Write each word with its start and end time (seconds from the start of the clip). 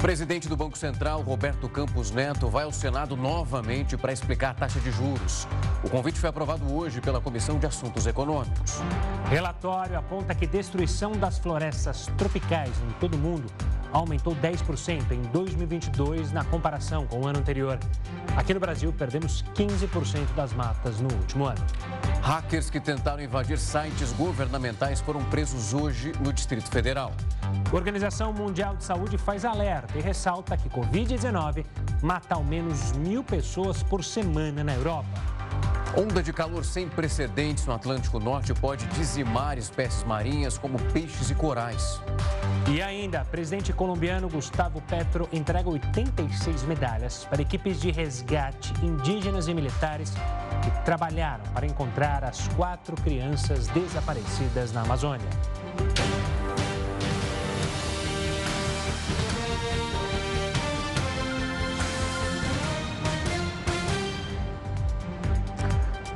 Presidente 0.00 0.48
do 0.48 0.56
Banco 0.56 0.78
Central, 0.78 1.22
Roberto 1.22 1.68
Campos 1.68 2.12
Neto, 2.12 2.48
vai 2.48 2.62
ao 2.62 2.72
Senado 2.72 3.16
novamente 3.16 3.96
para 3.96 4.12
explicar 4.12 4.50
a 4.50 4.54
taxa 4.54 4.78
de 4.78 4.92
juros. 4.92 5.48
O 5.82 5.90
convite 5.90 6.20
foi 6.20 6.30
aprovado 6.30 6.72
hoje 6.72 7.00
pela 7.00 7.20
Comissão 7.20 7.58
de 7.58 7.66
Assuntos 7.66 8.06
Econômicos. 8.06 8.80
Relatório 9.28 9.98
aponta 9.98 10.36
que 10.36 10.46
destruição 10.46 11.12
das 11.12 11.38
florestas 11.38 12.06
tropicais 12.16 12.70
em 12.88 12.92
todo 13.00 13.14
o 13.14 13.18
mundo 13.18 13.46
aumentou 13.92 14.36
10% 14.36 15.10
em 15.10 15.22
2022 15.32 16.30
na 16.30 16.44
comparação 16.44 17.04
com 17.06 17.22
o 17.22 17.26
ano 17.26 17.40
anterior. 17.40 17.78
Aqui 18.36 18.54
no 18.54 18.60
Brasil, 18.60 18.92
perdemos 18.92 19.42
15% 19.54 20.34
das 20.36 20.52
matas 20.52 21.00
no 21.00 21.12
último 21.12 21.46
ano. 21.46 21.64
Hackers 22.22 22.68
que 22.68 22.78
tentaram 22.78 23.22
invadir 23.22 23.58
sites 23.58 24.12
governamentais 24.12 25.00
foram 25.00 25.24
presos 25.24 25.72
hoje 25.72 26.12
no 26.20 26.32
Distrito 26.32 26.68
Federal. 26.68 27.12
A 27.42 27.74
Organização 27.74 28.32
Mundial 28.32 28.76
de 28.76 28.84
Saúde 28.84 29.16
faz 29.16 29.44
alerta 29.44 29.87
e 29.94 30.00
ressalta 30.00 30.56
que 30.56 30.68
Covid-19 30.68 31.64
mata 32.02 32.34
ao 32.34 32.44
menos 32.44 32.92
mil 32.92 33.24
pessoas 33.24 33.82
por 33.82 34.04
semana 34.04 34.62
na 34.62 34.74
Europa. 34.74 35.38
Onda 35.96 36.22
de 36.22 36.32
calor 36.32 36.64
sem 36.64 36.88
precedentes 36.88 37.66
no 37.66 37.72
Atlântico 37.72 38.20
Norte 38.20 38.52
pode 38.54 38.86
dizimar 38.88 39.56
espécies 39.56 40.04
marinhas 40.04 40.58
como 40.58 40.78
peixes 40.92 41.30
e 41.30 41.34
corais. 41.34 42.00
E 42.70 42.82
ainda, 42.82 43.24
presidente 43.24 43.72
colombiano 43.72 44.28
Gustavo 44.28 44.82
Petro 44.82 45.28
entrega 45.32 45.68
86 45.70 46.64
medalhas 46.64 47.24
para 47.24 47.40
equipes 47.40 47.80
de 47.80 47.90
resgate 47.90 48.72
indígenas 48.84 49.48
e 49.48 49.54
militares 49.54 50.12
que 50.62 50.84
trabalharam 50.84 51.44
para 51.54 51.66
encontrar 51.66 52.22
as 52.22 52.46
quatro 52.48 52.94
crianças 52.96 53.68
desaparecidas 53.68 54.72
na 54.72 54.82
Amazônia. 54.82 55.28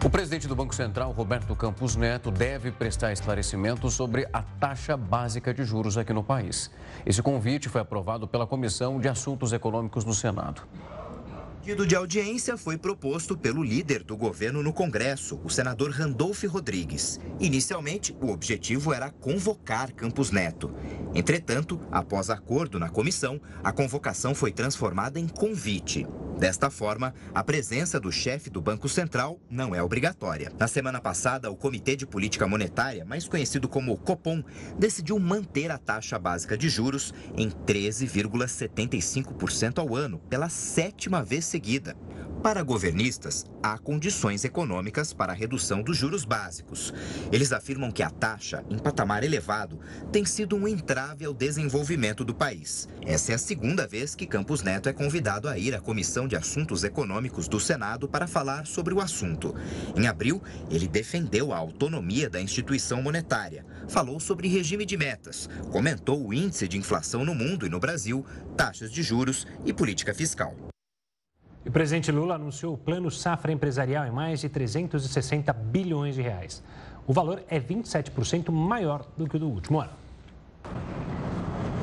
O 0.04 0.10
presidente 0.10 0.48
do 0.48 0.56
Banco 0.56 0.74
Central, 0.74 1.12
Roberto 1.12 1.54
Campos 1.54 1.94
Neto, 1.94 2.32
deve 2.32 2.72
prestar 2.72 3.12
esclarecimentos 3.12 3.94
sobre 3.94 4.26
a 4.32 4.42
taxa 4.42 4.96
básica 4.96 5.54
de 5.54 5.62
juros 5.62 5.96
aqui 5.96 6.12
no 6.12 6.24
país. 6.24 6.72
Esse 7.06 7.22
convite 7.22 7.68
foi 7.68 7.80
aprovado 7.80 8.26
pela 8.26 8.44
Comissão 8.44 8.98
de 8.98 9.08
Assuntos 9.08 9.52
Econômicos 9.52 10.04
no 10.04 10.12
Senado. 10.12 10.62
Pedido 11.62 11.86
de 11.86 11.94
audiência 11.94 12.56
foi 12.56 12.76
proposto 12.76 13.38
pelo 13.38 13.62
líder 13.62 14.02
do 14.02 14.16
governo 14.16 14.64
no 14.64 14.72
Congresso, 14.72 15.40
o 15.44 15.48
senador 15.48 15.92
Randolph 15.92 16.42
Rodrigues. 16.42 17.20
Inicialmente, 17.38 18.16
o 18.20 18.32
objetivo 18.32 18.92
era 18.92 19.10
convocar 19.10 19.92
Campos 19.92 20.32
Neto. 20.32 20.74
Entretanto, 21.14 21.80
após 21.88 22.30
acordo 22.30 22.80
na 22.80 22.88
comissão, 22.88 23.40
a 23.62 23.70
convocação 23.70 24.34
foi 24.34 24.50
transformada 24.50 25.20
em 25.20 25.28
convite. 25.28 26.04
Desta 26.42 26.68
forma, 26.70 27.14
a 27.32 27.44
presença 27.44 28.00
do 28.00 28.10
chefe 28.10 28.50
do 28.50 28.60
Banco 28.60 28.88
Central 28.88 29.38
não 29.48 29.76
é 29.76 29.82
obrigatória. 29.82 30.50
Na 30.58 30.66
semana 30.66 31.00
passada, 31.00 31.48
o 31.48 31.56
Comitê 31.56 31.94
de 31.94 32.04
Política 32.04 32.48
Monetária, 32.48 33.04
mais 33.04 33.28
conhecido 33.28 33.68
como 33.68 33.96
Copom, 33.96 34.42
decidiu 34.76 35.20
manter 35.20 35.70
a 35.70 35.78
taxa 35.78 36.18
básica 36.18 36.58
de 36.58 36.68
juros 36.68 37.14
em 37.36 37.48
13,75% 37.48 39.78
ao 39.78 39.94
ano, 39.94 40.18
pela 40.28 40.48
sétima 40.48 41.22
vez 41.22 41.44
seguida. 41.52 41.94
Para 42.42 42.62
governistas, 42.64 43.44
há 43.62 43.78
condições 43.78 44.44
econômicas 44.44 45.12
para 45.12 45.32
a 45.32 45.36
redução 45.36 45.80
dos 45.80 45.96
juros 45.96 46.24
básicos. 46.24 46.92
Eles 47.30 47.52
afirmam 47.52 47.92
que 47.92 48.02
a 48.02 48.10
taxa, 48.10 48.64
em 48.68 48.78
patamar 48.78 49.22
elevado, 49.22 49.78
tem 50.10 50.24
sido 50.24 50.56
um 50.56 50.66
entrave 50.66 51.24
ao 51.24 51.32
desenvolvimento 51.32 52.24
do 52.24 52.34
país. 52.34 52.88
Essa 53.06 53.30
é 53.30 53.34
a 53.36 53.38
segunda 53.38 53.86
vez 53.86 54.16
que 54.16 54.26
Campos 54.26 54.62
Neto 54.62 54.88
é 54.88 54.92
convidado 54.92 55.46
a 55.46 55.56
ir 55.56 55.72
à 55.72 55.80
Comissão 55.80 56.26
de 56.26 56.34
Assuntos 56.34 56.82
Econômicos 56.82 57.46
do 57.46 57.60
Senado 57.60 58.08
para 58.08 58.26
falar 58.26 58.66
sobre 58.66 58.92
o 58.92 59.00
assunto. 59.00 59.54
Em 59.94 60.08
abril, 60.08 60.42
ele 60.68 60.88
defendeu 60.88 61.52
a 61.52 61.58
autonomia 61.58 62.28
da 62.28 62.40
instituição 62.40 63.00
monetária, 63.02 63.64
falou 63.88 64.18
sobre 64.18 64.48
regime 64.48 64.84
de 64.84 64.96
metas, 64.96 65.48
comentou 65.70 66.26
o 66.26 66.34
índice 66.34 66.66
de 66.66 66.78
inflação 66.78 67.24
no 67.24 67.36
mundo 67.36 67.66
e 67.66 67.68
no 67.68 67.78
Brasil, 67.78 68.26
taxas 68.56 68.90
de 68.90 69.02
juros 69.02 69.46
e 69.64 69.72
política 69.72 70.12
fiscal. 70.12 70.71
E 71.64 71.68
o 71.68 71.72
presidente 71.72 72.10
Lula 72.10 72.34
anunciou 72.34 72.74
o 72.74 72.78
plano 72.78 73.10
safra 73.10 73.52
empresarial 73.52 74.04
em 74.04 74.10
mais 74.10 74.40
de 74.40 74.48
360 74.48 75.52
bilhões 75.52 76.14
de 76.16 76.22
reais. 76.22 76.62
O 77.06 77.12
valor 77.12 77.42
é 77.48 77.60
27% 77.60 78.50
maior 78.50 79.06
do 79.16 79.28
que 79.28 79.36
o 79.36 79.38
do 79.38 79.48
último 79.48 79.80
ano. 79.80 79.92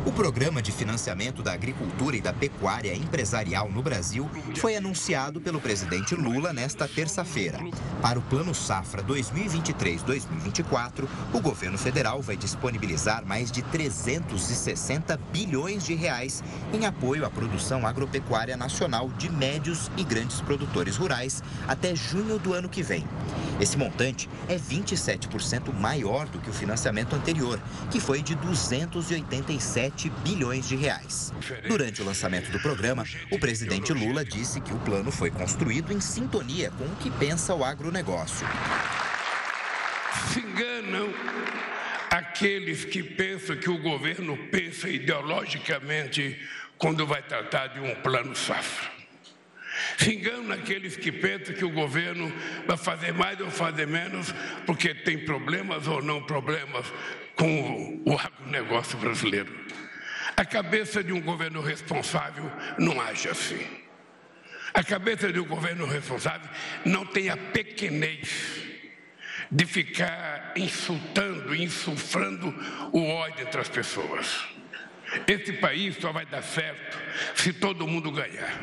O 0.06 0.14
programa 0.14 0.62
de 0.62 0.72
financiamento 0.72 1.44
da 1.44 1.52
agricultura 1.52 2.16
e 2.16 2.22
da 2.22 2.32
pecuária 2.32 2.96
empresarial 2.96 3.70
no 3.70 3.82
Brasil 3.82 4.30
foi 4.56 4.78
anunciado 4.78 5.42
pelo 5.42 5.60
presidente 5.60 6.16
Lula 6.16 6.54
nesta 6.54 6.88
terça-feira. 6.88 7.60
Para 8.02 8.18
o 8.18 8.22
Plano 8.22 8.56
Safra 8.56 9.04
2023-2024, 9.04 11.06
o 11.34 11.42
governo 11.42 11.78
federal 11.78 12.22
vai 12.22 12.38
disponibilizar 12.38 13.26
mais 13.26 13.52
de 13.52 13.62
360 13.62 15.18
bilhões 15.34 15.84
de 15.84 15.96
reais 15.96 16.42
em 16.74 16.86
apoio 16.86 17.26
à 17.26 17.30
produção 17.30 17.86
agropecuária 17.86 18.56
nacional 18.56 19.10
de 19.18 19.30
médios 19.30 19.92
e 19.98 20.04
grandes 20.04 20.40
produtores 20.40 20.96
rurais 20.96 21.44
até 21.68 21.94
junho 21.94 22.40
do 22.40 22.54
ano 22.54 22.70
que 22.70 22.82
vem. 22.82 23.06
Esse 23.60 23.78
montante 23.78 24.30
é 24.48 24.58
27% 24.58 25.74
maior 25.74 26.26
do 26.28 26.40
que 26.40 26.50
o 26.50 26.54
financiamento 26.54 27.14
anterior, 27.14 27.60
que 27.92 28.00
foi 28.00 28.22
de 28.22 28.34
287 28.36 29.90
bilhões 30.08 30.70
de 30.70 30.76
reais. 30.76 31.34
Durante 31.68 32.02
o 32.02 32.06
lançamento 32.06 32.52
do 32.52 32.60
programa, 32.60 33.04
o 33.32 33.40
presidente 33.40 33.92
Lula 33.92 34.24
disse 34.24 34.62
que 34.62 34.72
o 34.72 34.80
plano 34.80 35.12
foi 35.12 35.30
construído 35.32 35.92
em 35.92 36.00
sintonia 36.00 36.72
com 36.72 36.86
o 36.86 36.96
que 36.96 37.12
pensa 37.12 37.54
o 37.54 37.64
agronegócio. 37.64 38.48
Se 40.32 40.40
enganam 40.40 41.12
aqueles 42.10 42.86
que 42.86 43.04
pensam 43.04 43.58
que 43.58 43.70
o 43.70 43.78
governo 43.78 44.38
pensa 44.52 44.88
ideologicamente 44.88 46.40
quando 46.78 47.06
vai 47.06 47.22
tratar 47.22 47.68
de 47.68 47.80
um 47.80 47.94
plano 47.96 48.36
safra. 48.36 48.90
Se 49.98 50.14
enganam 50.14 50.52
aqueles 50.52 50.96
que 50.96 51.12
pensam 51.12 51.54
que 51.54 51.66
o 51.66 51.72
governo 51.72 52.32
vai 52.66 52.78
fazer 52.78 53.14
mais 53.14 53.40
ou 53.40 53.52
fazer 53.52 53.88
menos 53.88 54.34
porque 54.66 54.94
tem 54.94 55.26
problemas 55.26 55.88
ou 55.88 56.02
não 56.02 56.22
problemas 56.24 56.86
com 57.36 58.02
o 58.06 58.18
agronegócio 58.18 58.98
brasileiro. 58.98 59.54
A 60.40 60.46
cabeça 60.46 61.04
de 61.04 61.12
um 61.12 61.20
governo 61.20 61.60
responsável 61.60 62.50
não 62.78 63.02
age 63.02 63.28
assim. 63.28 63.60
A 64.74 64.82
cabeça 64.82 65.34
de 65.34 65.38
um 65.38 65.46
governo 65.46 65.86
responsável 65.86 66.50
não 66.86 67.06
tem 67.06 67.30
a 67.30 67.36
pequenez 67.36 68.64
de 69.52 69.66
ficar 69.66 70.54
insultando, 70.56 71.54
insuflando 71.54 72.56
o 72.94 73.06
ódio 73.06 73.46
entre 73.46 73.60
as 73.60 73.68
pessoas. 73.68 74.46
Esse 75.28 75.52
país 75.52 75.98
só 75.98 76.14
vai 76.14 76.26
dar 76.26 76.42
certo 76.42 76.98
se 77.36 77.52
todo 77.52 77.86
mundo 77.86 78.10
ganhar. 78.10 78.58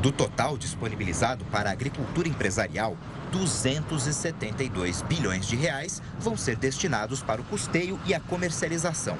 Do 0.00 0.12
total 0.12 0.56
disponibilizado 0.56 1.44
para 1.46 1.70
a 1.70 1.72
agricultura 1.72 2.28
empresarial, 2.28 2.96
272 3.30 5.02
bilhões 5.02 5.46
de 5.46 5.56
reais 5.56 6.02
vão 6.18 6.36
ser 6.36 6.56
destinados 6.56 7.22
para 7.22 7.40
o 7.40 7.44
custeio 7.44 7.98
e 8.04 8.14
a 8.14 8.20
comercialização. 8.20 9.16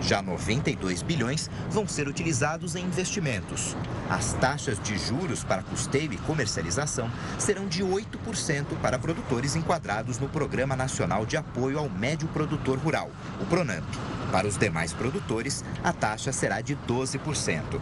Já 0.00 0.20
92 0.20 1.02
bilhões 1.02 1.48
vão 1.70 1.86
ser 1.86 2.08
utilizados 2.08 2.74
em 2.74 2.84
investimentos. 2.84 3.76
As 4.10 4.32
taxas 4.34 4.80
de 4.80 4.98
juros 4.98 5.44
para 5.44 5.62
custeio 5.62 6.12
e 6.12 6.18
comercialização 6.18 7.10
serão 7.38 7.66
de 7.66 7.82
8% 7.82 8.66
para 8.82 8.98
produtores 8.98 9.54
enquadrados 9.54 10.18
no 10.18 10.28
Programa 10.28 10.74
Nacional 10.74 11.24
de 11.24 11.36
Apoio 11.36 11.78
ao 11.78 11.88
Médio 11.88 12.28
Produtor 12.28 12.78
Rural, 12.78 13.10
o 13.40 13.46
PRONAMP. 13.46 13.84
Para 14.32 14.48
os 14.48 14.56
demais 14.56 14.92
produtores, 14.92 15.64
a 15.84 15.92
taxa 15.92 16.32
será 16.32 16.60
de 16.60 16.74
12%. 16.74 17.80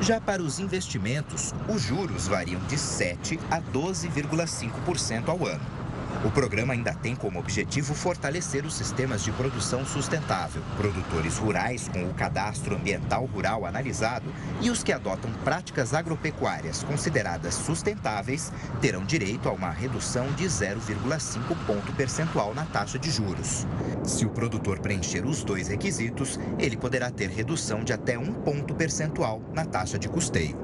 Já 0.00 0.20
para 0.20 0.40
os 0.40 0.60
investimentos, 0.60 1.52
os 1.68 1.82
juros 1.82 2.28
variam 2.28 2.60
de 2.68 2.76
7% 2.76 3.38
a 3.50 3.60
12,5% 3.60 5.28
ao 5.28 5.44
ano. 5.44 5.87
O 6.24 6.30
programa 6.30 6.72
ainda 6.72 6.92
tem 6.92 7.14
como 7.14 7.38
objetivo 7.38 7.94
fortalecer 7.94 8.66
os 8.66 8.74
sistemas 8.74 9.22
de 9.22 9.30
produção 9.32 9.86
sustentável, 9.86 10.62
produtores 10.76 11.38
rurais 11.38 11.88
com 11.88 12.02
o 12.04 12.14
cadastro 12.14 12.74
ambiental 12.74 13.24
rural 13.26 13.64
analisado 13.64 14.26
e 14.60 14.68
os 14.68 14.82
que 14.82 14.92
adotam 14.92 15.30
práticas 15.44 15.94
agropecuárias 15.94 16.82
consideradas 16.82 17.54
sustentáveis 17.54 18.52
terão 18.80 19.04
direito 19.04 19.48
a 19.48 19.52
uma 19.52 19.70
redução 19.70 20.26
de 20.32 20.44
0,5 20.44 21.56
ponto 21.66 21.92
percentual 21.92 22.52
na 22.52 22.64
taxa 22.64 22.98
de 22.98 23.10
juros. 23.10 23.66
Se 24.02 24.26
o 24.26 24.30
produtor 24.30 24.80
preencher 24.80 25.24
os 25.24 25.44
dois 25.44 25.68
requisitos, 25.68 26.38
ele 26.58 26.76
poderá 26.76 27.10
ter 27.10 27.30
redução 27.30 27.84
de 27.84 27.92
até 27.92 28.18
um 28.18 28.32
ponto 28.32 28.74
percentual 28.74 29.40
na 29.54 29.64
taxa 29.64 29.98
de 29.98 30.08
custeio. 30.08 30.58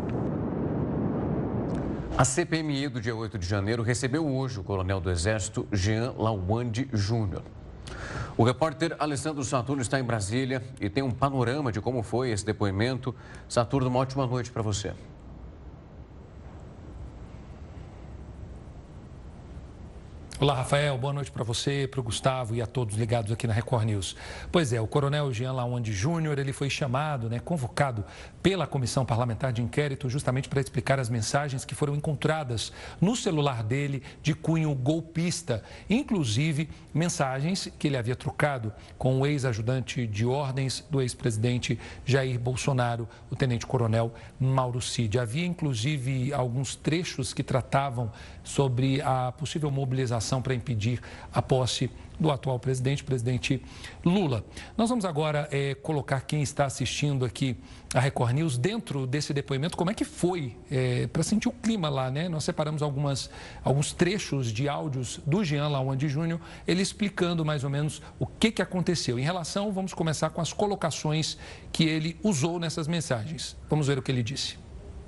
A 2.17 2.25
CPMI 2.25 2.87
do 2.87 3.01
dia 3.01 3.15
8 3.15 3.37
de 3.37 3.45
janeiro 3.45 3.83
recebeu 3.83 4.25
hoje 4.25 4.61
o 4.61 4.63
coronel 4.63 5.01
do 5.01 5.11
Exército 5.11 5.67
Jean 5.73 6.13
Lawande 6.17 6.89
Júnior. 6.93 7.43
O 8.37 8.45
repórter 8.45 8.95
Alessandro 9.01 9.43
Saturno 9.43 9.83
está 9.83 9.99
em 9.99 10.05
Brasília 10.05 10.63
e 10.81 10.89
tem 10.89 11.03
um 11.03 11.11
panorama 11.11 11.73
de 11.73 11.81
como 11.81 12.05
foi 12.05 12.31
esse 12.31 12.47
depoimento. 12.47 13.13
Saturno, 13.49 13.89
uma 13.89 13.99
ótima 13.99 14.29
noite 14.29 14.53
para 14.53 14.63
você. 14.63 14.93
Olá, 20.41 20.53
Rafael. 20.53 20.99
Boa 20.99 21.13
noite 21.13 21.31
para 21.31 21.45
você, 21.45 21.87
para 21.89 22.01
o 22.01 22.03
Gustavo 22.03 22.57
e 22.57 22.61
a 22.61 22.67
todos 22.67 22.97
ligados 22.97 23.31
aqui 23.31 23.47
na 23.47 23.53
Record 23.53 23.85
News. 23.85 24.17
Pois 24.51 24.73
é, 24.73 24.81
o 24.81 24.87
coronel 24.87 25.33
Jean 25.33 25.53
Lawande 25.53 25.93
Júnior, 25.93 26.41
ele 26.41 26.53
foi 26.53 26.69
chamado, 26.69 27.31
né, 27.31 27.39
convocado 27.39 28.05
pela 28.43 28.67
Comissão 28.67 29.07
Parlamentar 29.07 29.53
de 29.53 29.63
Inquérito 29.63 30.11
justamente 30.11 30.49
para 30.49 30.61
explicar 30.61 30.99
as 30.99 31.09
mensagens 31.09 31.65
que 31.65 31.77
foram 31.77 31.95
encontradas 31.95 32.73
no 33.01 33.15
celular 33.15 33.63
dele 33.63 34.03
de 34.25 34.35
cunho 34.35 34.75
golpista, 34.75 35.63
inclusive 35.89 36.69
mensagens 36.93 37.69
que 37.79 37.87
ele 37.87 37.97
havia 37.97 38.17
trocado 38.17 38.73
com 38.99 39.21
o 39.21 39.27
ex-ajudante 39.27 40.05
de 40.05 40.27
ordens 40.27 40.85
do 40.91 41.01
ex-presidente 41.01 41.79
Jair 42.05 42.41
Bolsonaro, 42.41 43.09
o 43.31 43.37
tenente-coronel 43.37 44.13
Mauro 44.41 44.81
Cid. 44.81 45.17
Havia 45.17 45.47
inclusive 45.47 46.35
alguns 46.35 46.75
trechos 46.75 47.33
que 47.33 47.45
tratavam 47.45 48.11
sobre 48.45 49.01
a 49.01 49.33
possível 49.33 49.71
mobilização 49.71 50.41
para 50.41 50.55
impedir 50.55 51.01
a 51.33 51.43
posse 51.43 51.91
do 52.19 52.31
atual 52.31 52.59
presidente, 52.59 53.03
presidente 53.03 53.61
Lula. 54.05 54.45
Nós 54.77 54.89
vamos 54.89 55.05
agora 55.05 55.49
é, 55.51 55.75
colocar 55.75 56.21
quem 56.21 56.43
está 56.43 56.67
assistindo 56.67 57.25
aqui 57.25 57.57
a 57.93 58.01
Record 58.01 58.35
News 58.35 58.59
dentro 58.59 59.07
desse 59.07 59.33
depoimento, 59.33 59.77
como 59.77 59.91
é 59.91 59.95
que 59.95 60.05
foi, 60.05 60.57
é, 60.71 61.07
para 61.07 61.23
sentir 61.23 61.49
o 61.49 61.53
clima 61.53 61.89
lá, 61.89 62.11
né? 62.11 62.29
Nós 62.29 62.45
separamos 62.45 62.83
algumas, 62.83 63.31
alguns 63.63 63.93
trechos 63.93 64.53
de 64.53 64.69
áudios 64.69 65.21
do 65.27 65.45
Jean 65.45 65.69
Lawande 65.69 66.09
Júnior, 66.09 66.41
ele 66.67 66.83
explicando 66.83 67.45
mais 67.45 67.65
ou 67.65 67.71
menos 67.71 68.03
o 68.19 68.27
que, 68.27 68.51
que 68.51 68.63
aconteceu. 68.63 69.19
Em 69.19 69.23
relação, 69.23 69.73
vamos 69.73 69.95
começar 69.95 70.31
com 70.31 70.41
as 70.41 70.53
colocações 70.53 71.39
que 71.73 71.85
ele 71.85 72.17
usou 72.23 72.59
nessas 72.59 72.87
mensagens. 72.87 73.57
Vamos 73.69 73.87
ver 73.87 73.99
o 73.99 74.03
que 74.03 74.11
ele 74.11 74.23
disse. 74.23 74.64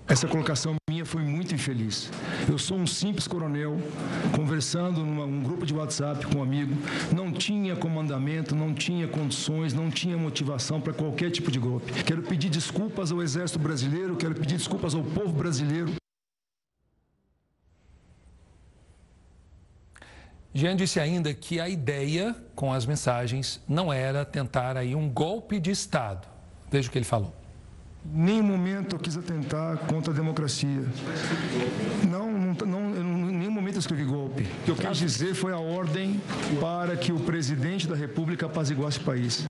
Essa 0.09 0.29
colocação 0.29 0.77
minha 0.89 1.05
foi 1.05 1.23
muito 1.23 1.53
infeliz. 1.53 2.09
Eu 2.49 2.57
sou 2.59 2.79
um 2.79 2.87
simples 2.87 3.27
coronel, 3.27 3.77
conversando 4.37 5.05
num 5.05 5.43
grupo 5.43 5.67
de 5.67 5.75
WhatsApp 5.75 6.25
com 6.27 6.39
um 6.39 6.43
amigo, 6.45 6.73
não 7.13 7.33
tinha 7.33 7.75
comandamento, 7.75 8.55
não 8.55 8.73
tinha 8.73 9.09
condições, 9.09 9.75
não 9.75 9.91
tinha 9.91 10.17
motivação 10.17 10.81
para 10.81 10.93
qualquer 10.93 11.33
tipo 11.33 11.51
de 11.51 11.59
golpe. 11.59 11.93
Quero 12.05 12.23
pedir 12.23 12.49
desculpas 12.49 13.11
ao 13.11 13.21
Exército 13.21 13.59
Brasileiro, 13.59 14.15
quero 14.17 14.37
pedir 14.37 14.57
desculpas 14.57 14.95
ao 14.95 15.03
povo 15.03 15.33
brasileiro. 15.33 15.93
Jean 20.55 20.77
disse 20.77 21.01
ainda 21.01 21.35
que 21.35 21.59
a 21.59 21.69
ideia 21.69 22.35
com 22.55 22.73
as 22.73 22.87
mensagens 22.87 23.61
não 23.69 23.93
era 23.93 24.25
tentar 24.25 24.77
aí 24.77 24.95
um 24.95 25.11
golpe 25.11 25.59
de 25.59 25.73
Estado. 25.73 26.29
Veja 26.71 26.89
o 26.89 26.93
que 26.93 26.97
ele 26.97 27.05
falou 27.05 27.46
nenhum 28.13 28.43
momento 28.43 28.97
eu 28.97 29.01
quis 29.01 29.17
atentar 29.17 29.79
contra 29.87 30.13
a 30.13 30.17
democracia. 30.17 30.85
Não, 32.09 32.31
não, 32.31 32.55
não 32.67 33.31
em 33.31 33.37
nenhum 33.39 33.51
momento 33.51 33.75
eu 33.75 33.81
escrevi 33.81 34.05
golpe. 34.05 34.43
O 34.43 34.65
que 34.65 34.71
eu 34.71 34.77
quis 34.77 34.99
dizer 34.99 35.35
foi 35.35 35.53
a 35.53 35.59
ordem 35.59 36.21
para 36.61 36.97
que 36.97 37.13
o 37.13 37.21
presidente 37.21 37.87
da 37.87 37.95
República 37.95 38.47
apaziguasse 38.47 38.99
o 38.99 39.03
país. 39.03 39.47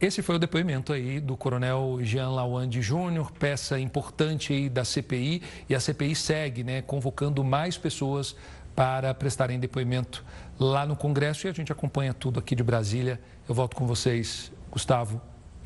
Esse 0.00 0.22
foi 0.22 0.36
o 0.36 0.38
depoimento 0.38 0.94
aí 0.94 1.20
do 1.20 1.36
coronel 1.36 1.98
Jean 2.00 2.30
Lawande 2.30 2.80
Júnior, 2.80 3.30
peça 3.32 3.78
importante 3.78 4.50
aí 4.50 4.66
da 4.66 4.82
CPI, 4.82 5.42
e 5.68 5.74
a 5.74 5.80
CPI 5.80 6.14
segue, 6.14 6.64
né, 6.64 6.80
convocando 6.80 7.44
mais 7.44 7.76
pessoas 7.76 8.34
para 8.74 9.12
prestarem 9.14 9.58
depoimento 9.58 10.24
lá 10.58 10.86
no 10.86 10.96
Congresso 10.96 11.46
e 11.46 11.50
a 11.50 11.52
gente 11.52 11.72
acompanha 11.72 12.12
tudo 12.14 12.38
aqui 12.38 12.54
de 12.54 12.62
Brasília. 12.62 13.20
Eu 13.48 13.54
volto 13.54 13.76
com 13.76 13.86
vocês, 13.86 14.52
Gustavo 14.70 15.20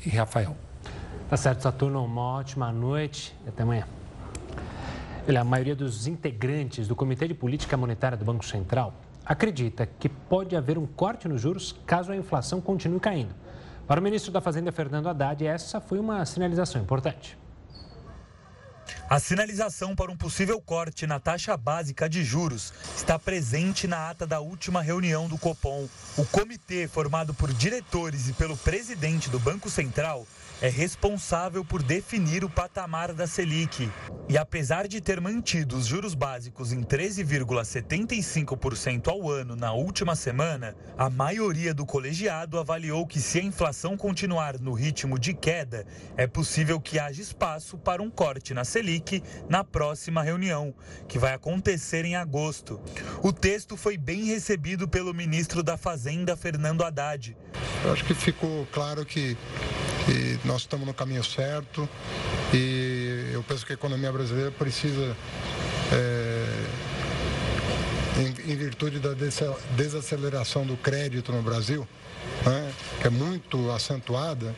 e 0.05 0.09
Rafael. 0.09 0.55
Tá 1.29 1.37
certo, 1.37 1.61
Saturno. 1.61 2.03
Uma 2.03 2.21
ótima 2.21 2.71
noite 2.71 3.35
e 3.45 3.49
até 3.49 3.63
amanhã. 3.63 3.87
Olha, 5.27 5.41
a 5.41 5.43
maioria 5.43 5.75
dos 5.75 6.05
integrantes 6.05 6.87
do 6.87 6.95
Comitê 6.95 7.27
de 7.27 7.33
Política 7.33 7.75
Monetária 7.75 8.17
do 8.17 8.23
Banco 8.23 8.45
Central 8.45 8.93
acredita 9.25 9.87
que 9.99 10.07
pode 10.07 10.55
haver 10.55 10.77
um 10.77 10.85
corte 10.85 11.27
nos 11.27 11.41
juros 11.41 11.75
caso 11.85 12.11
a 12.11 12.15
inflação 12.15 12.61
continue 12.61 12.99
caindo. 12.99 13.33
Para 13.87 13.99
o 13.99 14.03
ministro 14.03 14.31
da 14.31 14.39
Fazenda, 14.39 14.71
Fernando 14.71 15.09
Haddad, 15.09 15.45
essa 15.45 15.81
foi 15.81 15.99
uma 15.99 16.23
sinalização 16.25 16.81
importante. 16.81 17.37
A 19.09 19.19
sinalização 19.19 19.95
para 19.95 20.11
um 20.11 20.17
possível 20.17 20.59
corte 20.59 21.05
na 21.05 21.19
taxa 21.19 21.55
básica 21.55 22.09
de 22.09 22.23
juros 22.23 22.73
está 22.95 23.19
presente 23.19 23.87
na 23.87 24.09
ata 24.09 24.25
da 24.25 24.39
última 24.39 24.81
reunião 24.81 25.27
do 25.27 25.37
Copom. 25.37 25.87
O 26.17 26.25
comitê, 26.25 26.87
formado 26.87 27.33
por 27.33 27.53
diretores 27.53 28.27
e 28.29 28.33
pelo 28.33 28.57
presidente 28.57 29.29
do 29.29 29.39
Banco 29.39 29.69
Central, 29.69 30.25
é 30.61 30.69
responsável 30.69 31.65
por 31.65 31.83
definir 31.83 32.45
o 32.45 32.49
patamar 32.49 33.13
da 33.13 33.27
Selic. 33.27 33.91
E 34.29 34.37
apesar 34.37 34.87
de 34.87 35.01
ter 35.01 35.19
mantido 35.21 35.77
os 35.77 35.85
juros 35.85 36.15
básicos 36.15 36.71
em 36.71 36.81
13,75% 36.81 39.07
ao 39.07 39.29
ano 39.29 39.55
na 39.55 39.71
última 39.73 40.15
semana, 40.15 40.75
a 40.97 41.07
maioria 41.09 41.73
do 41.73 41.85
colegiado 41.85 42.57
avaliou 42.57 43.05
que 43.05 43.19
se 43.19 43.39
a 43.39 43.43
inflação 43.43 43.97
continuar 43.97 44.57
no 44.59 44.71
ritmo 44.73 45.19
de 45.19 45.33
queda, 45.33 45.85
é 46.15 46.25
possível 46.25 46.79
que 46.79 46.97
haja 46.97 47.21
espaço 47.21 47.77
para 47.77 48.01
um 48.01 48.09
corte 48.09 48.53
na 48.53 48.63
Selic 48.63 49.21
na 49.49 49.61
próxima 49.63 50.23
reunião, 50.23 50.73
que 51.07 51.19
vai 51.19 51.33
acontecer 51.33 52.05
em 52.05 52.15
agosto. 52.15 52.79
O 53.21 53.33
texto 53.33 53.77
foi 53.77 53.97
bem 53.97 54.25
recebido 54.25 54.87
pelo 54.87 55.13
ministro 55.13 55.61
da 55.61 55.75
Fazenda, 55.77 56.37
Fernando 56.37 56.83
Haddad. 56.83 57.37
Eu 57.83 57.93
acho 57.93 58.03
que 58.05 58.15
ficou 58.15 58.65
claro 58.71 59.05
que 59.05 59.37
e 60.07 60.39
nós 60.45 60.61
estamos 60.61 60.85
no 60.85 60.93
caminho 60.93 61.23
certo. 61.23 61.87
E 62.53 63.31
eu 63.33 63.43
penso 63.43 63.65
que 63.65 63.73
a 63.73 63.75
economia 63.75 64.11
brasileira 64.11 64.51
precisa, 64.51 65.15
é, 65.91 66.65
em, 68.19 68.51
em, 68.51 68.55
virtude 68.55 68.99
da 68.99 69.11
desaceleração 69.75 70.65
do 70.65 70.77
crédito 70.77 71.31
no 71.31 71.41
Brasil, 71.41 71.87
né, 72.45 72.71
que 73.01 73.07
é 73.07 73.09
muito 73.09 73.71
acentuada, 73.71 74.55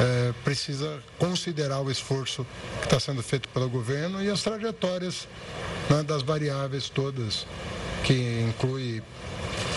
é, 0.00 0.32
precisa 0.44 1.02
considerar 1.18 1.80
o 1.80 1.90
esforço 1.90 2.46
que 2.80 2.86
está 2.86 2.98
sendo 2.98 3.22
feito 3.22 3.48
pelo 3.50 3.68
governo 3.68 4.22
e 4.22 4.30
as 4.30 4.42
trajetórias 4.42 5.28
né, 5.88 6.02
das 6.02 6.22
variáveis 6.22 6.88
todas, 6.88 7.46
que 8.02 8.46
inclui 8.48 9.02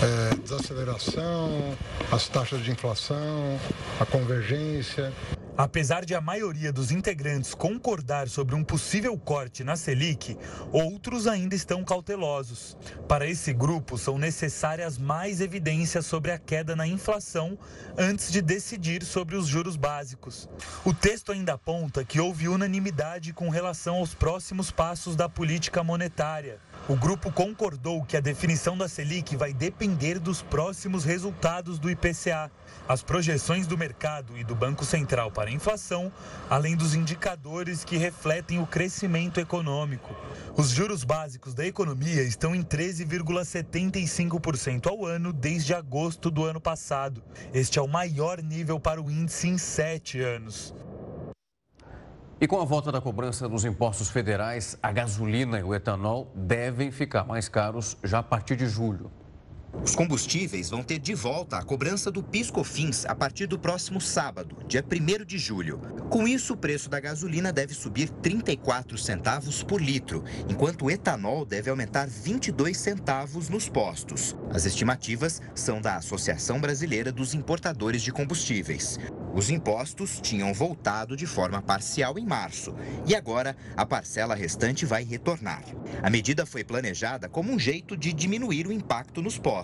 é, 0.01 0.35
desaceleração, 0.35 1.77
as 2.11 2.27
taxas 2.27 2.63
de 2.63 2.71
inflação, 2.71 3.59
a 3.99 4.05
convergência. 4.05 5.11
Apesar 5.57 6.05
de 6.05 6.15
a 6.15 6.21
maioria 6.21 6.71
dos 6.71 6.89
integrantes 6.89 7.53
concordar 7.53 8.29
sobre 8.29 8.55
um 8.55 8.63
possível 8.63 9.17
corte 9.17 9.61
na 9.61 9.75
Selic, 9.75 10.37
outros 10.71 11.27
ainda 11.27 11.53
estão 11.53 11.83
cautelosos. 11.83 12.77
Para 13.09 13.27
esse 13.27 13.51
grupo, 13.51 13.97
são 13.97 14.17
necessárias 14.17 14.97
mais 14.97 15.41
evidências 15.41 16.05
sobre 16.05 16.31
a 16.31 16.37
queda 16.37 16.77
na 16.77 16.87
inflação 16.87 17.59
antes 17.97 18.31
de 18.31 18.41
decidir 18.41 19.03
sobre 19.03 19.35
os 19.35 19.47
juros 19.47 19.75
básicos. 19.75 20.47
O 20.85 20.93
texto 20.93 21.33
ainda 21.33 21.55
aponta 21.55 22.05
que 22.05 22.21
houve 22.21 22.47
unanimidade 22.47 23.33
com 23.33 23.49
relação 23.49 23.97
aos 23.97 24.13
próximos 24.13 24.71
passos 24.71 25.13
da 25.17 25.27
política 25.27 25.83
monetária. 25.83 26.57
O 26.89 26.95
grupo 26.95 27.31
concordou 27.31 28.03
que 28.03 28.17
a 28.17 28.19
definição 28.19 28.75
da 28.75 28.89
Selic 28.89 29.37
vai 29.37 29.53
depender 29.53 30.17
dos 30.17 30.41
próximos 30.41 31.03
resultados 31.03 31.77
do 31.77 31.87
IPCA, 31.87 32.49
as 32.87 33.03
projeções 33.03 33.67
do 33.67 33.77
mercado 33.77 34.35
e 34.35 34.43
do 34.43 34.55
Banco 34.55 34.83
Central 34.83 35.29
para 35.29 35.51
a 35.51 35.53
inflação, 35.53 36.11
além 36.49 36.75
dos 36.75 36.95
indicadores 36.95 37.83
que 37.83 37.95
refletem 37.95 38.59
o 38.59 38.65
crescimento 38.65 39.39
econômico. 39.39 40.15
Os 40.57 40.71
juros 40.71 41.03
básicos 41.03 41.53
da 41.53 41.63
economia 41.63 42.23
estão 42.23 42.55
em 42.55 42.63
13,75% 42.63 44.87
ao 44.87 45.05
ano 45.05 45.31
desde 45.31 45.75
agosto 45.75 46.31
do 46.31 46.43
ano 46.43 46.59
passado. 46.59 47.21
Este 47.53 47.77
é 47.77 47.81
o 47.83 47.87
maior 47.87 48.41
nível 48.41 48.79
para 48.79 48.99
o 48.99 49.11
índice 49.11 49.47
em 49.47 49.59
sete 49.59 50.19
anos. 50.21 50.73
E 52.41 52.47
com 52.47 52.61
a 52.61 52.63
volta 52.63 52.89
da 52.89 53.01
cobrança 53.01 53.49
dos 53.49 53.65
impostos 53.65 54.09
federais, 54.09 54.77
a 54.81 54.93
gasolina 54.93 55.59
e 55.59 55.63
o 55.63 55.75
etanol 55.75 56.31
devem 56.33 56.89
ficar 56.89 57.25
mais 57.25 57.49
caros 57.49 57.97
já 58.01 58.19
a 58.19 58.23
partir 58.23 58.55
de 58.55 58.65
julho. 58.65 59.11
Os 59.83 59.95
combustíveis 59.95 60.69
vão 60.69 60.83
ter 60.83 60.99
de 60.99 61.13
volta 61.13 61.57
a 61.57 61.63
cobrança 61.63 62.11
do 62.11 62.21
PIS/COFINS 62.23 63.05
a 63.05 63.15
partir 63.15 63.47
do 63.47 63.57
próximo 63.57 64.01
sábado, 64.01 64.57
dia 64.67 64.83
1 64.83 65.23
de 65.23 65.37
julho. 65.37 65.79
Com 66.09 66.27
isso, 66.27 66.53
o 66.53 66.57
preço 66.57 66.89
da 66.89 66.99
gasolina 66.99 67.53
deve 67.53 67.73
subir 67.73 68.09
34 68.09 68.97
centavos 68.97 69.61
por 69.61 69.81
litro, 69.81 70.23
enquanto 70.49 70.85
o 70.85 70.91
etanol 70.91 71.45
deve 71.45 71.69
aumentar 71.69 72.07
22 72.07 72.75
centavos 72.75 73.47
nos 73.47 73.69
postos. 73.69 74.35
As 74.51 74.65
estimativas 74.65 75.41
são 75.53 75.79
da 75.79 75.95
Associação 75.95 76.59
Brasileira 76.59 77.11
dos 77.11 77.33
Importadores 77.33 78.01
de 78.01 78.11
Combustíveis. 78.11 78.97
Os 79.31 79.51
impostos 79.51 80.19
tinham 80.19 80.51
voltado 80.51 81.15
de 81.15 81.27
forma 81.27 81.61
parcial 81.61 82.17
em 82.17 82.25
março 82.25 82.75
e 83.05 83.15
agora 83.15 83.55
a 83.77 83.85
parcela 83.85 84.33
restante 84.33 84.85
vai 84.87 85.03
retornar. 85.03 85.63
A 86.01 86.09
medida 86.09 86.47
foi 86.47 86.63
planejada 86.63 87.29
como 87.29 87.51
um 87.51 87.59
jeito 87.59 87.95
de 87.95 88.11
diminuir 88.11 88.65
o 88.65 88.71
impacto 88.71 89.21
nos 89.21 89.37
postos. 89.37 89.58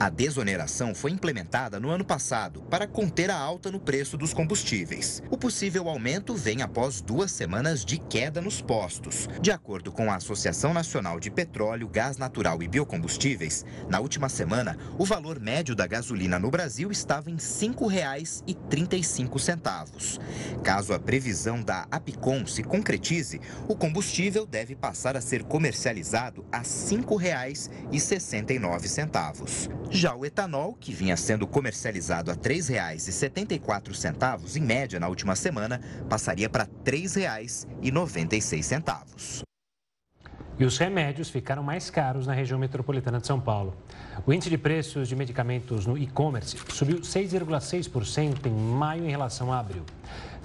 A 0.00 0.10
desoneração 0.10 0.92
foi 0.92 1.12
implementada 1.12 1.78
no 1.78 1.90
ano 1.90 2.04
passado 2.04 2.62
para 2.62 2.84
conter 2.86 3.30
a 3.30 3.38
alta 3.38 3.70
no 3.70 3.78
preço 3.78 4.16
dos 4.16 4.34
combustíveis. 4.34 5.22
O 5.30 5.38
possível 5.38 5.88
aumento 5.88 6.34
vem 6.34 6.62
após 6.62 7.00
duas 7.00 7.30
semanas 7.30 7.84
de 7.84 7.98
queda 7.98 8.40
nos 8.40 8.60
postos. 8.60 9.28
De 9.40 9.52
acordo 9.52 9.92
com 9.92 10.10
a 10.10 10.16
Associação 10.16 10.74
Nacional 10.74 11.20
de 11.20 11.30
Petróleo, 11.30 11.88
Gás 11.88 12.16
Natural 12.16 12.60
e 12.60 12.66
Biocombustíveis, 12.66 13.64
na 13.88 14.00
última 14.00 14.28
semana, 14.28 14.76
o 14.98 15.04
valor 15.04 15.38
médio 15.38 15.76
da 15.76 15.86
gasolina 15.86 16.38
no 16.38 16.50
Brasil 16.50 16.90
estava 16.90 17.30
em 17.30 17.34
R$ 17.34 17.40
5,35 17.40 19.38
centavos. 19.38 20.18
Caso 20.64 20.92
a 20.92 20.98
previsão 20.98 21.62
da 21.62 21.86
Apicom 21.90 22.44
se 22.46 22.64
concretize, 22.64 23.40
o 23.68 23.76
combustível 23.76 24.44
deve 24.44 24.74
passar 24.74 25.16
a 25.16 25.20
ser 25.20 25.44
comercializado 25.44 26.44
a 26.50 26.58
R$ 26.58 26.64
5,69. 26.64 29.35
Já 29.90 30.14
o 30.14 30.24
etanol, 30.24 30.74
que 30.74 30.92
vinha 30.92 31.16
sendo 31.16 31.44
comercializado 31.46 32.30
a 32.30 32.34
R$ 32.34 32.40
3,74 32.40 34.56
em 34.56 34.60
média 34.60 35.00
na 35.00 35.08
última 35.08 35.36
semana, 35.36 35.80
passaria 36.08 36.48
para 36.48 36.64
R$ 36.64 36.70
3,96. 36.84 39.44
E 40.58 40.64
os 40.64 40.78
remédios 40.78 41.28
ficaram 41.28 41.62
mais 41.62 41.90
caros 41.90 42.26
na 42.26 42.32
região 42.32 42.58
metropolitana 42.58 43.20
de 43.20 43.26
São 43.26 43.38
Paulo. 43.38 43.76
O 44.26 44.32
índice 44.32 44.48
de 44.48 44.56
preços 44.56 45.06
de 45.06 45.14
medicamentos 45.14 45.84
no 45.84 45.98
e-commerce 45.98 46.56
subiu 46.70 47.00
6,6% 47.00 48.46
em 48.46 48.50
maio 48.50 49.04
em 49.04 49.10
relação 49.10 49.52
a 49.52 49.58
abril. 49.58 49.84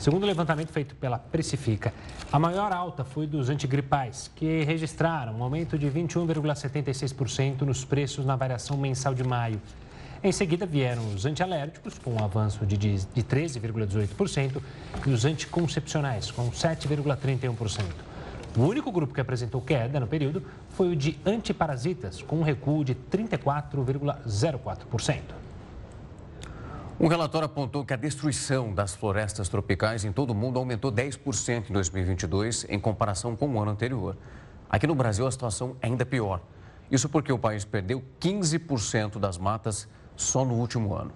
Segundo 0.02 0.24
o 0.24 0.26
levantamento 0.26 0.72
feito 0.72 0.96
pela 0.96 1.20
Precifica, 1.20 1.94
a 2.32 2.40
maior 2.40 2.74
alta 2.74 3.04
foi 3.04 3.28
dos 3.28 3.52
antigripais, 3.52 4.32
que 4.36 4.64
registraram 4.64 5.38
um 5.38 5.44
aumento 5.44 5.78
de 5.78 5.86
21,76% 5.86 7.62
nos 7.62 7.86
preços 7.86 8.26
na 8.26 8.36
variação 8.36 8.76
mensal 8.76 9.14
de 9.14 9.24
maio. 9.24 9.62
Em 10.24 10.32
seguida 10.32 10.66
vieram 10.66 11.08
os 11.14 11.28
antialérgicos, 11.28 12.00
com 12.00 12.16
um 12.16 12.24
avanço 12.24 12.66
de 12.66 12.80
13,18%, 12.80 14.60
e 15.06 15.12
os 15.12 15.24
anticoncepcionais, 15.24 16.32
com 16.32 16.50
7,31%. 16.50 17.84
O 18.58 18.62
único 18.62 18.92
grupo 18.92 19.14
que 19.14 19.22
apresentou 19.22 19.62
queda 19.62 20.00
no 20.00 20.08
período 20.08 20.42
foi 20.72 20.94
o 20.94 20.96
de 20.96 21.16
antiparasitas, 21.24 22.24
com 22.24 22.38
um 22.38 22.44
recuo 22.44 22.84
de 22.84 22.96
34,04%. 22.96 25.51
Um 27.04 27.08
relatório 27.08 27.48
apontou 27.48 27.84
que 27.84 27.96
a 27.96 27.98
destruição 27.98 28.72
das 28.72 28.94
florestas 28.94 29.50
tropicais 29.50 30.06
em 30.06 30.12
todo 30.12 30.30
o 30.30 30.36
mundo 30.36 30.60
aumentou 30.60 30.92
10% 30.92 31.72
em 31.72 31.74
2022 31.74 32.68
em 32.70 32.80
comparação 32.80 33.36
com 33.36 33.50
o 33.50 33.60
ano 33.60 33.72
anterior. 33.72 34.16
Aqui 34.70 34.86
no 34.86 34.94
Brasil, 34.94 35.26
a 35.26 35.32
situação 35.32 35.76
é 35.82 35.88
ainda 35.88 36.06
pior. 36.06 36.42
Isso 36.92 37.10
porque 37.10 37.34
o 37.34 37.40
país 37.40 37.66
perdeu 37.66 38.04
15% 38.20 39.18
das 39.18 39.40
matas 39.40 39.90
só 40.16 40.46
no 40.46 40.54
último 40.54 40.94
ano. 40.94 41.12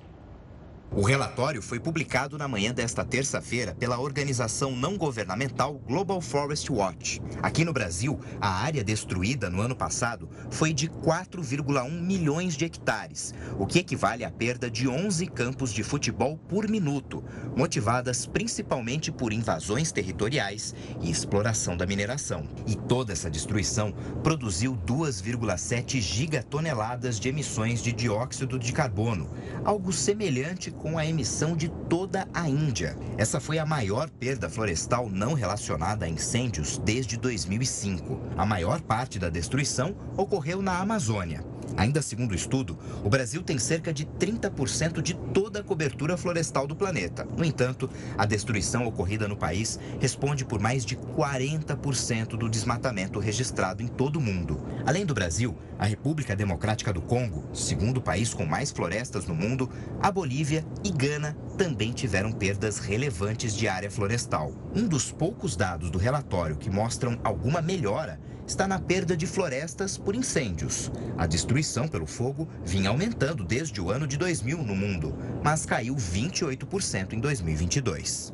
O 0.92 1.02
relatório 1.02 1.62
foi 1.62 1.78
publicado 1.78 2.38
na 2.38 2.48
manhã 2.48 2.74
desta 2.74 3.04
terça-feira 3.04 3.76
pela 3.76 4.00
organização 4.00 4.72
não 4.72 4.98
governamental 4.98 5.74
Global 5.74 6.22
Forest 6.22 6.72
Watch. 6.72 7.22
Aqui 7.42 7.66
no 7.66 7.74
Brasil, 7.74 8.18
a 8.40 8.50
área 8.50 8.82
destruída 8.82 9.50
no 9.50 9.60
ano 9.60 9.76
passado 9.76 10.30
foi 10.50 10.74
de 10.74 10.88
4,1 10.88 11.90
milhões 12.02 12.56
de 12.56 12.64
hectares, 12.64 13.34
o 13.60 13.66
que 13.66 13.80
equivale 13.80 14.24
à 14.24 14.32
perda 14.32 14.72
de 14.72 14.88
11 14.88 15.28
campos 15.28 15.74
de 15.74 15.84
futebol 15.84 16.38
por 16.48 16.70
minuto, 16.70 17.22
motivadas 17.58 18.26
principalmente 18.26 19.12
por 19.12 19.34
invasões 19.34 19.92
territoriais 19.92 20.74
e 21.02 21.12
exploração 21.12 21.76
da 21.76 21.86
mineração. 21.86 22.48
E 22.66 22.76
toda 22.76 23.12
essa 23.12 23.30
destruição 23.30 23.92
produziu 24.24 24.78
2,7 24.78 26.00
gigatoneladas 26.00 27.20
de 27.20 27.28
emissões 27.28 27.82
de 27.82 27.92
dióxido 27.92 28.58
de 28.58 28.72
carbono, 28.72 29.30
algo 29.66 29.92
semelhante 29.92 30.72
com 30.80 30.98
a 30.98 31.06
emissão 31.06 31.56
de 31.56 31.70
toda 31.90 32.28
a 32.34 32.50
Índia. 32.50 32.98
Essa 33.18 33.40
foi 33.40 33.60
a 33.60 33.66
maior 33.66 34.10
perda 34.10 34.50
florestal 34.50 35.10
não 35.10 35.34
relacionada 35.34 36.06
a 36.06 36.10
incêndios 36.10 36.78
desde 36.78 37.18
2005. 37.18 38.20
A 38.38 38.46
maior 38.46 38.82
parte 38.82 39.18
da 39.20 39.30
destruição 39.30 39.96
ocorreu 40.18 40.62
na 40.62 40.80
Amazônia. 40.80 41.44
Ainda 41.78 42.02
segundo 42.02 42.32
o 42.32 42.36
estudo, 42.36 42.78
o 43.04 43.10
Brasil 43.10 43.42
tem 43.42 43.60
cerca 43.60 43.94
de 43.94 44.06
30% 44.06 45.02
de 45.02 45.14
toda 45.34 45.60
a 45.60 45.64
cobertura 45.64 46.16
florestal 46.16 46.66
do 46.66 46.76
planeta. 46.76 47.28
No 47.36 47.44
entanto, 47.44 47.90
a 48.18 48.26
destruição 48.26 48.86
ocorrida 48.86 49.28
no 49.28 49.36
país 49.36 49.80
responde 50.00 50.46
por 50.46 50.60
mais 50.60 50.86
de 50.86 50.96
40% 50.96 52.38
do 52.38 52.50
desmatamento 52.50 53.20
registrado 53.20 53.84
em 53.84 53.88
todo 53.88 54.18
o 54.18 54.22
mundo. 54.22 54.64
Além 54.86 55.06
do 55.06 55.14
Brasil, 55.14 55.58
a 55.78 55.86
República 55.86 56.36
Democrática 56.36 56.94
do 56.94 57.02
Congo, 57.02 57.44
segundo 57.54 58.02
país 58.02 58.34
com 58.34 58.46
mais 58.46 58.72
florestas 58.72 59.26
no 59.26 59.36
mundo, 59.36 59.70
a 60.02 60.10
Bolívia 60.10 60.65
e 60.84 60.92
Gana 60.92 61.36
também 61.58 61.92
tiveram 61.92 62.32
perdas 62.32 62.78
relevantes 62.78 63.56
de 63.56 63.68
área 63.68 63.90
florestal. 63.90 64.52
Um 64.76 64.88
dos 64.88 65.12
poucos 65.12 65.56
dados 65.56 65.90
do 65.90 65.98
relatório 65.98 66.56
que 66.56 66.70
mostram 66.70 67.20
alguma 67.24 67.62
melhora 67.62 68.20
está 68.46 68.68
na 68.68 68.80
perda 68.80 69.18
de 69.18 69.26
florestas 69.26 69.98
por 69.98 70.16
incêndios. 70.16 70.92
A 71.18 71.26
destruição 71.26 71.88
pelo 71.88 72.06
fogo 72.06 72.48
vinha 72.64 72.90
aumentando 72.90 73.44
desde 73.44 73.82
o 73.82 73.90
ano 73.90 74.06
de 74.06 74.18
2000 74.18 74.62
no 74.64 74.76
mundo, 74.76 75.18
mas 75.44 75.66
caiu 75.66 75.96
28% 75.96 77.14
em 77.14 77.20
2022. 77.20 78.34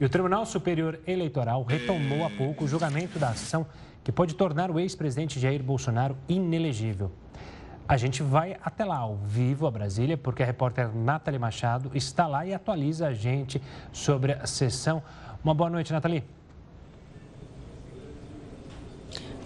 E 0.00 0.04
o 0.04 0.08
Tribunal 0.08 0.46
Superior 0.46 0.98
Eleitoral 1.06 1.64
retomou 1.64 2.24
há 2.24 2.30
pouco 2.30 2.64
o 2.64 2.68
julgamento 2.68 3.18
da 3.18 3.30
ação 3.30 3.66
que 4.02 4.12
pode 4.12 4.34
tornar 4.34 4.70
o 4.70 4.78
ex-presidente 4.78 5.40
Jair 5.40 5.62
Bolsonaro 5.62 6.16
inelegível. 6.28 7.10
A 7.88 7.96
gente 7.96 8.22
vai 8.22 8.54
até 8.62 8.84
lá, 8.84 8.98
ao 8.98 9.16
vivo, 9.16 9.66
a 9.66 9.70
Brasília, 9.70 10.18
porque 10.18 10.42
a 10.42 10.46
repórter 10.46 10.94
Nathalie 10.94 11.38
Machado 11.38 11.90
está 11.94 12.26
lá 12.26 12.44
e 12.44 12.52
atualiza 12.52 13.06
a 13.06 13.14
gente 13.14 13.62
sobre 13.90 14.32
a 14.32 14.46
sessão. 14.46 15.02
Uma 15.42 15.54
boa 15.54 15.70
noite, 15.70 15.90
Nathalie. 15.90 16.22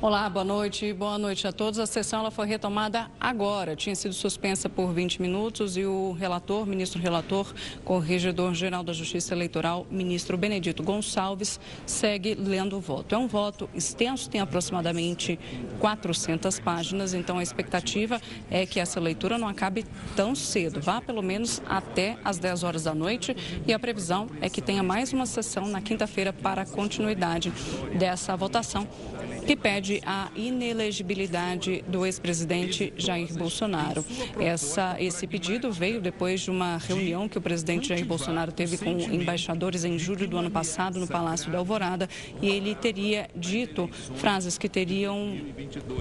Olá, 0.02 0.28
boa 0.28 0.44
noite. 0.44 0.92
Boa 0.92 1.16
noite 1.16 1.47
a 1.47 1.52
todos. 1.52 1.78
A 1.78 1.87
sessão 1.87 2.18
ela 2.18 2.30
foi 2.32 2.44
retomada 2.44 3.09
agora. 3.21 3.76
Tinha 3.76 3.94
sido 3.94 4.12
suspensa 4.12 4.68
por 4.68 4.92
20 4.92 5.23
minutos 5.23 5.76
e 5.76 5.85
o 5.85 6.11
relator, 6.11 6.66
ministro 6.66 7.00
relator, 7.00 7.54
corregedor-geral 7.85 8.82
da 8.82 8.92
Justiça 8.92 9.32
Eleitoral, 9.32 9.87
ministro 9.88 10.37
Benedito 10.37 10.82
Gonçalves, 10.82 11.61
segue 11.87 12.35
lendo 12.35 12.78
o 12.78 12.80
voto. 12.80 13.14
É 13.14 13.18
um 13.18 13.28
voto 13.28 13.71
extenso, 13.73 14.28
tem 14.28 14.40
aproximadamente 14.40 15.38
400 15.78 16.59
páginas, 16.59 17.14
então 17.14 17.38
a 17.38 17.42
expectativa 17.44 18.21
é 18.50 18.66
que 18.66 18.80
essa 18.80 18.99
leitura 18.99 19.38
não 19.38 19.47
acabe 19.47 19.87
tão 20.16 20.35
cedo, 20.35 20.80
vá 20.80 21.00
pelo 21.00 21.23
menos 21.23 21.62
até 21.68 22.18
às 22.25 22.40
10 22.40 22.64
horas 22.64 22.82
da 22.82 22.92
noite 22.92 23.37
e 23.64 23.73
a 23.73 23.78
previsão 23.78 24.26
é 24.40 24.50
que 24.50 24.61
tenha 24.61 24.82
mais 24.82 25.12
uma 25.12 25.26
sessão 25.26 25.68
na 25.68 25.80
quinta-feira 25.80 26.32
para 26.32 26.62
a 26.62 26.66
continuidade 26.66 27.52
dessa 27.97 28.37
votação 28.37 28.88
que 29.47 29.56
pede 29.56 29.91
a 30.04 30.30
inelegibilidade 30.34 31.84
do 31.88 32.06
ex-presidente 32.06 32.92
Jair 32.96 33.32
Bolsonaro. 33.34 34.04
Essa, 34.38 34.96
esse 34.99 35.26
pedido 35.26 35.72
veio 35.72 36.00
depois 36.00 36.40
de 36.40 36.50
uma 36.50 36.78
reunião 36.78 37.28
que 37.28 37.38
o 37.38 37.40
presidente 37.40 37.88
Jair 37.88 38.04
Bolsonaro 38.04 38.52
teve 38.52 38.78
com 38.78 38.90
embaixadores 38.90 39.84
em 39.84 39.99
julho 39.99 40.26
do 40.28 40.37
ano 40.38 40.50
passado 40.50 40.99
no 40.99 41.06
Palácio 41.06 41.50
da 41.50 41.58
Alvorada 41.58 42.08
e 42.40 42.49
ele 42.49 42.75
teria 42.75 43.28
dito 43.34 43.88
frases 44.16 44.56
que 44.56 44.68
teriam 44.68 45.37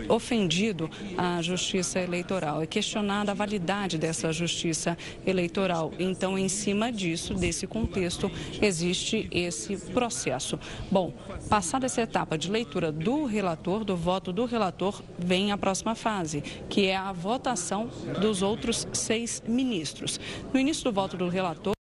ofendido 0.08 0.90
a 1.18 1.42
justiça 1.42 2.00
eleitoral. 2.00 2.62
É 2.62 2.66
questionada 2.66 3.32
a 3.32 3.36
validade 3.36 3.98
dessa 3.98 4.32
justiça 4.32 4.98
eleitoral. 5.26 5.94
Então, 6.00 6.38
em 6.38 6.48
cima 6.48 6.92
disso, 6.92 7.34
desse 7.34 7.68
contexto, 7.68 8.32
existe 8.62 9.28
esse 9.32 9.78
processo. 9.78 10.60
Bom, 10.90 11.14
passada 11.50 11.86
essa 11.86 12.02
etapa 12.02 12.38
de 12.38 12.52
leitura 12.52 12.92
do 12.92 13.26
relator, 13.26 13.81
do 13.84 13.96
voto 13.96 14.32
do 14.32 14.46
relator, 14.46 15.02
vem 15.18 15.52
a 15.52 15.58
próxima 15.58 15.96
fase, 15.96 16.42
que 16.70 16.88
é 16.88 16.96
a 16.96 17.12
votação 17.12 17.90
dos 18.20 18.42
outros 18.42 18.88
seis 18.94 19.42
ministros. 19.48 20.20
No 20.54 20.60
início 20.60 20.84
do 20.84 20.92
voto 20.92 21.18
do 21.18 21.28
relator, 21.28 21.74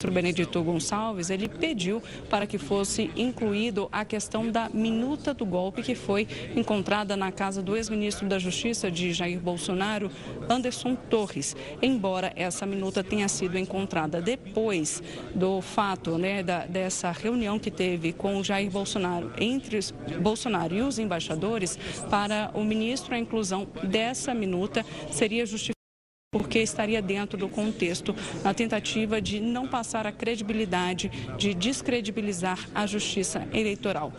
ministro 0.00 0.14
Benedito 0.14 0.62
Gonçalves, 0.62 1.28
ele 1.28 1.48
pediu 1.48 2.00
para 2.30 2.46
que 2.46 2.56
fosse 2.56 3.10
incluído 3.16 3.88
a 3.90 4.04
questão 4.04 4.48
da 4.48 4.68
minuta 4.68 5.34
do 5.34 5.44
golpe 5.44 5.82
que 5.82 5.96
foi 5.96 6.28
encontrada 6.54 7.16
na 7.16 7.32
casa 7.32 7.60
do 7.60 7.76
ex-ministro 7.76 8.28
da 8.28 8.38
Justiça 8.38 8.92
de 8.92 9.12
Jair 9.12 9.40
Bolsonaro, 9.40 10.08
Anderson 10.48 10.94
Torres. 10.94 11.56
Embora 11.82 12.32
essa 12.36 12.64
minuta 12.64 13.02
tenha 13.02 13.26
sido 13.26 13.58
encontrada 13.58 14.22
depois 14.22 15.02
do 15.34 15.60
fato, 15.60 16.16
né, 16.16 16.44
da, 16.44 16.64
dessa 16.64 17.10
reunião 17.10 17.58
que 17.58 17.70
teve 17.70 18.12
com 18.12 18.38
o 18.38 18.44
Jair 18.44 18.70
Bolsonaro 18.70 19.32
entre 19.36 19.80
Bolsonaro 20.20 20.76
e 20.76 20.80
os 20.80 21.00
embaixadores, 21.00 21.76
para 22.08 22.52
o 22.54 22.62
ministro 22.62 23.16
a 23.16 23.18
inclusão 23.18 23.66
dessa 23.82 24.32
minuta 24.32 24.86
seria 25.10 25.44
justificada 25.44 25.77
porque 26.30 26.58
estaria 26.58 27.00
dentro 27.00 27.38
do 27.38 27.48
contexto 27.48 28.14
na 28.44 28.52
tentativa 28.52 29.18
de 29.18 29.40
não 29.40 29.66
passar 29.66 30.06
a 30.06 30.12
credibilidade, 30.12 31.10
de 31.38 31.54
descredibilizar 31.54 32.68
a 32.74 32.86
justiça 32.86 33.48
eleitoral. 33.50 34.12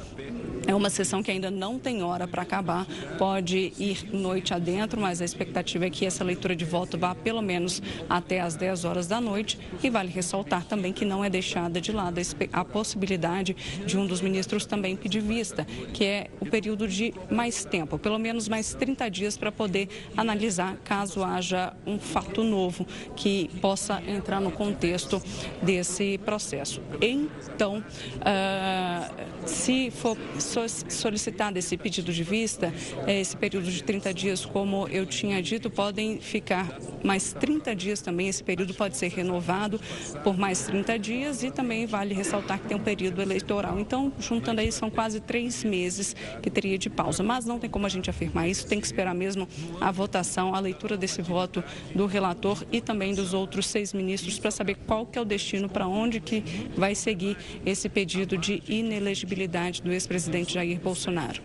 É 0.66 0.74
uma 0.74 0.90
sessão 0.90 1.22
que 1.22 1.30
ainda 1.30 1.52
não 1.52 1.78
tem 1.78 2.02
hora 2.02 2.28
para 2.28 2.42
acabar, 2.42 2.88
pode 3.18 3.74
ir 3.78 4.10
noite 4.12 4.56
adentro, 4.56 5.00
mas 5.00 5.22
a 5.22 5.26
expectativa 5.26 5.86
é 5.86 5.90
que 5.90 6.04
essa 6.04 6.24
leitura 6.24 6.56
de 6.56 6.66
voto 6.66 6.98
vá 6.98 7.14
pelo 7.14 7.44
menos 7.44 7.82
até 8.10 8.40
às 8.40 8.56
10 8.56 8.86
horas 8.86 9.08
da 9.08 9.22
noite. 9.22 9.60
E 9.84 9.90
vale 9.90 10.10
ressaltar 10.10 10.66
também 10.66 10.92
que 10.92 11.06
não 11.06 11.24
é 11.24 11.30
deixada 11.30 11.80
de 11.80 11.92
lado 11.92 12.20
a 12.52 12.66
possibilidade 12.66 13.56
de 13.86 13.98
um 13.98 14.08
dos 14.08 14.20
ministros 14.20 14.66
também 14.66 14.96
pedir 14.96 15.22
vista, 15.22 15.66
que 15.94 16.04
é 16.04 16.28
o 16.40 16.46
período 16.46 16.88
de 16.88 17.14
mais 17.30 17.64
tempo, 17.64 18.00
pelo 18.00 18.18
menos 18.18 18.48
mais 18.48 18.74
30 18.74 19.10
dias 19.10 19.38
para 19.38 19.52
poder 19.52 19.88
analisar 20.18 20.76
caso 20.84 21.24
haja 21.24 21.74
um 21.86 21.99
fato 22.00 22.44
novo 22.44 22.86
que 23.16 23.50
possa 23.62 24.02
entrar 24.08 24.40
no 24.40 24.52
contexto 24.52 25.22
desse 25.62 26.18
processo. 26.20 26.82
Então, 27.02 27.84
uh, 28.18 29.48
se 29.48 29.92
for 29.92 30.18
solicitado 30.38 31.58
esse 31.58 31.76
pedido 31.78 32.12
de 32.14 32.24
vista, 32.24 32.74
é, 33.08 33.20
esse 33.20 33.36
período 33.36 33.70
de 33.70 33.84
30 33.84 34.14
dias, 34.14 34.46
como 34.46 34.88
eu 34.90 35.06
tinha 35.06 35.42
dito, 35.42 35.70
podem 35.70 36.20
ficar 36.20 36.78
mais 37.04 37.34
30 37.34 37.76
dias 37.76 38.02
também. 38.02 38.28
Esse 38.28 38.44
período 38.44 38.74
pode 38.74 38.98
ser 38.98 39.10
renovado 39.10 39.80
por 40.24 40.38
mais 40.38 40.64
30 40.64 41.00
dias 41.00 41.44
e 41.44 41.52
também 41.52 41.86
vale 41.86 42.14
ressaltar 42.14 42.60
que 42.60 42.68
tem 42.68 42.78
um 42.78 42.84
período 42.84 43.22
eleitoral. 43.22 43.80
Então, 43.80 44.12
juntando 44.20 44.62
aí, 44.62 44.72
são 44.72 44.90
quase 44.90 45.20
três 45.20 45.64
meses 45.64 46.16
que 46.42 46.50
teria 46.50 46.78
de 46.78 46.90
pausa. 46.90 47.24
Mas 47.24 47.46
não 47.46 47.60
tem 47.60 47.70
como 47.70 47.86
a 47.86 47.90
gente 47.90 48.10
afirmar 48.10 48.48
isso, 48.48 48.68
tem 48.68 48.80
que 48.80 48.86
esperar 48.86 49.16
mesmo 49.16 49.48
a 49.80 49.92
votação, 49.92 50.54
a 50.54 50.60
leitura 50.60 50.98
desse 50.98 51.22
voto 51.22 51.64
do 51.94 52.06
relator 52.06 52.64
e 52.72 52.82
também 52.82 53.14
dos 53.14 53.34
outros 53.34 53.68
seis 53.68 53.94
ministros 53.94 54.40
para 54.40 54.52
saber 54.52 54.76
qual 54.88 55.06
que 55.06 55.18
é 55.18 55.22
o 55.22 55.26
destino, 55.26 55.68
para 55.68 55.88
onde 55.88 56.20
que 56.20 56.44
vai 56.76 56.96
seguir 56.96 57.38
esse 57.66 57.90
pedido 57.90 58.38
de 58.38 58.64
inelegibilidade 58.68 59.82
do 59.82 59.92
ex-presidente 59.92 60.30
presidente 60.30 60.54
Jair 60.54 60.80
Bolsonaro. 60.80 61.42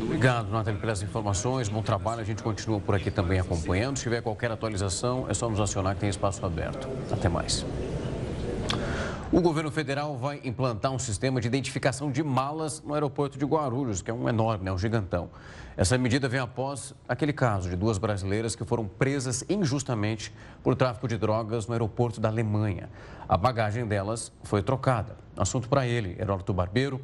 Obrigado, 0.00 0.50
Nathalie, 0.50 0.80
pelas 0.80 1.02
informações. 1.02 1.68
Bom 1.68 1.82
trabalho. 1.82 2.20
A 2.20 2.24
gente 2.24 2.42
continua 2.42 2.80
por 2.80 2.94
aqui 2.94 3.10
também 3.10 3.38
acompanhando. 3.38 3.96
Se 3.96 4.04
tiver 4.04 4.20
qualquer 4.20 4.50
atualização, 4.50 5.26
é 5.28 5.34
só 5.34 5.48
nos 5.48 5.60
acionar 5.60 5.94
que 5.94 6.00
tem 6.00 6.10
espaço 6.10 6.44
aberto. 6.44 6.88
Até 7.10 7.28
mais. 7.28 7.64
O 9.32 9.40
governo 9.40 9.70
federal 9.70 10.16
vai 10.16 10.40
implantar 10.44 10.92
um 10.92 10.98
sistema 10.98 11.40
de 11.40 11.46
identificação 11.46 12.10
de 12.10 12.22
malas 12.22 12.82
no 12.82 12.94
aeroporto 12.94 13.38
de 13.38 13.44
Guarulhos, 13.44 14.02
que 14.02 14.10
é 14.10 14.14
um 14.14 14.28
enorme, 14.28 14.64
né, 14.64 14.72
um 14.72 14.78
gigantão. 14.78 15.30
Essa 15.76 15.98
medida 15.98 16.28
vem 16.28 16.38
após 16.38 16.94
aquele 17.08 17.32
caso 17.32 17.68
de 17.68 17.74
duas 17.74 17.98
brasileiras 17.98 18.54
que 18.54 18.64
foram 18.64 18.86
presas 18.86 19.44
injustamente 19.48 20.32
por 20.62 20.76
tráfico 20.76 21.08
de 21.08 21.18
drogas 21.18 21.66
no 21.66 21.72
aeroporto 21.72 22.20
da 22.20 22.28
Alemanha. 22.28 22.88
A 23.28 23.36
bagagem 23.36 23.84
delas 23.84 24.32
foi 24.44 24.62
trocada. 24.62 25.16
Assunto 25.36 25.68
para 25.68 25.84
ele, 25.84 26.16
Heródoto 26.16 26.54
Barbeiro, 26.54 27.00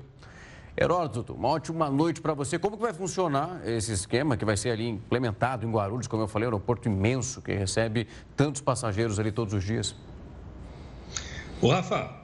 Heródoto, 0.76 1.34
uma 1.34 1.48
ótima 1.48 1.90
noite 1.90 2.20
para 2.20 2.32
você. 2.32 2.60
Como 2.60 2.76
que 2.76 2.82
vai 2.82 2.94
funcionar 2.94 3.60
esse 3.66 3.92
esquema 3.92 4.36
que 4.36 4.44
vai 4.44 4.56
ser 4.56 4.70
ali 4.70 4.88
implementado 4.88 5.66
em 5.66 5.70
Guarulhos, 5.70 6.06
como 6.06 6.22
eu 6.22 6.28
falei, 6.28 6.46
um 6.46 6.52
aeroporto 6.52 6.88
imenso 6.88 7.42
que 7.42 7.52
recebe 7.52 8.06
tantos 8.36 8.60
passageiros 8.60 9.18
ali 9.18 9.32
todos 9.32 9.52
os 9.52 9.64
dias? 9.64 9.96
O 11.60 11.68
Rafa, 11.68 12.19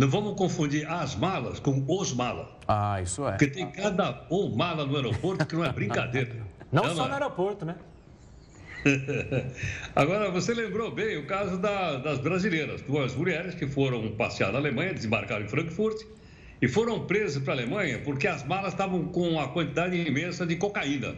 não 0.00 0.08
vamos 0.08 0.34
confundir 0.34 0.90
as 0.90 1.14
malas 1.14 1.60
com 1.60 1.84
os 1.86 2.14
malas. 2.14 2.48
Ah, 2.66 3.02
isso 3.02 3.28
é. 3.28 3.32
Porque 3.32 3.48
tem 3.48 3.70
cada 3.70 4.26
um 4.30 4.48
mala 4.56 4.86
no 4.86 4.96
aeroporto 4.96 5.44
que 5.44 5.54
não 5.54 5.62
é 5.62 5.70
brincadeira. 5.70 6.36
não, 6.72 6.84
não, 6.84 6.96
só 6.96 7.06
no 7.06 7.12
aeroporto, 7.12 7.66
né? 7.66 7.76
Agora, 9.94 10.30
você 10.30 10.54
lembrou 10.54 10.90
bem 10.90 11.18
o 11.18 11.26
caso 11.26 11.58
da, 11.58 11.98
das 11.98 12.18
brasileiras, 12.18 12.80
duas 12.80 13.14
mulheres 13.14 13.54
que 13.54 13.66
foram 13.66 14.10
passear 14.12 14.50
na 14.50 14.58
Alemanha, 14.58 14.94
desembarcaram 14.94 15.44
em 15.44 15.48
Frankfurt 15.48 16.02
e 16.62 16.66
foram 16.66 17.04
presos 17.04 17.42
para 17.42 17.52
a 17.52 17.56
Alemanha 17.56 18.00
porque 18.02 18.26
as 18.26 18.42
malas 18.42 18.72
estavam 18.72 19.04
com 19.08 19.38
a 19.38 19.48
quantidade 19.48 19.94
imensa 19.94 20.46
de 20.46 20.56
cocaína. 20.56 21.14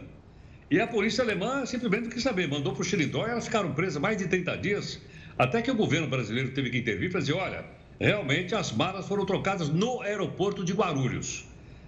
E 0.69 0.81
a 0.81 0.87
polícia 0.87 1.23
alemã 1.23 1.65
simplesmente 1.65 2.03
não 2.03 2.09
quis 2.09 2.23
saber, 2.23 2.49
mandou 2.49 2.73
para 2.73 2.81
o 2.81 2.83
Xilindó 2.83 3.25
e 3.25 3.29
elas 3.29 3.45
ficaram 3.45 3.73
presas 3.73 4.01
mais 4.01 4.17
de 4.17 4.27
30 4.27 4.57
dias, 4.57 5.01
até 5.37 5.61
que 5.61 5.71
o 5.71 5.75
governo 5.75 6.07
brasileiro 6.07 6.51
teve 6.51 6.69
que 6.69 6.79
intervir 6.79 7.09
para 7.09 7.21
dizer: 7.21 7.33
olha, 7.33 7.63
realmente 8.03 8.53
as 8.53 8.69
malas 8.73 9.07
foram 9.07 9.25
trocadas 9.25 9.69
no 9.69 10.01
aeroporto 10.01 10.63
de 10.65 10.73
Guarulhos. 10.73 11.45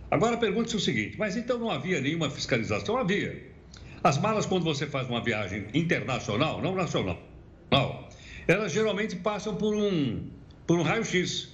Agora 0.09 0.37
pergunte-se 0.37 0.77
o 0.77 0.79
seguinte: 0.79 1.17
mas 1.19 1.35
então 1.35 1.59
não 1.59 1.69
havia 1.69 1.99
nenhuma 1.99 2.29
fiscalização? 2.29 2.97
Havia. 2.97 3.53
As 4.01 4.17
malas, 4.17 4.45
quando 4.45 4.63
você 4.63 4.87
faz 4.87 5.09
uma 5.09 5.21
viagem 5.21 5.65
internacional, 5.73 6.61
não 6.61 6.73
nacional, 6.73 7.19
não, 7.69 8.07
elas 8.47 8.71
geralmente 8.71 9.15
passam 9.17 9.55
por 9.55 9.75
um, 9.75 10.29
por 10.65 10.79
um 10.79 10.83
raio-x. 10.83 11.49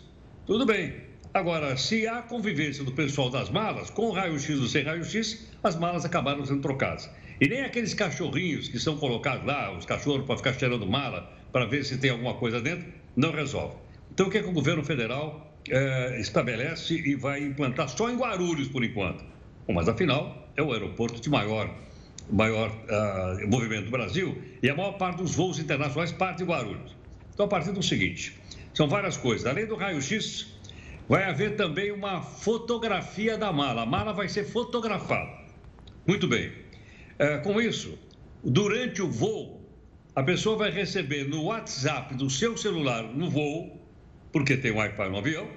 Tudo 0.45 0.65
bem. 0.65 0.93
Agora, 1.33 1.77
se 1.77 2.05
há 2.07 2.21
convivência 2.21 2.83
do 2.83 2.91
pessoal 2.91 3.29
das 3.29 3.49
malas, 3.49 3.89
com 3.89 4.11
raio-x 4.11 4.59
ou 4.59 4.67
sem 4.67 4.83
raio-x, 4.83 5.47
as 5.63 5.77
malas 5.77 6.03
acabaram 6.03 6.45
sendo 6.45 6.61
trocadas. 6.61 7.09
E 7.39 7.47
nem 7.47 7.61
aqueles 7.61 7.93
cachorrinhos 7.93 8.67
que 8.67 8.77
são 8.77 8.97
colocados 8.97 9.45
lá, 9.45 9.75
os 9.75 9.85
cachorros 9.85 10.25
para 10.25 10.37
ficar 10.37 10.53
cheirando 10.53 10.85
mala, 10.85 11.31
para 11.51 11.65
ver 11.65 11.85
se 11.85 11.97
tem 11.97 12.11
alguma 12.11 12.33
coisa 12.33 12.59
dentro, 12.59 12.85
não 13.15 13.31
resolve. 13.31 13.75
Então, 14.21 14.29
o 14.29 14.31
que, 14.31 14.37
é 14.37 14.43
que 14.43 14.49
o 14.49 14.53
governo 14.53 14.83
federal 14.83 15.51
é, 15.67 16.21
estabelece 16.21 16.93
e 16.93 17.15
vai 17.15 17.41
implantar 17.41 17.89
só 17.89 18.07
em 18.07 18.15
Guarulhos, 18.15 18.67
por 18.67 18.83
enquanto? 18.83 19.25
Bom, 19.65 19.73
mas, 19.73 19.89
afinal, 19.89 20.47
é 20.55 20.61
o 20.61 20.71
aeroporto 20.71 21.19
de 21.19 21.27
maior, 21.27 21.75
maior 22.29 22.69
uh, 22.69 23.49
movimento 23.49 23.85
do 23.85 23.89
Brasil 23.89 24.39
e 24.61 24.69
a 24.69 24.75
maior 24.75 24.91
parte 24.91 25.17
dos 25.17 25.33
voos 25.33 25.57
internacionais 25.57 26.11
parte 26.11 26.37
de 26.37 26.43
Guarulhos. 26.43 26.95
Então, 27.33 27.47
a 27.47 27.49
partir 27.49 27.71
do 27.71 27.81
seguinte, 27.81 28.39
são 28.75 28.87
várias 28.87 29.17
coisas. 29.17 29.47
Além 29.47 29.65
do 29.65 29.75
raio-x, 29.75 30.53
Vai 31.09 31.23
haver 31.23 31.55
também 31.55 31.91
uma 31.91 32.21
fotografia 32.21 33.37
da 33.39 33.51
mala. 33.51 33.81
A 33.81 33.85
mala 33.87 34.13
vai 34.13 34.29
ser 34.29 34.45
fotografada. 34.45 35.31
Muito 36.05 36.27
bem. 36.27 36.51
É, 37.17 37.39
com 37.39 37.59
isso, 37.59 37.97
durante 38.43 39.01
o 39.01 39.09
voo, 39.09 39.67
a 40.15 40.21
pessoa 40.21 40.55
vai 40.55 40.69
receber 40.69 41.27
no 41.27 41.45
WhatsApp 41.45 42.13
do 42.13 42.29
seu 42.29 42.55
celular 42.55 43.03
no 43.03 43.29
voo, 43.29 43.80
porque 44.31 44.57
tem 44.57 44.71
Wi-Fi 44.71 45.09
no 45.09 45.17
avião, 45.17 45.47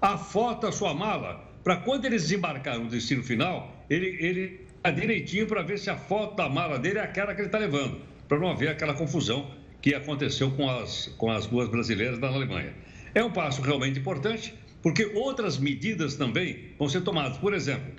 a 0.00 0.16
foto 0.16 0.62
da 0.62 0.72
sua 0.72 0.94
mala, 0.94 1.48
para 1.62 1.76
quando 1.76 2.06
eles 2.06 2.22
desembarcar 2.22 2.78
no 2.78 2.88
destino 2.88 3.22
final, 3.22 3.84
ele, 3.88 4.16
ele 4.20 4.66
tá 4.82 4.90
direitinho 4.90 5.46
para 5.46 5.62
ver 5.62 5.78
se 5.78 5.90
a 5.90 5.96
foto 5.96 6.36
da 6.36 6.48
mala 6.48 6.78
dele 6.78 6.98
é 6.98 7.02
aquela 7.02 7.34
que 7.34 7.40
ele 7.40 7.48
está 7.48 7.58
levando, 7.58 8.00
para 8.26 8.38
não 8.38 8.50
haver 8.50 8.68
aquela 8.68 8.94
confusão 8.94 9.50
que 9.82 9.94
aconteceu 9.94 10.50
com 10.52 10.68
as, 10.68 11.06
com 11.18 11.30
as 11.30 11.46
duas 11.46 11.68
brasileiras 11.68 12.18
da 12.18 12.28
Alemanha. 12.28 12.72
É 13.14 13.22
um 13.22 13.30
passo 13.30 13.60
realmente 13.62 13.98
importante 13.98 14.54
porque 14.82 15.04
outras 15.14 15.58
medidas 15.58 16.16
também 16.16 16.70
vão 16.78 16.88
ser 16.88 17.02
tomadas. 17.02 17.36
Por 17.38 17.52
exemplo, 17.52 17.92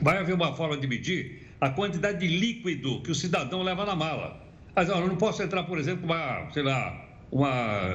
vai 0.00 0.18
haver 0.18 0.34
uma 0.34 0.54
forma 0.54 0.76
de 0.76 0.86
medir 0.86 1.46
a 1.60 1.70
quantidade 1.70 2.18
de 2.18 2.38
líquido 2.38 3.02
que 3.02 3.10
o 3.10 3.14
cidadão 3.14 3.62
leva 3.62 3.84
na 3.84 3.94
mala. 3.94 4.42
Mas 4.74 4.88
eu 4.88 5.06
não 5.06 5.16
posso 5.16 5.42
entrar, 5.42 5.64
por 5.64 5.78
exemplo, 5.78 6.04
uma, 6.04 6.50
sei 6.52 6.62
lá, 6.62 7.05
uma, 7.30 7.94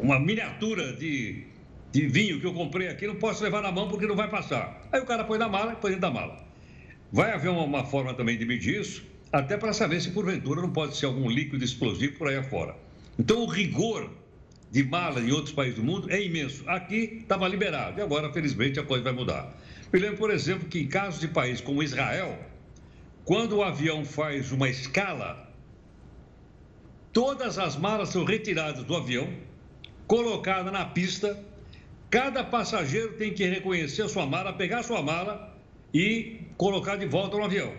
uma 0.00 0.18
miniatura 0.18 0.92
de, 0.94 1.44
de 1.92 2.06
vinho 2.06 2.40
que 2.40 2.46
eu 2.46 2.54
comprei 2.54 2.88
aqui, 2.88 3.06
não 3.06 3.16
posso 3.16 3.42
levar 3.42 3.62
na 3.62 3.70
mão 3.70 3.88
porque 3.88 4.06
não 4.06 4.16
vai 4.16 4.28
passar. 4.28 4.86
Aí 4.92 5.00
o 5.00 5.06
cara 5.06 5.24
põe 5.24 5.38
na 5.38 5.48
mala 5.48 5.72
e 5.72 5.76
põe 5.76 5.90
dentro 5.90 6.02
da 6.02 6.10
mala. 6.10 6.44
Vai 7.12 7.32
haver 7.32 7.50
uma, 7.50 7.62
uma 7.62 7.84
forma 7.84 8.14
também 8.14 8.36
de 8.36 8.44
medir 8.44 8.80
isso, 8.80 9.04
até 9.32 9.56
para 9.56 9.72
saber 9.72 10.00
se 10.00 10.10
porventura 10.10 10.60
não 10.62 10.70
pode 10.70 10.96
ser 10.96 11.06
algum 11.06 11.28
líquido 11.28 11.64
explosivo 11.64 12.16
por 12.18 12.28
aí 12.28 12.36
afora. 12.36 12.74
Então, 13.18 13.42
o 13.42 13.46
rigor 13.46 14.10
de 14.70 14.84
mala 14.84 15.20
em 15.20 15.32
outros 15.32 15.52
países 15.52 15.76
do 15.76 15.82
mundo 15.82 16.10
é 16.10 16.22
imenso. 16.22 16.62
Aqui 16.68 17.18
estava 17.20 17.48
liberado 17.48 17.98
e 17.98 18.02
agora, 18.02 18.32
felizmente, 18.32 18.78
a 18.78 18.82
coisa 18.82 19.04
vai 19.04 19.12
mudar. 19.12 19.54
Me 19.92 19.98
lembro, 19.98 20.18
por 20.18 20.30
exemplo, 20.30 20.68
que 20.68 20.80
em 20.80 20.86
casos 20.86 21.20
de 21.20 21.28
países 21.28 21.60
como 21.60 21.82
Israel, 21.82 22.38
quando 23.24 23.56
o 23.56 23.62
avião 23.62 24.04
faz 24.04 24.52
uma 24.52 24.68
escala, 24.68 25.47
todas 27.12 27.58
as 27.58 27.76
malas 27.76 28.10
são 28.10 28.24
retiradas 28.24 28.84
do 28.84 28.96
avião, 28.96 29.28
colocadas 30.06 30.72
na 30.72 30.84
pista. 30.84 31.38
Cada 32.10 32.42
passageiro 32.42 33.14
tem 33.14 33.34
que 33.34 33.44
reconhecer 33.44 34.02
a 34.02 34.08
sua 34.08 34.26
mala, 34.26 34.52
pegar 34.52 34.80
a 34.80 34.82
sua 34.82 35.02
mala 35.02 35.54
e 35.92 36.40
colocar 36.56 36.96
de 36.96 37.06
volta 37.06 37.36
no 37.36 37.44
avião. 37.44 37.72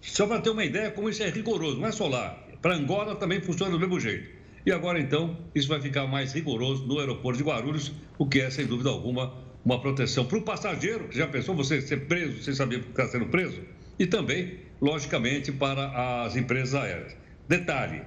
Só 0.00 0.26
para 0.26 0.40
ter 0.40 0.50
uma 0.50 0.64
ideia 0.64 0.90
como 0.90 1.08
isso 1.08 1.22
é 1.22 1.30
rigoroso, 1.30 1.80
não 1.80 1.88
é 1.88 1.92
só 1.92 2.06
lá. 2.06 2.38
Para 2.60 2.74
Angola 2.76 3.16
também 3.16 3.40
funciona 3.40 3.72
do 3.72 3.80
mesmo 3.80 3.98
jeito. 3.98 4.28
E 4.66 4.72
agora, 4.72 4.98
então, 4.98 5.36
isso 5.54 5.68
vai 5.68 5.80
ficar 5.80 6.06
mais 6.06 6.32
rigoroso 6.32 6.86
no 6.86 6.98
aeroporto 6.98 7.36
de 7.36 7.44
Guarulhos, 7.44 7.92
o 8.16 8.26
que 8.26 8.40
é, 8.40 8.50
sem 8.50 8.66
dúvida 8.66 8.88
alguma, 8.88 9.34
uma 9.64 9.80
proteção 9.80 10.24
para 10.24 10.38
o 10.38 10.42
passageiro, 10.42 11.08
que 11.08 11.18
já 11.18 11.26
pensou 11.26 11.54
você 11.54 11.82
ser 11.82 12.06
preso 12.06 12.42
sem 12.42 12.54
saber 12.54 12.82
que 12.82 12.90
está 12.90 13.06
sendo 13.06 13.26
preso, 13.26 13.60
e 13.98 14.06
também, 14.06 14.60
logicamente, 14.80 15.52
para 15.52 16.24
as 16.24 16.36
empresas 16.36 16.74
aéreas. 16.74 17.14
Detalhe: 17.46 18.02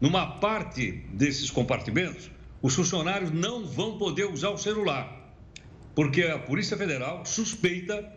numa 0.00 0.26
parte 0.38 1.04
desses 1.12 1.50
compartimentos, 1.50 2.30
os 2.62 2.74
funcionários 2.74 3.30
não 3.30 3.64
vão 3.64 3.98
poder 3.98 4.24
usar 4.26 4.50
o 4.50 4.58
celular, 4.58 5.34
porque 5.94 6.22
a 6.22 6.38
Polícia 6.38 6.76
Federal 6.76 7.24
suspeita 7.24 8.12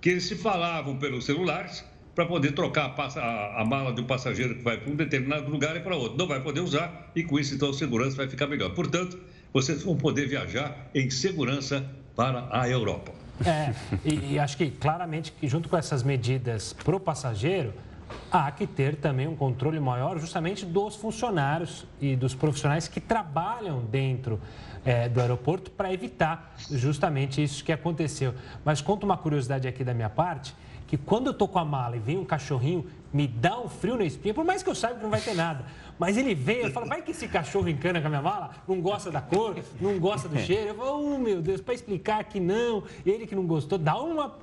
que 0.00 0.10
eles 0.10 0.24
se 0.24 0.36
falavam 0.36 0.96
pelos 0.98 1.24
celulares 1.24 1.84
para 2.14 2.26
poder 2.26 2.52
trocar 2.52 2.94
a, 2.96 3.62
a, 3.62 3.64
mala 3.64 3.92
de 3.92 4.00
um 4.00 4.04
passageiro 4.04 4.56
que 4.56 4.62
vai 4.62 4.76
para 4.76 4.92
um 4.92 4.94
determinado 4.94 5.50
lugar 5.50 5.76
e 5.76 5.80
para 5.80 5.96
outro. 5.96 6.16
Não 6.16 6.28
vai 6.28 6.40
poder 6.40 6.60
usar 6.60 7.10
e 7.14 7.24
com 7.24 7.38
isso, 7.38 7.54
então, 7.54 7.70
a 7.70 7.74
segurança 7.74 8.16
vai 8.16 8.28
ficar 8.28 8.46
melhor. 8.46 8.74
Portanto, 8.74 9.18
vocês 9.52 9.82
vão 9.82 9.96
poder 9.96 10.28
viajar 10.28 10.90
em 10.94 11.10
segurança 11.10 11.84
para 12.14 12.48
a 12.50 12.68
Europa. 12.68 13.12
É, 13.44 13.74
e, 14.04 14.34
e 14.34 14.38
acho 14.38 14.56
que 14.56 14.70
claramente 14.70 15.32
que 15.32 15.48
junto 15.48 15.68
com 15.68 15.76
essas 15.76 16.02
medidas 16.02 16.72
para 16.84 16.94
o 16.94 17.00
passageiro, 17.00 17.72
há 18.30 18.50
que 18.50 18.66
ter 18.66 18.96
também 18.96 19.26
um 19.26 19.36
controle 19.36 19.78
maior 19.78 20.18
justamente 20.18 20.66
dos 20.66 20.96
funcionários 20.96 21.86
e 22.00 22.16
dos 22.16 22.34
profissionais 22.34 22.88
que 22.88 23.00
trabalham 23.00 23.80
dentro 23.80 24.40
é, 24.84 25.08
do 25.08 25.20
aeroporto 25.20 25.70
para 25.70 25.92
evitar 25.92 26.54
justamente 26.70 27.42
isso 27.42 27.64
que 27.64 27.72
aconteceu. 27.72 28.34
Mas 28.64 28.80
conta 28.80 29.06
uma 29.06 29.16
curiosidade 29.16 29.66
aqui 29.66 29.82
da 29.82 29.94
minha 29.94 30.10
parte, 30.10 30.54
que 30.86 30.96
quando 30.96 31.26
eu 31.26 31.32
estou 31.32 31.48
com 31.48 31.58
a 31.58 31.64
mala 31.64 31.96
e 31.96 31.98
vem 31.98 32.18
um 32.18 32.24
cachorrinho, 32.24 32.86
me 33.12 33.26
dá 33.26 33.58
um 33.58 33.68
frio 33.68 33.96
na 33.96 34.04
espinha, 34.04 34.34
por 34.34 34.44
mais 34.44 34.62
que 34.62 34.68
eu 34.68 34.74
saiba 34.74 34.96
que 34.96 35.02
não 35.02 35.10
vai 35.10 35.20
ter 35.20 35.34
nada. 35.34 35.64
Mas 35.98 36.16
ele 36.16 36.34
vem, 36.34 36.58
eu 36.58 36.70
falo, 36.70 36.86
vai 36.86 37.00
que 37.00 37.12
esse 37.12 37.28
cachorro 37.28 37.68
encana 37.68 38.00
com 38.00 38.08
a 38.08 38.10
minha 38.10 38.22
mala, 38.22 38.50
não 38.66 38.80
gosta 38.80 39.10
da 39.10 39.20
cor, 39.20 39.56
não 39.80 39.98
gosta 39.98 40.28
do 40.28 40.38
cheiro. 40.38 40.70
Eu 40.70 40.74
falo, 40.74 41.14
oh 41.14 41.18
meu 41.18 41.40
Deus, 41.40 41.60
para 41.60 41.74
explicar 41.74 42.24
que 42.24 42.40
não, 42.40 42.82
ele 43.06 43.26
que 43.26 43.34
não 43.34 43.46
gostou, 43.46 43.78
dá 43.78 43.96
uma, 43.96 44.34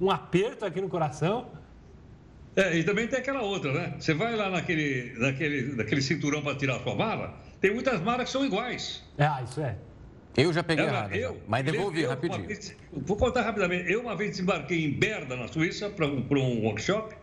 um 0.00 0.10
aperto 0.10 0.64
aqui 0.64 0.80
no 0.80 0.88
coração. 0.88 1.46
É, 2.56 2.76
e 2.76 2.84
também 2.84 3.08
tem 3.08 3.18
aquela 3.18 3.42
outra, 3.42 3.72
né? 3.72 3.94
Você 3.98 4.14
vai 4.14 4.36
lá 4.36 4.48
naquele, 4.48 5.12
naquele, 5.18 5.74
naquele 5.74 6.00
cinturão 6.00 6.40
para 6.42 6.54
tirar 6.56 6.76
a 6.76 6.82
sua 6.82 6.94
mala, 6.94 7.34
tem 7.60 7.72
muitas 7.72 8.00
malas 8.00 8.26
que 8.26 8.32
são 8.32 8.44
iguais. 8.44 9.02
Ah, 9.18 9.42
isso 9.42 9.60
é. 9.60 9.76
Eu 10.36 10.52
já 10.52 10.62
peguei 10.62 10.84
errado, 10.84 11.14
eu, 11.14 11.40
mas 11.46 11.64
devolvi 11.64 12.02
eu, 12.02 12.10
rapidinho. 12.10 12.46
Vez, 12.46 12.76
vou 12.92 13.16
contar 13.16 13.42
rapidamente. 13.42 13.90
Eu 13.90 14.00
uma 14.00 14.16
vez 14.16 14.32
desembarquei 14.32 14.84
em 14.84 14.90
Berda, 14.90 15.36
na 15.36 15.46
Suíça, 15.46 15.88
para 15.88 16.06
um, 16.06 16.26
um 16.28 16.64
workshop. 16.64 17.14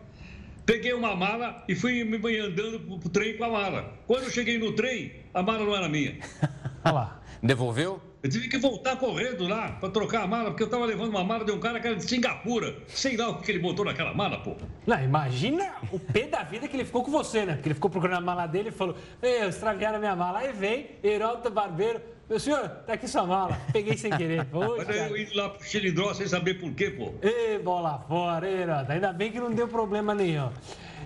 Peguei 0.64 0.92
uma 0.94 1.14
mala 1.14 1.62
e 1.68 1.74
fui 1.74 2.04
me 2.04 2.16
andando 2.38 2.80
para 2.80 3.08
o 3.08 3.10
trem 3.10 3.36
com 3.36 3.44
a 3.44 3.48
mala. 3.50 3.98
Quando 4.06 4.24
eu 4.24 4.30
cheguei 4.30 4.58
no 4.58 4.72
trem, 4.72 5.12
a 5.34 5.42
mala 5.42 5.64
não 5.64 5.76
era 5.76 5.88
minha. 5.88 6.18
Olha 6.84 6.94
lá. 6.94 7.22
Devolveu? 7.42 8.00
Eu 8.22 8.30
tive 8.30 8.48
que 8.48 8.56
voltar 8.56 8.94
correndo 8.96 9.48
lá 9.48 9.72
para 9.80 9.90
trocar 9.90 10.22
a 10.22 10.26
mala, 10.28 10.50
porque 10.50 10.62
eu 10.62 10.66
estava 10.66 10.84
levando 10.86 11.08
uma 11.08 11.24
mala 11.24 11.44
de 11.44 11.50
um 11.50 11.58
cara 11.58 11.80
que 11.80 11.88
era 11.88 11.96
de 11.96 12.04
Singapura. 12.04 12.76
Sei 12.86 13.16
lá 13.16 13.30
o 13.30 13.40
que 13.40 13.50
ele 13.50 13.58
botou 13.58 13.84
naquela 13.84 14.14
mala, 14.14 14.38
pô. 14.38 14.54
Não, 14.86 15.02
imagina 15.02 15.72
o 15.90 15.98
pé 15.98 16.28
da 16.28 16.44
vida 16.44 16.68
que 16.68 16.76
ele 16.76 16.84
ficou 16.84 17.02
com 17.02 17.10
você, 17.10 17.44
né? 17.44 17.54
Porque 17.54 17.70
ele 17.70 17.74
ficou 17.74 17.90
procurando 17.90 18.18
a 18.18 18.20
mala 18.20 18.46
dele 18.46 18.68
e 18.68 18.72
falou: 18.72 18.94
Ei, 19.20 19.48
estragaram 19.48 19.96
a 19.96 19.98
minha 19.98 20.14
mala. 20.14 20.38
Aí 20.38 20.52
vem, 20.52 20.90
Heródoto 21.02 21.50
Barbeiro. 21.50 22.00
Meu 22.30 22.38
senhor, 22.38 22.68
tá 22.86 22.92
aqui 22.92 23.08
sua 23.08 23.26
mala. 23.26 23.60
Peguei 23.72 23.98
sem 23.98 24.16
querer. 24.16 24.46
Mas 24.52 24.96
eu 24.96 25.16
indo 25.16 25.36
lá 25.36 25.48
pro 25.48 25.66
Xilindró 25.66 26.14
sem 26.14 26.28
saber 26.28 26.54
por 26.60 26.72
quê, 26.74 26.90
pô. 26.90 27.12
Ei, 27.20 27.58
bola 27.58 27.98
fora, 28.06 28.48
Heródoto. 28.48 28.92
Ainda 28.92 29.12
bem 29.12 29.32
que 29.32 29.40
não 29.40 29.50
deu 29.50 29.66
problema 29.66 30.14
nenhum. 30.14 30.48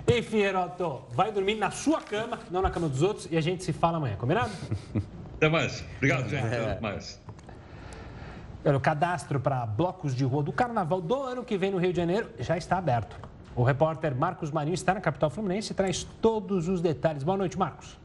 Enfim, 0.07 0.41
Heródoto, 0.41 1.07
vai 1.15 1.33
dormir 1.33 1.55
na 1.55 1.71
sua 1.71 2.03
cama, 2.03 2.39
não 2.51 2.61
na 2.61 2.71
cama 2.71 2.91
dos 2.91 3.03
outros, 3.03 3.27
e 3.31 3.39
a 3.39 3.41
gente 3.41 3.65
se 3.65 3.73
fala 3.73 3.97
amanhã, 3.97 4.17
combinado? 4.17 4.53
Até 5.37 5.49
mais. 5.49 5.85
Obrigado, 5.97 6.29
gente. 6.29 6.47
Até 6.47 6.81
mais. 6.81 7.21
O 8.65 8.81
cadastro 8.81 9.39
para 9.39 9.65
blocos 9.65 10.15
de 10.15 10.25
rua 10.25 10.43
do 10.43 10.53
Carnaval 10.53 11.01
do 11.01 11.23
ano 11.23 11.45
que 11.45 11.57
vem 11.57 11.71
no 11.71 11.79
Rio 11.79 11.93
de 11.93 11.99
Janeiro 11.99 12.29
já 12.39 12.57
está 12.57 12.79
aberto. 12.79 13.17
O 13.55 13.63
repórter 13.63 14.15
Marcos 14.15 14.51
Marinho 14.51 14.75
está 14.75 14.93
na 14.93 15.01
capital 15.01 15.31
fluminense 15.31 15.73
e 15.73 15.75
traz 15.75 16.05
todos 16.21 16.69
os 16.69 16.81
detalhes. 16.81 17.23
Boa 17.23 17.39
noite, 17.39 17.57
Marcos. 17.57 17.97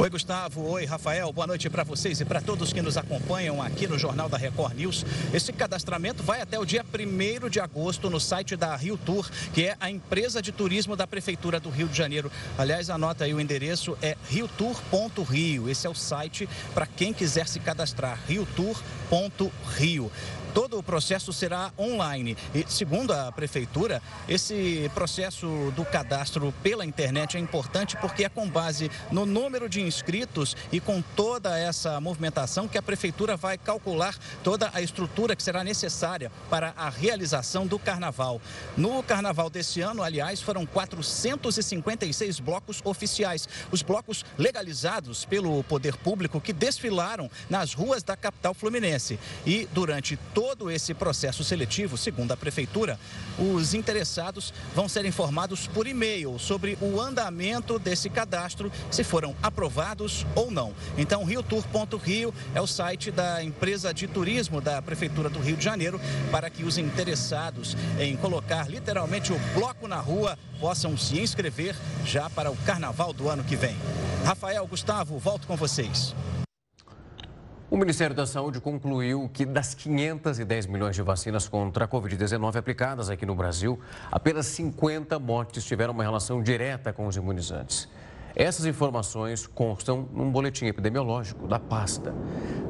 Oi, 0.00 0.08
Gustavo. 0.08 0.66
Oi, 0.66 0.86
Rafael. 0.86 1.30
Boa 1.30 1.46
noite 1.46 1.68
para 1.68 1.84
vocês 1.84 2.22
e 2.22 2.24
para 2.24 2.40
todos 2.40 2.72
que 2.72 2.80
nos 2.80 2.96
acompanham 2.96 3.60
aqui 3.60 3.86
no 3.86 3.98
Jornal 3.98 4.30
da 4.30 4.38
Record 4.38 4.74
News. 4.74 5.04
Esse 5.30 5.52
cadastramento 5.52 6.22
vai 6.22 6.40
até 6.40 6.58
o 6.58 6.64
dia 6.64 6.82
1 6.82 7.50
de 7.50 7.60
agosto 7.60 8.08
no 8.08 8.18
site 8.18 8.56
da 8.56 8.74
Rio 8.74 8.96
Tour, 8.96 9.28
que 9.52 9.66
é 9.66 9.76
a 9.78 9.90
empresa 9.90 10.40
de 10.40 10.52
turismo 10.52 10.96
da 10.96 11.06
Prefeitura 11.06 11.60
do 11.60 11.68
Rio 11.68 11.86
de 11.86 11.98
Janeiro. 11.98 12.32
Aliás, 12.56 12.88
anota 12.88 13.24
aí 13.24 13.34
o 13.34 13.40
endereço, 13.42 13.94
é 14.00 14.16
riotour.rio. 14.30 15.68
Esse 15.68 15.86
é 15.86 15.90
o 15.90 15.94
site 15.94 16.48
para 16.72 16.86
quem 16.86 17.12
quiser 17.12 17.46
se 17.46 17.60
cadastrar, 17.60 18.18
riotour.rio 18.26 20.10
todo 20.50 20.78
o 20.78 20.82
processo 20.82 21.32
será 21.32 21.72
online. 21.78 22.36
E, 22.54 22.64
segundo 22.68 23.12
a 23.12 23.30
Prefeitura, 23.30 24.02
esse 24.28 24.90
processo 24.94 25.72
do 25.76 25.84
cadastro 25.84 26.52
pela 26.62 26.84
internet 26.84 27.36
é 27.36 27.40
importante 27.40 27.96
porque 27.96 28.24
é 28.24 28.28
com 28.28 28.48
base 28.48 28.90
no 29.10 29.24
número 29.24 29.68
de 29.68 29.80
inscritos 29.80 30.56
e 30.72 30.80
com 30.80 31.00
toda 31.00 31.58
essa 31.58 32.00
movimentação 32.00 32.66
que 32.66 32.76
a 32.76 32.82
Prefeitura 32.82 33.36
vai 33.36 33.56
calcular 33.56 34.16
toda 34.42 34.70
a 34.74 34.82
estrutura 34.82 35.36
que 35.36 35.42
será 35.42 35.62
necessária 35.62 36.30
para 36.48 36.72
a 36.76 36.88
realização 36.88 37.66
do 37.66 37.78
carnaval. 37.78 38.40
No 38.76 39.02
carnaval 39.02 39.48
desse 39.48 39.80
ano, 39.80 40.02
aliás, 40.02 40.40
foram 40.40 40.66
456 40.66 42.40
blocos 42.40 42.80
oficiais, 42.84 43.48
os 43.70 43.82
blocos 43.82 44.24
legalizados 44.36 45.24
pelo 45.24 45.62
poder 45.64 45.96
público 45.96 46.40
que 46.40 46.52
desfilaram 46.52 47.30
nas 47.48 47.72
ruas 47.74 48.02
da 48.02 48.16
capital 48.16 48.54
fluminense. 48.54 49.18
E 49.46 49.68
durante 49.72 50.16
todo 50.34 50.39
todo 50.40 50.70
esse 50.70 50.94
processo 50.94 51.44
seletivo, 51.44 51.98
segundo 51.98 52.32
a 52.32 52.36
Prefeitura, 52.36 52.98
os 53.38 53.74
interessados 53.74 54.54
vão 54.74 54.88
ser 54.88 55.04
informados 55.04 55.66
por 55.66 55.86
e-mail 55.86 56.38
sobre 56.38 56.78
o 56.80 56.98
andamento 56.98 57.78
desse 57.78 58.08
cadastro, 58.08 58.72
se 58.90 59.04
foram 59.04 59.36
aprovados 59.42 60.24
ou 60.34 60.50
não. 60.50 60.72
Então, 60.96 61.24
riotour.rio 61.24 62.32
é 62.54 62.60
o 62.60 62.66
site 62.66 63.10
da 63.10 63.44
empresa 63.44 63.92
de 63.92 64.08
turismo 64.08 64.62
da 64.62 64.80
Prefeitura 64.80 65.28
do 65.28 65.40
Rio 65.40 65.58
de 65.58 65.64
Janeiro 65.64 66.00
para 66.30 66.48
que 66.48 66.64
os 66.64 66.78
interessados 66.78 67.76
em 67.98 68.16
colocar 68.16 68.66
literalmente 68.66 69.34
o 69.34 69.38
bloco 69.52 69.86
na 69.86 70.00
rua 70.00 70.38
possam 70.58 70.96
se 70.96 71.20
inscrever 71.20 71.76
já 72.06 72.30
para 72.30 72.50
o 72.50 72.56
carnaval 72.64 73.12
do 73.12 73.28
ano 73.28 73.44
que 73.44 73.56
vem. 73.56 73.76
Rafael, 74.24 74.66
Gustavo, 74.66 75.18
volto 75.18 75.46
com 75.46 75.54
vocês. 75.54 76.14
O 77.70 77.76
Ministério 77.76 78.16
da 78.16 78.26
Saúde 78.26 78.60
concluiu 78.60 79.30
que 79.32 79.46
das 79.46 79.74
510 79.74 80.66
milhões 80.66 80.96
de 80.96 81.02
vacinas 81.02 81.46
contra 81.46 81.84
a 81.84 81.88
Covid-19 81.88 82.56
aplicadas 82.56 83.08
aqui 83.08 83.24
no 83.24 83.32
Brasil, 83.36 83.78
apenas 84.10 84.46
50 84.46 85.16
mortes 85.20 85.64
tiveram 85.64 85.92
uma 85.92 86.02
relação 86.02 86.42
direta 86.42 86.92
com 86.92 87.06
os 87.06 87.14
imunizantes. 87.14 87.88
Essas 88.34 88.66
informações 88.66 89.46
constam 89.46 90.08
num 90.12 90.32
boletim 90.32 90.66
epidemiológico 90.66 91.46
da 91.46 91.60
pasta. 91.60 92.12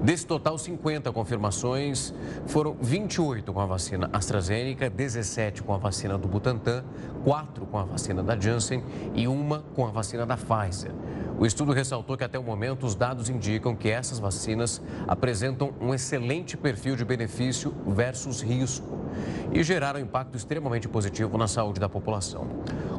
Desse 0.03 0.27
total, 0.27 0.59
50 0.59 1.11
confirmações 1.13 2.13
foram 2.47 2.77
28 2.81 3.53
com 3.55 3.61
a 3.61 3.67
vacina 3.67 4.11
AstraZeneca, 4.13 4.91
17 4.91 5.63
com 5.63 5.73
a 5.73 5.79
vacina 5.79 6.19
do 6.19 6.29
Butantan, 6.29 6.85
4 7.25 7.65
com 7.65 7.79
a 7.79 7.85
vacina 7.85 8.23
da 8.23 8.39
Janssen 8.39 8.85
e 9.15 9.27
uma 9.27 9.61
com 9.75 9.87
a 9.87 9.91
vacina 9.91 10.27
da 10.27 10.37
Pfizer. 10.37 10.93
O 11.41 11.47
estudo 11.47 11.73
ressaltou 11.73 12.19
que 12.19 12.25
até 12.25 12.39
o 12.39 12.43
momento 12.43 12.85
os 12.85 12.95
dados 12.95 13.31
indicam 13.31 13.75
que 13.75 13.89
essas 13.89 14.19
vacinas 14.19 14.79
apresentam 15.09 15.73
um 15.81 15.95
excelente 15.95 16.55
perfil 16.55 16.95
de 16.95 17.03
benefício 17.03 17.75
versus 17.87 18.43
risco 18.43 18.99
e 19.51 19.63
geraram 19.63 19.99
impacto 19.99 20.37
extremamente 20.37 20.87
positivo 20.87 21.39
na 21.39 21.49
saúde 21.49 21.81
da 21.81 21.89
população. 21.89 22.47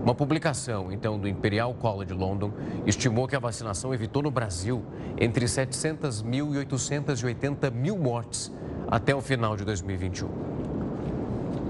Uma 0.03 0.15
publicação, 0.15 0.91
então, 0.91 1.19
do 1.19 1.27
Imperial 1.27 1.71
College 1.75 2.13
London 2.13 2.51
estimou 2.83 3.27
que 3.27 3.35
a 3.35 3.39
vacinação 3.39 3.93
evitou 3.93 4.23
no 4.23 4.31
Brasil 4.31 4.83
entre 5.19 5.47
700 5.47 6.23
mil 6.23 6.51
e 6.55 6.57
880 6.57 7.69
mil 7.69 7.95
mortes 7.95 8.51
até 8.89 9.13
o 9.13 9.21
final 9.21 9.55
de 9.55 9.63
2021. 9.63 10.27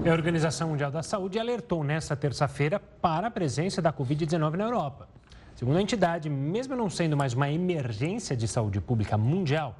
A 0.06 0.10
Organização 0.10 0.70
Mundial 0.70 0.90
da 0.90 1.02
Saúde 1.02 1.38
alertou 1.38 1.84
nesta 1.84 2.16
terça-feira 2.16 2.80
para 2.80 3.26
a 3.26 3.30
presença 3.30 3.82
da 3.82 3.92
Covid-19 3.92 4.52
na 4.52 4.64
Europa. 4.64 5.12
Segundo 5.62 5.76
a 5.76 5.82
entidade, 5.82 6.28
mesmo 6.28 6.74
não 6.74 6.90
sendo 6.90 7.16
mais 7.16 7.34
uma 7.34 7.48
emergência 7.48 8.36
de 8.36 8.48
saúde 8.48 8.80
pública 8.80 9.16
mundial, 9.16 9.76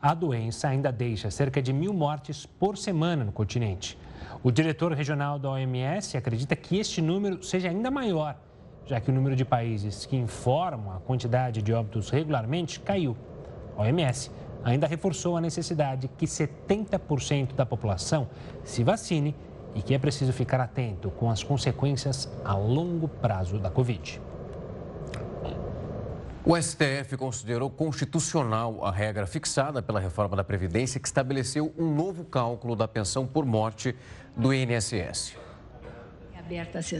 a 0.00 0.14
doença 0.14 0.68
ainda 0.68 0.92
deixa 0.92 1.28
cerca 1.28 1.60
de 1.60 1.72
mil 1.72 1.92
mortes 1.92 2.46
por 2.46 2.78
semana 2.78 3.24
no 3.24 3.32
continente. 3.32 3.98
O 4.44 4.52
diretor 4.52 4.92
regional 4.92 5.36
da 5.36 5.50
OMS 5.50 6.16
acredita 6.16 6.54
que 6.54 6.78
este 6.78 7.02
número 7.02 7.42
seja 7.42 7.68
ainda 7.68 7.90
maior, 7.90 8.36
já 8.86 9.00
que 9.00 9.10
o 9.10 9.12
número 9.12 9.34
de 9.34 9.44
países 9.44 10.06
que 10.06 10.14
informam 10.14 10.92
a 10.92 11.00
quantidade 11.00 11.62
de 11.62 11.72
óbitos 11.72 12.10
regularmente 12.10 12.78
caiu. 12.78 13.16
A 13.76 13.82
OMS 13.82 14.30
ainda 14.62 14.86
reforçou 14.86 15.36
a 15.36 15.40
necessidade 15.40 16.06
que 16.16 16.26
70% 16.26 17.56
da 17.56 17.66
população 17.66 18.28
se 18.62 18.84
vacine 18.84 19.34
e 19.74 19.82
que 19.82 19.94
é 19.94 19.98
preciso 19.98 20.32
ficar 20.32 20.60
atento 20.60 21.10
com 21.10 21.28
as 21.28 21.42
consequências 21.42 22.32
a 22.44 22.54
longo 22.54 23.08
prazo 23.08 23.58
da 23.58 23.68
Covid. 23.68 24.20
O 26.46 26.54
STF 26.60 27.16
considerou 27.16 27.70
constitucional 27.70 28.84
a 28.84 28.90
regra 28.90 29.26
fixada 29.26 29.82
pela 29.82 29.98
reforma 29.98 30.36
da 30.36 30.44
Previdência 30.44 31.00
que 31.00 31.06
estabeleceu 31.06 31.72
um 31.78 31.94
novo 31.94 32.22
cálculo 32.22 32.76
da 32.76 32.86
pensão 32.86 33.26
por 33.26 33.46
morte 33.46 33.96
do 34.36 34.52
INSS. 34.52 35.36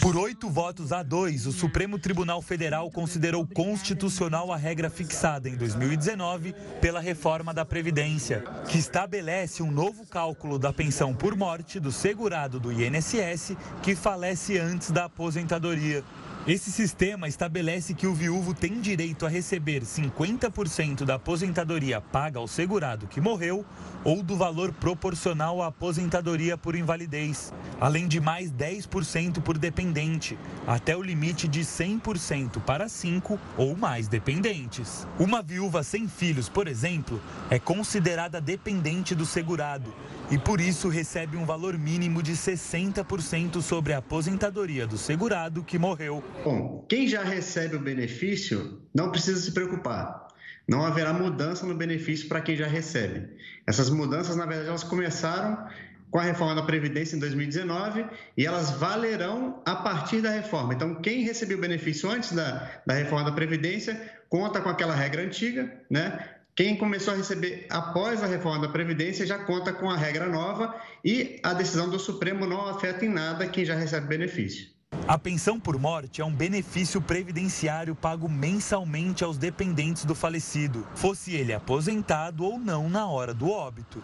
Por 0.00 0.16
oito 0.16 0.48
votos 0.48 0.90
a 0.90 1.02
dois, 1.02 1.46
o 1.46 1.52
Supremo 1.52 1.98
Tribunal 1.98 2.40
Federal 2.40 2.90
considerou 2.90 3.46
constitucional 3.46 4.50
a 4.50 4.57
regra 4.57 4.88
fixada 4.88 5.46
em 5.46 5.57
2019 5.57 6.54
pela 6.80 6.98
reforma 6.98 7.52
da 7.52 7.66
Previdência, 7.66 8.42
que 8.66 8.78
estabelece 8.78 9.62
um 9.62 9.70
novo 9.70 10.07
cálculo 10.07 10.59
da 10.59 10.72
pensão 10.72 11.14
por 11.14 11.37
morte 11.37 11.78
do 11.78 11.92
segurado 11.92 12.59
do 12.59 12.72
INSS 12.72 13.54
que 13.83 13.94
falece 13.94 14.59
antes 14.59 14.90
da 14.90 15.04
aposentadoria. 15.04 16.02
Esse 16.46 16.70
sistema 16.70 17.26
estabelece 17.26 17.94
que 17.94 18.07
o 18.07 18.12
viúvo 18.12 18.52
tem 18.52 18.78
direito 18.78 19.24
a 19.24 19.30
receber 19.30 19.80
50% 19.80 21.02
da 21.02 21.14
aposentadoria 21.14 22.02
paga 22.02 22.38
ao 22.38 22.46
segurado 22.46 23.07
que 23.07 23.18
morreu 23.18 23.64
ou 24.04 24.22
do 24.22 24.37
valor 24.37 24.70
proporcional 24.70 25.62
à 25.62 25.68
aposentadoria 25.68 26.59
por 26.59 26.76
invalidez, 26.76 27.50
além 27.80 28.07
de 28.07 28.20
mais 28.20 28.52
10% 28.52 29.40
por 29.40 29.57
dependente, 29.57 30.38
até 30.66 30.94
o 30.94 31.00
limite 31.00 31.48
de 31.48 31.61
100% 31.61 32.61
para 32.61 32.90
cinco 32.90 33.40
ou 33.57 33.74
mais 33.74 34.07
dependentes. 34.07 35.07
Uma 35.18 35.40
viúva 35.40 35.83
sem 35.83 36.07
filhos, 36.07 36.46
por 36.46 36.68
exemplo, 36.68 37.22
é 37.48 37.59
considerada 37.59 38.38
dependente 38.38 39.14
do 39.14 39.24
segurado 39.24 39.90
e 40.30 40.37
por 40.37 40.61
isso 40.61 40.90
recebe 40.90 41.38
um 41.38 41.46
valor 41.46 41.78
mínimo 41.78 42.22
de 42.22 42.33
60% 42.33 43.62
sobre 43.62 43.94
a 43.94 43.98
aposentadoria 43.98 44.87
do 44.87 44.98
segurado 44.98 45.62
que 45.62 45.78
morreu. 45.78 46.22
Bom, 46.42 46.84
quem 46.88 47.06
já 47.06 47.22
recebe 47.22 47.76
o 47.76 47.80
benefício 47.80 48.82
não 48.94 49.10
precisa 49.10 49.40
se 49.40 49.52
preocupar. 49.52 50.28
Não 50.66 50.84
haverá 50.84 51.12
mudança 51.12 51.66
no 51.66 51.74
benefício 51.74 52.28
para 52.28 52.40
quem 52.40 52.56
já 52.56 52.66
recebe. 52.66 53.28
Essas 53.66 53.90
mudanças, 53.90 54.36
na 54.36 54.46
verdade, 54.46 54.68
elas 54.68 54.84
começaram 54.84 55.68
com 56.10 56.18
a 56.18 56.22
reforma 56.22 56.54
da 56.54 56.62
Previdência 56.62 57.16
em 57.16 57.18
2019 57.18 58.06
e 58.36 58.46
elas 58.46 58.70
valerão 58.70 59.60
a 59.66 59.74
partir 59.76 60.20
da 60.20 60.30
reforma. 60.30 60.72
Então, 60.72 60.94
quem 60.96 61.22
recebeu 61.22 61.58
benefício 61.58 62.08
antes 62.10 62.32
da, 62.32 62.70
da 62.86 62.94
reforma 62.94 63.24
da 63.24 63.32
Previdência 63.32 64.00
conta 64.28 64.60
com 64.60 64.68
aquela 64.68 64.94
regra 64.94 65.22
antiga, 65.22 65.72
né? 65.90 66.30
Quem 66.56 66.76
começou 66.76 67.14
a 67.14 67.16
receber 67.16 67.66
após 67.68 68.22
a 68.22 68.26
reforma 68.26 68.64
da 68.64 68.72
Previdência 68.72 69.26
já 69.26 69.40
conta 69.40 69.72
com 69.72 69.90
a 69.90 69.96
regra 69.96 70.26
nova 70.28 70.72
e 71.04 71.40
a 71.42 71.52
decisão 71.52 71.90
do 71.90 71.98
Supremo 71.98 72.46
não 72.46 72.68
afeta 72.68 73.04
em 73.04 73.08
nada 73.08 73.48
quem 73.48 73.64
já 73.64 73.74
recebe 73.74 74.06
benefício. 74.06 74.73
A 75.07 75.18
pensão 75.18 75.61
por 75.61 75.78
morte 75.78 76.22
é 76.22 76.24
um 76.24 76.33
benefício 76.33 77.00
previdenciário 77.00 77.94
pago 77.94 78.26
mensalmente 78.28 79.22
aos 79.22 79.37
dependentes 79.37 80.07
do 80.07 80.14
falecido, 80.14 80.87
fosse 80.94 81.35
ele 81.35 81.52
aposentado 81.52 82.44
ou 82.44 82.59
não 82.59 82.88
na 82.88 83.07
hora 83.07 83.35
do 83.35 83.50
óbito. 83.50 84.02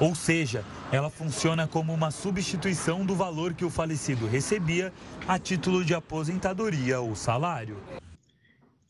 Ou 0.00 0.16
seja, 0.16 0.64
ela 0.90 1.08
funciona 1.08 1.68
como 1.68 1.94
uma 1.94 2.10
substituição 2.10 3.06
do 3.06 3.14
valor 3.14 3.54
que 3.54 3.64
o 3.64 3.70
falecido 3.70 4.26
recebia 4.26 4.92
a 5.28 5.38
título 5.38 5.84
de 5.84 5.94
aposentadoria 5.94 7.00
ou 7.00 7.14
salário. 7.14 7.76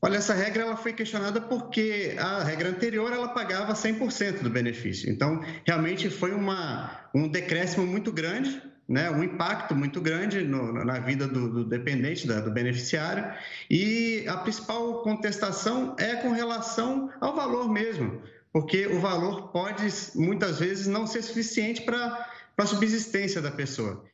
Olha, 0.00 0.16
essa 0.16 0.34
regra 0.34 0.62
ela 0.62 0.76
foi 0.76 0.94
questionada 0.94 1.40
porque 1.40 2.16
a 2.18 2.42
regra 2.42 2.70
anterior 2.70 3.12
ela 3.12 3.28
pagava 3.28 3.74
100% 3.74 4.40
do 4.42 4.48
benefício. 4.50 5.08
Então, 5.08 5.44
realmente 5.64 6.08
foi 6.08 6.32
uma, 6.32 7.08
um 7.14 7.28
decréscimo 7.28 7.86
muito 7.86 8.10
grande, 8.10 8.60
né, 8.92 9.10
um 9.10 9.22
impacto 9.22 9.74
muito 9.74 10.02
grande 10.02 10.42
no, 10.42 10.84
na 10.84 10.98
vida 10.98 11.26
do, 11.26 11.48
do 11.48 11.64
dependente, 11.64 12.26
da, 12.26 12.40
do 12.40 12.50
beneficiário. 12.50 13.24
E 13.70 14.22
a 14.28 14.36
principal 14.36 15.02
contestação 15.02 15.96
é 15.98 16.16
com 16.16 16.30
relação 16.30 17.10
ao 17.18 17.34
valor 17.34 17.70
mesmo, 17.70 18.20
porque 18.52 18.86
o 18.86 19.00
valor 19.00 19.48
pode 19.48 19.88
muitas 20.14 20.58
vezes 20.58 20.86
não 20.86 21.06
ser 21.06 21.22
suficiente 21.22 21.80
para 21.80 22.28
a 22.58 22.66
subsistência 22.66 23.40
da 23.40 23.50
pessoa. 23.50 24.04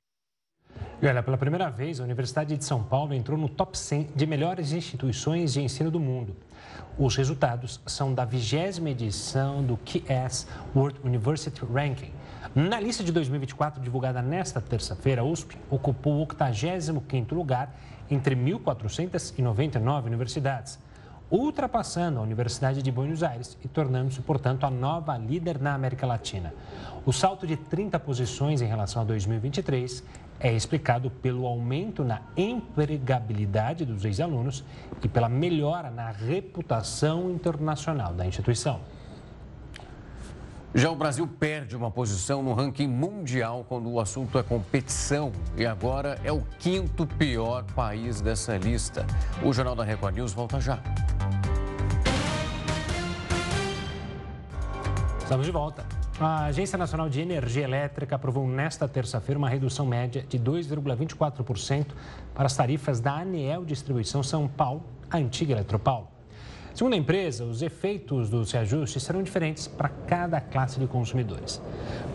E 1.03 1.07
olha, 1.09 1.25
pela 1.25 1.37
primeira 1.37 1.69
vez, 1.71 2.01
a 2.01 2.05
Universidade 2.05 2.57
de 2.57 2.65
São 2.65 2.83
Paulo 2.83 3.13
entrou 3.13 3.37
no 3.37 3.49
top 3.49 3.77
100 3.77 4.11
de 4.15 4.27
melhores 4.27 4.71
instituições 4.71 5.53
de 5.55 5.61
ensino 5.61 5.91
do 5.91 5.99
mundo. 5.99 6.37
Os 6.97 7.17
resultados 7.17 7.81
são 7.87 8.15
da 8.15 8.25
vigésima 8.25 8.91
edição 8.91 9.63
do 9.63 9.77
QS 9.77 10.47
World 10.75 11.01
University 11.05 11.65
Ranking. 11.65 12.13
Na 12.55 12.81
lista 12.81 13.05
de 13.05 13.13
2024, 13.13 13.81
divulgada 13.81 14.23
nesta 14.23 14.61
terça-feira, 14.61 15.21
a 15.21 15.25
USP 15.25 15.59
ocupou 15.71 16.23
o 16.23 16.27
85º 16.27 17.33
lugar 17.33 17.75
entre 18.11 18.35
1.499 18.35 20.07
universidades, 20.07 20.79
ultrapassando 21.31 22.19
a 22.19 22.23
Universidade 22.23 22.83
de 22.83 22.91
Buenos 22.91 23.23
Aires 23.23 23.59
e 23.63 23.69
tornando-se, 23.69 24.23
portanto, 24.23 24.65
a 24.65 24.71
nova 24.71 25.19
líder 25.19 25.61
na 25.61 25.75
América 25.75 26.07
Latina. 26.07 26.55
O 27.05 27.13
salto 27.13 27.47
de 27.47 27.55
30 27.55 28.01
posições 28.01 28.63
em 28.63 28.67
relação 28.67 29.03
a 29.03 29.05
2023 29.05 30.03
é 30.41 30.51
explicado 30.51 31.11
pelo 31.11 31.47
aumento 31.47 32.03
na 32.03 32.23
empregabilidade 32.35 33.85
dos 33.85 34.07
ex-alunos 34.07 34.65
e 35.03 35.09
pela 35.09 35.29
melhora 35.29 35.91
na 35.91 36.11
reputação 36.11 37.31
internacional 37.31 38.15
da 38.15 38.25
instituição. 38.27 38.81
Já 40.75 40.91
o 40.91 40.95
Brasil 40.95 41.27
perde 41.27 41.75
uma 41.75 41.91
posição 41.91 42.43
no 42.43 42.53
ranking 42.53 42.87
mundial 42.87 43.65
quando 43.67 43.91
o 43.91 43.99
assunto 43.99 44.39
é 44.39 44.43
competição 44.43 45.33
e 45.57 45.65
agora 45.65 46.21
é 46.23 46.31
o 46.31 46.43
quinto 46.59 47.07
pior 47.07 47.65
país 47.75 48.21
dessa 48.21 48.55
lista. 48.59 49.07
O 49.43 49.51
Jornal 49.51 49.75
da 49.75 49.83
Record 49.83 50.17
News 50.17 50.35
volta 50.35 50.61
já. 50.61 50.79
Estamos 55.19 55.47
de 55.47 55.53
volta. 55.53 55.87
A 56.21 56.47
Agência 56.47 56.77
Nacional 56.77 57.09
de 57.09 57.21
Energia 57.21 57.65
Elétrica 57.65 58.17
aprovou 58.17 58.47
nesta 58.47 58.87
terça-feira 58.87 59.39
uma 59.39 59.49
redução 59.49 59.87
média 59.87 60.23
de 60.29 60.39
2,24% 60.39 61.87
para 62.35 62.45
as 62.45 62.55
tarifas 62.55 63.01
da 63.01 63.21
Anel 63.21 63.65
Distribuição 63.65 64.23
São 64.23 64.47
Paulo, 64.47 64.85
a 65.11 65.17
antiga 65.17 65.53
Eletropaulo. 65.53 66.18
Segundo 66.79 66.93
a 66.93 66.97
empresa, 66.97 67.45
os 67.45 67.61
efeitos 67.61 68.31
dos 68.31 68.53
reajustes 68.53 69.03
serão 69.03 69.21
diferentes 69.21 69.67
para 69.67 69.89
cada 69.89 70.41
classe 70.41 70.79
de 70.79 70.87
consumidores. 70.87 71.61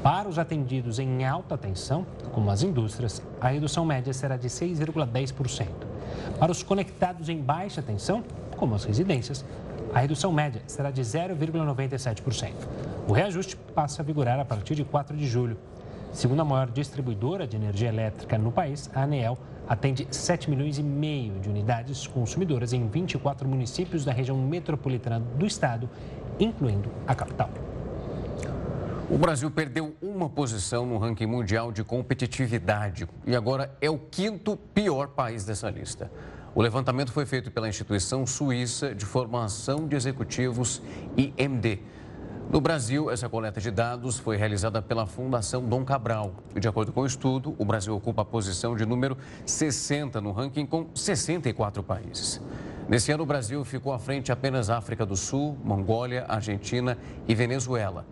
Para 0.02 0.30
os 0.30 0.40
atendidos 0.40 1.00
em 1.00 1.26
alta 1.26 1.58
tensão, 1.58 2.06
como 2.32 2.50
as 2.50 2.64
indústrias, 2.64 3.22
a 3.42 3.50
redução 3.50 3.84
média 3.84 4.14
será 4.14 4.38
de 4.38 4.48
6,10%. 4.48 5.68
Para 6.40 6.50
os 6.50 6.64
conectados 6.64 7.28
em 7.28 7.42
baixa 7.42 7.82
tensão, 7.82 8.24
como 8.56 8.74
as 8.74 8.86
residências, 8.86 9.44
a 9.94 10.00
redução 10.00 10.32
média 10.32 10.62
será 10.66 10.92
de 10.92 11.02
0,97%. 11.02 12.54
O 13.06 13.12
reajuste 13.12 13.58
passa 13.76 14.02
a 14.02 14.06
vigorar 14.06 14.40
a 14.40 14.46
partir 14.46 14.76
de 14.76 14.86
4 14.86 15.18
de 15.18 15.28
julho. 15.28 15.58
Segundo 16.14 16.42
a 16.42 16.46
maior 16.46 16.72
distribuidora 16.72 17.46
de 17.46 17.58
energia 17.58 17.90
elétrica 17.90 18.38
no 18.38 18.50
país, 18.50 18.90
a 18.96 19.04
ANEEL 19.04 19.38
atende 19.68 20.08
7 20.12 20.50
milhões 20.50 20.78
e 20.78 20.84
meio 20.84 21.40
de 21.40 21.50
unidades 21.50 22.08
consumidoras 22.08 22.74
em 22.74 22.88
24 22.88 23.48
municípios 23.48 24.04
da 24.04 24.12
região 24.12 24.38
metropolitana 24.38 25.20
do 25.20 25.46
estado, 25.46 25.90
incluindo 26.40 26.90
a 27.08 27.16
capital. 27.16 27.50
O 29.10 29.18
Brasil 29.18 29.52
perdeu 29.52 29.96
uma 30.02 30.30
posição 30.30 30.86
no 30.86 30.98
ranking 30.98 31.26
mundial 31.26 31.72
de 31.72 31.84
competitividade 31.84 33.08
e 33.28 33.36
agora 33.36 33.76
é 33.80 33.90
o 33.90 33.98
quinto 33.98 34.58
pior 34.74 35.10
país 35.10 35.46
dessa 35.46 35.70
lista. 35.70 36.10
O 36.56 36.62
levantamento 36.62 37.12
foi 37.12 37.26
feito 37.26 37.52
pela 37.52 37.68
instituição 37.68 38.26
suíça 38.26 38.94
de 38.94 39.06
formação 39.06 39.88
de 39.88 39.96
executivos 39.96 40.82
IMD. 41.18 41.80
No 42.54 42.62
Brasil, 42.62 43.10
essa 43.10 43.28
coleta 43.28 43.60
de 43.60 43.72
dados 43.72 44.20
foi 44.20 44.38
realizada 44.38 44.80
pela 44.80 45.08
Fundação 45.08 45.68
Dom 45.68 45.84
Cabral. 45.84 46.36
E, 46.56 46.60
de 46.60 46.68
acordo 46.68 46.94
com 46.94 47.02
o 47.02 47.06
estudo, 47.08 47.56
o 47.58 47.66
Brasil 47.66 47.96
ocupa 47.96 48.22
a 48.22 48.26
posição 48.26 48.76
de 48.76 48.86
número 48.86 49.18
60 49.44 50.22
no 50.22 50.32
ranking 50.32 50.64
com 50.64 50.86
64 50.94 51.82
países. 51.82 52.40
Nesse 52.88 53.12
ano, 53.12 53.24
o 53.24 53.26
Brasil 53.26 53.66
ficou 53.66 53.92
à 53.92 53.98
frente 53.98 54.32
apenas 54.32 54.70
África 54.70 55.04
do 55.04 55.18
Sul, 55.18 55.58
Mongólia, 55.64 56.26
Argentina 56.30 56.96
e 57.28 57.34
Venezuela. 57.34 58.06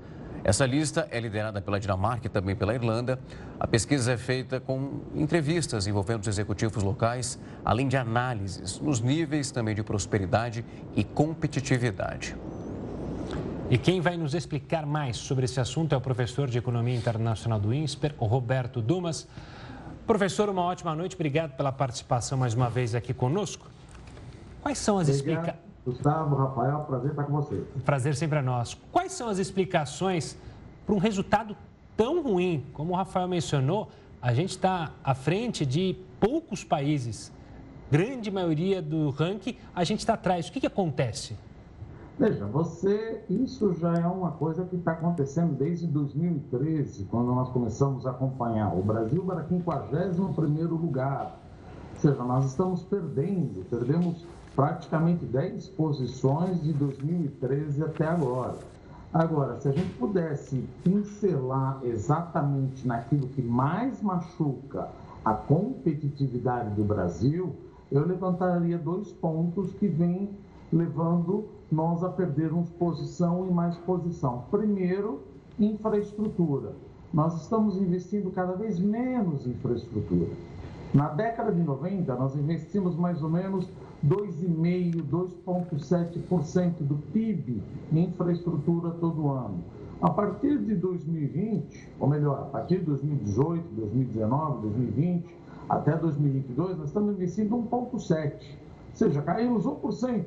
Essa 0.43 0.65
lista 0.65 1.08
é 1.12 1.19
liderada 1.19 1.62
pela 1.62 1.80
Dinamarca 1.80 2.25
e 2.25 2.30
também 2.32 2.56
pela 2.56 2.73
Irlanda. 2.73 3.19
A 3.60 3.67
pesquisa 3.67 4.13
é 4.13 4.17
feita 4.17 4.60
com 4.60 5.01
entrevistas 5.13 5.86
envolvendo 5.86 6.21
os 6.21 6.27
executivos 6.27 6.82
locais, 6.82 7.38
além 7.63 7.88
de 7.88 7.95
análises 7.95 8.80
nos 8.80 9.01
níveis 9.01 9.51
também 9.51 9.75
de 9.75 9.84
prosperidade 9.84 10.65
e 10.95 11.04
competitividade. 11.04 12.36
E 13.72 13.78
quem 13.78 14.02
vai 14.02 14.18
nos 14.18 14.34
explicar 14.34 14.86
mais 14.86 15.16
sobre 15.16 15.46
esse 15.46 15.58
assunto 15.58 15.94
é 15.94 15.98
o 15.98 16.02
professor 16.02 16.50
de 16.50 16.58
Economia 16.58 16.94
Internacional 16.94 17.58
do 17.58 17.74
INSPER, 17.74 18.14
Roberto 18.18 18.82
Dumas. 18.82 19.26
Professor, 20.06 20.50
uma 20.50 20.62
ótima 20.62 20.94
noite. 20.94 21.16
Obrigado 21.16 21.56
pela 21.56 21.72
participação 21.72 22.38
mais 22.38 22.54
uma 22.54 22.70
vez 22.70 22.94
aqui 22.94 23.14
conosco. 23.14 23.72
Quais 24.62 24.78
são 24.78 24.98
as 24.98 25.08
explicações? 25.08 25.56
Gustavo, 25.86 26.36
Rafael, 26.36 26.80
prazer 26.80 27.12
estar 27.12 27.24
com 27.24 27.32
você. 27.32 27.64
Prazer 27.86 28.14
sempre 28.14 28.40
é 28.40 28.42
nosso. 28.42 28.78
Quais 28.92 29.14
são 29.14 29.30
as 29.30 29.38
explicações 29.38 30.38
para 30.86 30.94
um 30.94 30.98
resultado 30.98 31.56
tão 31.96 32.22
ruim? 32.22 32.66
Como 32.74 32.92
o 32.92 32.96
Rafael 32.98 33.30
mencionou, 33.30 33.90
a 34.22 34.34
gente 34.34 34.50
está 34.50 34.92
à 35.02 35.16
frente 35.16 35.66
de 35.66 35.96
poucos 36.20 36.62
países. 36.62 37.32
Grande 37.90 38.30
maioria 38.30 38.82
do 38.82 39.12
ranking, 39.12 39.56
a 39.74 39.86
gente 39.86 40.00
está 40.00 40.16
atrás. 40.16 40.50
O 40.50 40.52
que, 40.52 40.60
que 40.60 40.68
acontece? 40.68 41.38
Veja, 42.19 42.45
você, 42.45 43.24
isso 43.30 43.74
já 43.74 43.93
é 43.93 44.06
uma 44.06 44.32
coisa 44.32 44.65
que 44.65 44.76
está 44.76 44.91
acontecendo 44.91 45.56
desde 45.56 45.88
2013, 45.88 47.06
quando 47.06 47.34
nós 47.34 47.50
começamos 47.50 48.06
a 48.06 48.12
acompanhar. 48.12 48.76
O 48.78 48.84
Brasil 48.84 49.24
para 49.24 49.43
51 49.43 50.76
lugar. 50.76 51.39
Ou 51.95 52.00
seja, 52.00 52.24
nós 52.24 52.45
estamos 52.45 52.84
perdendo, 52.84 53.65
perdemos 53.69 54.26
praticamente 54.56 55.26
10 55.26 55.69
posições 55.69 56.62
de 56.62 56.74
2013 56.74 57.84
até 57.84 58.06
agora. 58.06 58.58
Agora, 59.13 59.60
se 59.60 59.67
a 59.67 59.71
gente 59.71 59.93
pudesse 59.95 60.63
pincelar 60.84 61.80
exatamente 61.84 62.88
naquilo 62.88 63.28
que 63.28 63.41
mais 63.41 64.02
machuca 64.02 64.89
a 65.24 65.34
competitividade 65.34 66.76
do 66.76 66.84
Brasil, 66.84 67.56
eu 67.91 68.06
levantaria 68.06 68.78
dois 68.78 69.12
pontos 69.12 69.74
que 69.74 69.88
vêm 69.88 70.30
levando 70.71 71.45
nós 71.72 72.04
a 72.04 72.10
perdermos 72.10 72.70
posição 72.72 73.48
e 73.48 73.52
mais 73.52 73.78
posição. 73.78 74.44
Primeiro, 74.52 75.22
infraestrutura. 75.58 76.74
Nós 77.14 77.42
estamos 77.42 77.78
investindo 77.78 78.32
cada 78.32 78.54
vez 78.54 78.80
menos 78.80 79.46
em 79.46 79.52
infraestrutura. 79.52 80.32
Na 80.94 81.08
década 81.10 81.52
de 81.52 81.62
90, 81.62 82.14
nós 82.16 82.36
investimos 82.36 82.96
mais 82.98 83.24
ou 83.24 83.30
menos 83.30 83.70
2,5%, 84.06 85.06
2,7% 85.10 86.74
do 86.82 86.96
PIB 87.14 87.64
em 87.94 88.06
infraestrutura 88.06 88.92
todo 88.92 89.30
ano. 89.30 89.64
A 90.02 90.10
partir 90.10 90.58
de 90.58 90.76
2020, 90.76 91.90
ou 92.00 92.08
melhor, 92.08 92.40
a 92.40 92.46
partir 92.46 92.80
de 92.80 92.86
2018, 92.86 93.64
2019, 93.76 94.62
2020, 94.64 95.26
até 95.70 95.96
2022, 95.96 96.78
nós 96.78 96.88
estamos 96.88 97.16
investindo 97.16 97.56
1,7%. 97.56 97.82
Ou 97.94 98.00
seja, 98.94 99.22
caímos 99.22 99.66
1%. 99.66 100.26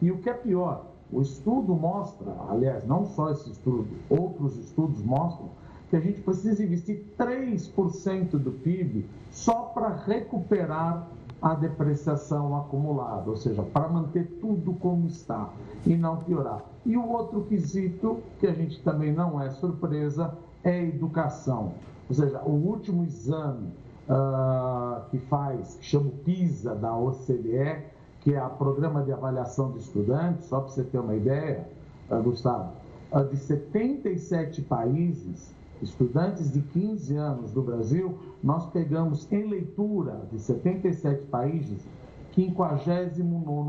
E 0.00 0.10
o 0.10 0.18
que 0.18 0.28
é 0.28 0.34
pior, 0.34 0.86
o 1.12 1.20
estudo 1.20 1.74
mostra, 1.74 2.34
aliás, 2.48 2.86
não 2.86 3.06
só 3.06 3.30
esse 3.30 3.50
estudo, 3.50 3.88
outros 4.10 4.56
estudos 4.56 5.02
mostram 5.02 5.48
que 5.88 5.96
a 5.96 6.00
gente 6.00 6.20
precisa 6.20 6.64
investir 6.64 7.04
3% 7.18 8.30
do 8.30 8.50
PIB 8.50 9.06
só 9.30 9.70
para 9.74 9.94
recuperar 9.94 11.06
a 11.40 11.54
depreciação 11.54 12.56
acumulada, 12.56 13.30
ou 13.30 13.36
seja, 13.36 13.62
para 13.62 13.88
manter 13.88 14.24
tudo 14.40 14.72
como 14.74 15.06
está 15.06 15.50
e 15.84 15.94
não 15.94 16.16
piorar. 16.16 16.64
E 16.84 16.96
o 16.96 17.08
outro 17.08 17.42
quesito, 17.42 18.20
que 18.40 18.46
a 18.46 18.52
gente 18.52 18.82
também 18.82 19.12
não 19.12 19.40
é 19.40 19.50
surpresa, 19.50 20.36
é 20.64 20.70
a 20.70 20.82
educação. 20.82 21.72
Ou 22.08 22.14
seja, 22.14 22.40
o 22.42 22.50
último 22.50 23.04
exame 23.04 23.68
uh, 24.08 25.08
que 25.10 25.18
faz, 25.18 25.76
que 25.76 25.86
chama 25.86 26.10
PISA 26.24 26.74
da 26.74 26.96
OCDE, 26.96 27.84
que 28.26 28.34
é 28.34 28.42
o 28.42 28.50
Programa 28.50 29.04
de 29.04 29.12
Avaliação 29.12 29.70
de 29.70 29.78
Estudantes, 29.78 30.46
só 30.46 30.58
para 30.58 30.70
você 30.70 30.82
ter 30.82 30.98
uma 30.98 31.14
ideia, 31.14 31.64
uh, 32.10 32.20
Gustavo, 32.20 32.72
uh, 33.12 33.22
de 33.22 33.36
77 33.36 34.62
países, 34.62 35.54
estudantes 35.80 36.52
de 36.52 36.60
15 36.60 37.16
anos 37.16 37.52
do 37.52 37.62
Brasil, 37.62 38.18
nós 38.42 38.66
pegamos 38.70 39.30
em 39.30 39.48
leitura 39.48 40.22
de 40.32 40.40
77 40.40 41.26
países, 41.26 41.86
59 42.34 43.22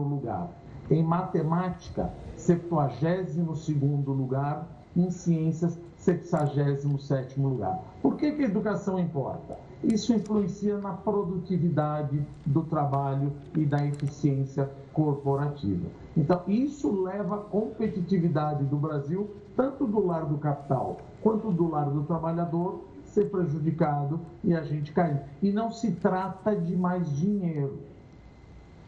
lugar. 0.10 0.50
Em 0.90 1.04
matemática, 1.04 2.12
72 2.36 3.70
lugar. 4.08 4.68
Em 4.96 5.12
ciências, 5.12 5.78
77 5.98 7.40
lugar. 7.40 7.80
Por 8.02 8.16
que, 8.16 8.32
que 8.32 8.42
a 8.42 8.48
educação 8.48 8.98
importa? 8.98 9.56
Isso 9.84 10.14
influencia 10.14 10.78
na 10.78 10.94
produtividade 10.94 12.20
do 12.46 12.64
trabalho 12.64 13.32
e 13.56 13.66
da 13.66 13.86
eficiência 13.86 14.70
corporativa. 14.92 15.88
Então, 16.16 16.42
isso 16.48 17.04
leva 17.04 17.36
a 17.36 17.40
competitividade 17.40 18.64
do 18.66 18.76
Brasil, 18.76 19.30
tanto 19.56 19.86
do 19.86 20.06
lado 20.06 20.30
do 20.30 20.38
capital 20.40 20.98
quanto 21.22 21.52
do 21.52 21.70
lado 21.70 21.92
do 21.92 22.04
trabalhador, 22.04 22.82
ser 23.04 23.30
prejudicado 23.30 24.20
e 24.44 24.54
a 24.54 24.64
gente 24.64 24.92
cair. 24.92 25.22
E 25.42 25.52
não 25.52 25.72
se 25.72 25.92
trata 25.92 26.56
de 26.56 26.76
mais 26.76 27.10
dinheiro, 27.16 27.80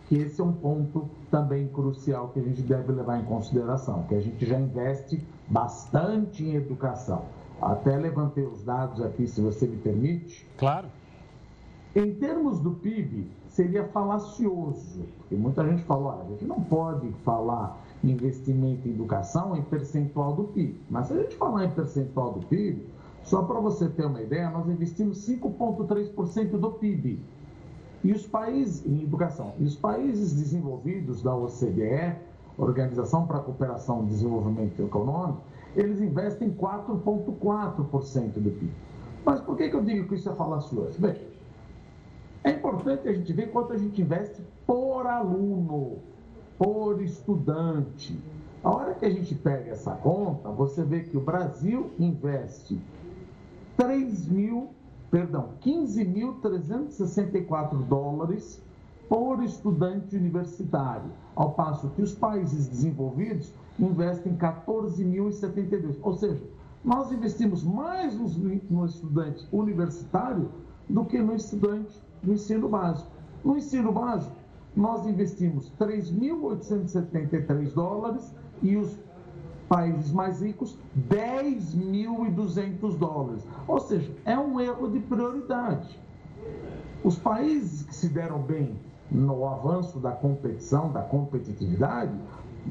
que 0.07 0.15
esse 0.15 0.41
é 0.41 0.43
um 0.43 0.53
ponto 0.53 1.07
também 1.29 1.67
crucial 1.67 2.29
que 2.29 2.39
a 2.39 2.43
gente 2.43 2.61
deve 2.61 2.91
levar 2.91 3.19
em 3.19 3.25
consideração, 3.25 4.03
que 4.03 4.15
a 4.15 4.19
gente 4.19 4.43
já 4.45 4.59
investe 4.59 5.23
bastante 5.47 6.43
em 6.43 6.55
educação. 6.55 7.23
Até 7.61 7.97
levantei 7.97 8.45
os 8.45 8.63
dados 8.63 9.01
aqui, 9.01 9.27
se 9.27 9.41
você 9.41 9.67
me 9.67 9.77
permite. 9.77 10.47
Claro. 10.57 10.87
Em 11.95 12.13
termos 12.15 12.59
do 12.59 12.71
PIB, 12.71 13.29
seria 13.47 13.83
falacioso, 13.85 15.05
porque 15.17 15.35
muita 15.35 15.67
gente 15.67 15.83
falou, 15.83 16.11
ah, 16.11 16.21
a 16.23 16.29
gente 16.29 16.45
não 16.45 16.61
pode 16.61 17.11
falar 17.25 17.77
investimento 18.03 18.87
em 18.87 18.91
educação 18.91 19.57
em 19.57 19.61
percentual 19.63 20.33
do 20.33 20.43
PIB. 20.45 20.79
Mas 20.89 21.07
se 21.07 21.13
a 21.13 21.17
gente 21.17 21.35
falar 21.35 21.65
em 21.65 21.71
percentual 21.71 22.33
do 22.33 22.45
PIB, 22.45 22.85
só 23.23 23.43
para 23.43 23.59
você 23.59 23.89
ter 23.89 24.05
uma 24.05 24.21
ideia, 24.21 24.49
nós 24.49 24.69
investimos 24.69 25.27
5,3% 25.27 26.51
do 26.51 26.71
PIB. 26.71 27.19
E 28.03 28.13
os 28.13 28.25
países 28.25 28.85
em 28.85 29.03
educação, 29.03 29.53
e 29.59 29.63
os 29.65 29.75
países 29.75 30.33
desenvolvidos 30.33 31.21
da 31.21 31.35
OCDE, 31.35 32.15
Organização 32.57 33.25
para 33.25 33.37
a 33.37 33.41
Cooperação 33.41 34.03
e 34.03 34.07
Desenvolvimento 34.07 34.81
Econômico, 34.81 35.41
eles 35.75 36.01
investem 36.01 36.51
4,4% 36.51 38.33
do 38.33 38.51
PIB. 38.51 38.71
Mas 39.25 39.41
por 39.41 39.57
que, 39.57 39.69
que 39.69 39.75
eu 39.75 39.83
digo 39.83 40.07
que 40.07 40.15
isso 40.15 40.29
é 40.29 40.35
falacioso? 40.35 40.99
Bem, 40.99 41.15
é 42.43 42.51
importante 42.51 43.07
a 43.07 43.13
gente 43.13 43.31
ver 43.33 43.51
quanto 43.51 43.73
a 43.73 43.77
gente 43.77 44.01
investe 44.01 44.41
por 44.65 45.05
aluno, 45.05 45.99
por 46.57 47.01
estudante. 47.01 48.17
A 48.63 48.69
hora 48.69 48.93
que 48.93 49.05
a 49.05 49.09
gente 49.09 49.35
pega 49.35 49.71
essa 49.71 49.91
conta, 49.91 50.49
você 50.49 50.81
vê 50.83 51.01
que 51.01 51.17
o 51.17 51.21
Brasil 51.21 51.91
investe 51.99 52.79
3 53.77 54.27
mil, 54.27 54.69
perdão, 55.11 55.49
15.364 55.61 57.83
dólares 57.83 58.61
por 59.07 59.43
estudante 59.43 60.15
universitário, 60.15 61.11
ao 61.35 61.53
passo 61.53 61.89
que 61.89 62.01
os 62.01 62.13
países 62.13 62.67
desenvolvidos 62.67 63.53
investem 63.79 64.35
14.072. 64.37 65.97
Ou 66.01 66.13
seja, 66.13 66.43
nós 66.83 67.11
investimos 67.11 67.63
mais 67.63 68.15
no 68.17 68.85
estudante 68.85 69.47
universitário 69.51 70.49
do 70.87 71.05
que 71.05 71.19
no 71.19 71.35
estudante 71.35 71.97
do 72.21 72.33
ensino 72.33 72.69
básico. 72.69 73.09
No 73.43 73.57
ensino 73.57 73.91
básico, 73.91 74.35
nós 74.75 75.07
investimos 75.07 75.71
3.873 75.79 77.73
dólares 77.73 78.33
e 78.61 78.75
os 78.75 78.99
países 79.67 80.11
mais 80.11 80.41
ricos 80.41 80.77
10.200 81.09 82.97
dólares. 82.97 83.47
Ou 83.67 83.79
seja, 83.79 84.11
é 84.25 84.37
um 84.37 84.59
erro 84.59 84.89
de 84.89 84.99
prioridade. 84.99 85.99
Os 87.03 87.17
países 87.17 87.83
que 87.83 87.95
se 87.95 88.09
deram 88.09 88.41
bem 88.41 88.79
no 89.11 89.47
avanço 89.47 89.99
da 89.99 90.11
competição, 90.11 90.91
da 90.91 91.01
competitividade, 91.01 92.13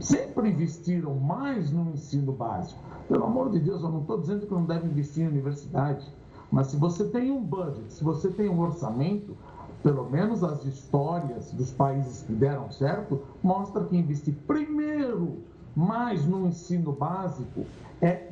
sempre 0.00 0.50
investiram 0.50 1.14
mais 1.14 1.70
no 1.70 1.92
ensino 1.92 2.32
básico. 2.32 2.80
Pelo 3.08 3.24
amor 3.24 3.50
de 3.50 3.58
Deus, 3.58 3.82
eu 3.82 3.88
não 3.88 4.00
estou 4.00 4.18
dizendo 4.18 4.46
que 4.46 4.52
não 4.52 4.64
deve 4.64 4.86
investir 4.86 5.24
em 5.24 5.28
universidade, 5.28 6.06
mas 6.50 6.68
se 6.68 6.76
você 6.76 7.04
tem 7.04 7.30
um 7.30 7.42
budget, 7.42 7.92
se 7.92 8.02
você 8.02 8.28
tem 8.30 8.48
um 8.48 8.60
orçamento, 8.60 9.36
pelo 9.82 10.08
menos 10.10 10.42
as 10.42 10.64
histórias 10.64 11.52
dos 11.52 11.72
países 11.72 12.22
que 12.22 12.32
deram 12.32 12.70
certo, 12.70 13.20
mostra 13.42 13.84
que 13.84 13.96
investir 13.96 14.34
primeiro 14.46 15.38
mais 15.76 16.26
no 16.26 16.46
ensino 16.46 16.92
básico 16.92 17.64
é 18.00 18.28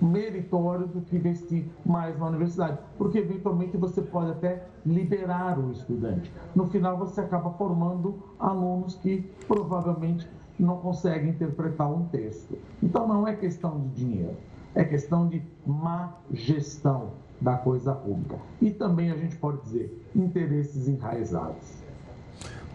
meritório 0.00 0.86
do 0.86 1.00
que 1.02 1.16
investir 1.16 1.68
mais 1.84 2.18
na 2.18 2.26
universidade, 2.26 2.78
porque 2.98 3.18
eventualmente 3.18 3.76
você 3.76 4.02
pode 4.02 4.30
até 4.30 4.66
liberar 4.84 5.58
o 5.58 5.70
estudante. 5.70 6.32
No 6.54 6.66
final 6.68 6.96
você 6.96 7.20
acaba 7.20 7.50
formando 7.50 8.16
alunos 8.38 8.96
que 8.96 9.30
provavelmente 9.46 10.28
não 10.58 10.76
conseguem 10.78 11.30
interpretar 11.30 11.90
um 11.90 12.06
texto. 12.06 12.58
Então 12.82 13.06
não 13.06 13.26
é 13.26 13.34
questão 13.34 13.80
de 13.80 13.88
dinheiro, 14.04 14.36
é 14.74 14.84
questão 14.84 15.28
de 15.28 15.42
má 15.66 16.14
gestão 16.32 17.10
da 17.40 17.56
coisa 17.56 17.92
pública. 17.92 18.36
E 18.60 18.70
também 18.70 19.10
a 19.10 19.16
gente 19.16 19.36
pode 19.36 19.60
dizer 19.62 20.06
interesses 20.14 20.86
enraizados. 20.88 21.82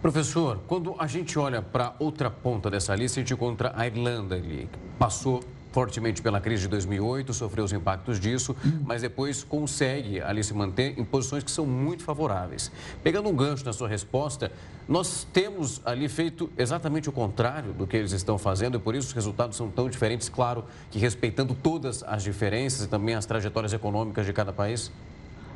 Professor, 0.02 0.60
quando 0.68 0.96
a 1.00 1.08
gente 1.08 1.40
olha 1.40 1.62
para 1.62 1.96
outra 2.00 2.30
ponta 2.30 2.70
dessa 2.70 2.94
lista, 2.96 3.20
a 3.20 3.24
gente 3.24 3.34
encontra 3.34 3.72
a 3.76 3.88
Irlanda 3.88 4.36
ali, 4.36 4.70
que 4.72 4.80
passou 5.00 5.42
fortemente 5.78 6.24
pela 6.24 6.42
crise 6.42 6.64
de 6.64 6.70
2008, 6.70 7.36
sofreu 7.36 7.64
os 7.64 7.72
impactos 7.72 8.20
disso, 8.20 8.56
mas 8.84 9.04
depois 9.04 9.44
consegue 9.44 10.20
ali 10.20 10.44
se 10.44 10.52
manter 10.52 10.98
em 10.98 11.06
posições 11.06 11.44
que 11.44 11.52
são 11.52 11.68
muito 11.68 12.04
favoráveis. 12.04 12.72
Pegando 13.04 13.30
um 13.30 13.36
gancho 13.36 13.64
na 13.64 13.72
sua 13.72 13.88
resposta, 13.88 14.52
nós 14.90 15.28
temos 15.32 15.80
ali 15.86 16.10
feito 16.10 16.50
exatamente 16.58 17.10
o 17.10 17.12
contrário 17.12 17.74
do 17.74 17.86
que 17.86 17.96
eles 17.96 18.12
estão 18.12 18.40
fazendo 18.40 18.78
e 18.78 18.80
por 18.80 18.96
isso 18.96 19.10
os 19.10 19.14
resultados 19.14 19.56
são 19.56 19.70
tão 19.70 19.88
diferentes, 19.88 20.28
claro 20.30 20.66
que 20.90 20.98
respeitando 20.98 21.54
todas 21.54 22.02
as 22.02 22.24
diferenças 22.24 22.88
e 22.88 22.88
também 22.88 23.14
as 23.14 23.28
trajetórias 23.28 23.72
econômicas 23.72 24.26
de 24.26 24.34
cada 24.34 24.52
país? 24.52 24.92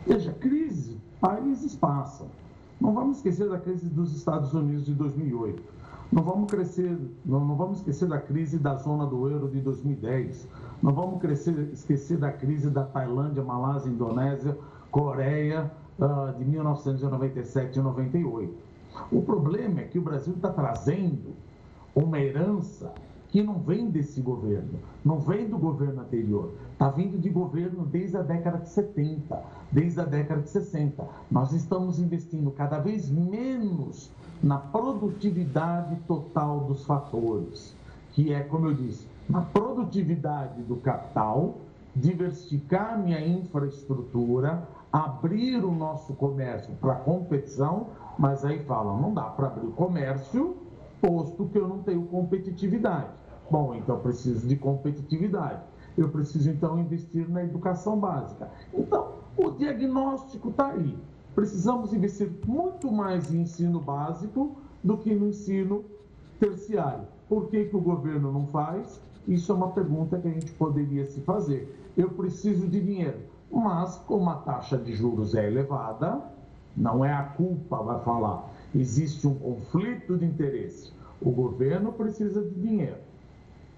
Veja, 0.05 0.31
crise, 0.33 0.97
países 1.19 1.75
passam. 1.75 2.27
Não 2.79 2.93
vamos 2.93 3.17
esquecer 3.17 3.49
da 3.49 3.57
crise 3.57 3.87
dos 3.89 4.15
Estados 4.15 4.53
Unidos 4.53 4.85
de 4.85 4.93
2008. 4.93 5.80
Não 6.11 6.23
vamos 6.23 6.51
crescer, 6.51 6.97
não, 7.25 7.39
não 7.39 7.55
vamos 7.55 7.77
esquecer 7.77 8.07
da 8.07 8.19
crise 8.19 8.59
da 8.59 8.75
zona 8.75 9.05
do 9.05 9.29
euro 9.29 9.47
de 9.47 9.61
2010. 9.61 10.45
Não 10.83 10.93
vamos 10.93 11.21
crescer, 11.21 11.69
esquecer 11.71 12.17
da 12.17 12.31
crise 12.31 12.69
da 12.69 12.83
Tailândia, 12.83 13.41
Malásia, 13.41 13.89
Indonésia, 13.89 14.57
Coreia 14.91 15.71
uh, 15.97 16.37
de 16.37 16.43
1997 16.43 17.79
e 17.79 17.81
98. 17.81 18.53
O 19.09 19.21
problema 19.21 19.79
é 19.79 19.83
que 19.85 19.97
o 19.97 20.01
Brasil 20.01 20.33
está 20.33 20.49
trazendo 20.49 21.33
uma 21.95 22.19
herança 22.19 22.91
que 23.31 23.41
não 23.41 23.59
vem 23.59 23.89
desse 23.89 24.21
governo, 24.21 24.79
não 25.03 25.17
vem 25.17 25.47
do 25.47 25.57
governo 25.57 26.01
anterior, 26.01 26.51
está 26.73 26.89
vindo 26.89 27.17
de 27.17 27.29
governo 27.29 27.85
desde 27.85 28.17
a 28.17 28.21
década 28.21 28.57
de 28.57 28.69
70, 28.69 29.41
desde 29.71 30.01
a 30.01 30.03
década 30.03 30.41
de 30.41 30.49
60. 30.49 31.07
Nós 31.31 31.53
estamos 31.53 31.97
investindo 31.97 32.51
cada 32.51 32.77
vez 32.79 33.09
menos 33.09 34.11
na 34.43 34.57
produtividade 34.57 35.95
total 36.07 36.61
dos 36.61 36.85
fatores, 36.85 37.73
que 38.11 38.33
é, 38.33 38.41
como 38.41 38.67
eu 38.67 38.73
disse, 38.73 39.07
na 39.29 39.41
produtividade 39.41 40.61
do 40.63 40.75
capital, 40.75 41.55
diversificar 41.95 42.99
minha 43.01 43.25
infraestrutura, 43.25 44.67
abrir 44.91 45.63
o 45.63 45.71
nosso 45.71 46.13
comércio 46.13 46.73
para 46.81 46.95
competição, 46.95 47.87
mas 48.19 48.43
aí 48.43 48.59
falam, 48.65 48.99
não 48.99 49.13
dá 49.13 49.23
para 49.23 49.47
abrir 49.47 49.67
o 49.67 49.71
comércio, 49.71 50.57
posto 50.99 51.45
que 51.45 51.57
eu 51.57 51.67
não 51.67 51.79
tenho 51.79 52.03
competitividade. 52.03 53.20
Bom, 53.51 53.75
então 53.75 53.99
preciso 53.99 54.47
de 54.47 54.55
competitividade. 54.55 55.61
Eu 55.95 56.09
preciso 56.09 56.49
então 56.49 56.79
investir 56.79 57.29
na 57.29 57.43
educação 57.43 57.99
básica. 57.99 58.49
Então, 58.73 59.15
o 59.37 59.51
diagnóstico 59.51 60.49
está 60.49 60.71
aí 60.71 60.97
precisamos 61.35 61.93
investir 61.93 62.29
muito 62.45 62.91
mais 62.91 63.33
em 63.33 63.41
ensino 63.41 63.79
básico 63.79 64.57
do 64.83 64.97
que 64.97 65.13
no 65.13 65.27
ensino 65.29 65.85
terciário. 66.39 67.07
Por 67.29 67.47
que, 67.47 67.65
que 67.65 67.75
o 67.75 67.81
governo 67.81 68.31
não 68.31 68.47
faz? 68.47 69.01
Isso 69.27 69.51
é 69.51 69.55
uma 69.55 69.71
pergunta 69.71 70.19
que 70.19 70.27
a 70.27 70.31
gente 70.31 70.51
poderia 70.53 71.05
se 71.05 71.21
fazer. 71.21 71.91
Eu 71.95 72.09
preciso 72.09 72.67
de 72.67 72.81
dinheiro, 72.81 73.19
mas 73.51 73.97
como 74.07 74.29
a 74.29 74.35
taxa 74.35 74.77
de 74.77 74.93
juros 74.93 75.35
é 75.35 75.47
elevada, 75.47 76.21
não 76.75 77.05
é 77.05 77.13
a 77.13 77.23
culpa, 77.23 77.77
vai 77.77 77.99
falar. 78.01 78.49
Existe 78.73 79.27
um 79.27 79.35
conflito 79.35 80.17
de 80.17 80.25
interesse. 80.25 80.91
O 81.21 81.29
governo 81.29 81.93
precisa 81.93 82.41
de 82.41 82.55
dinheiro 82.55 83.10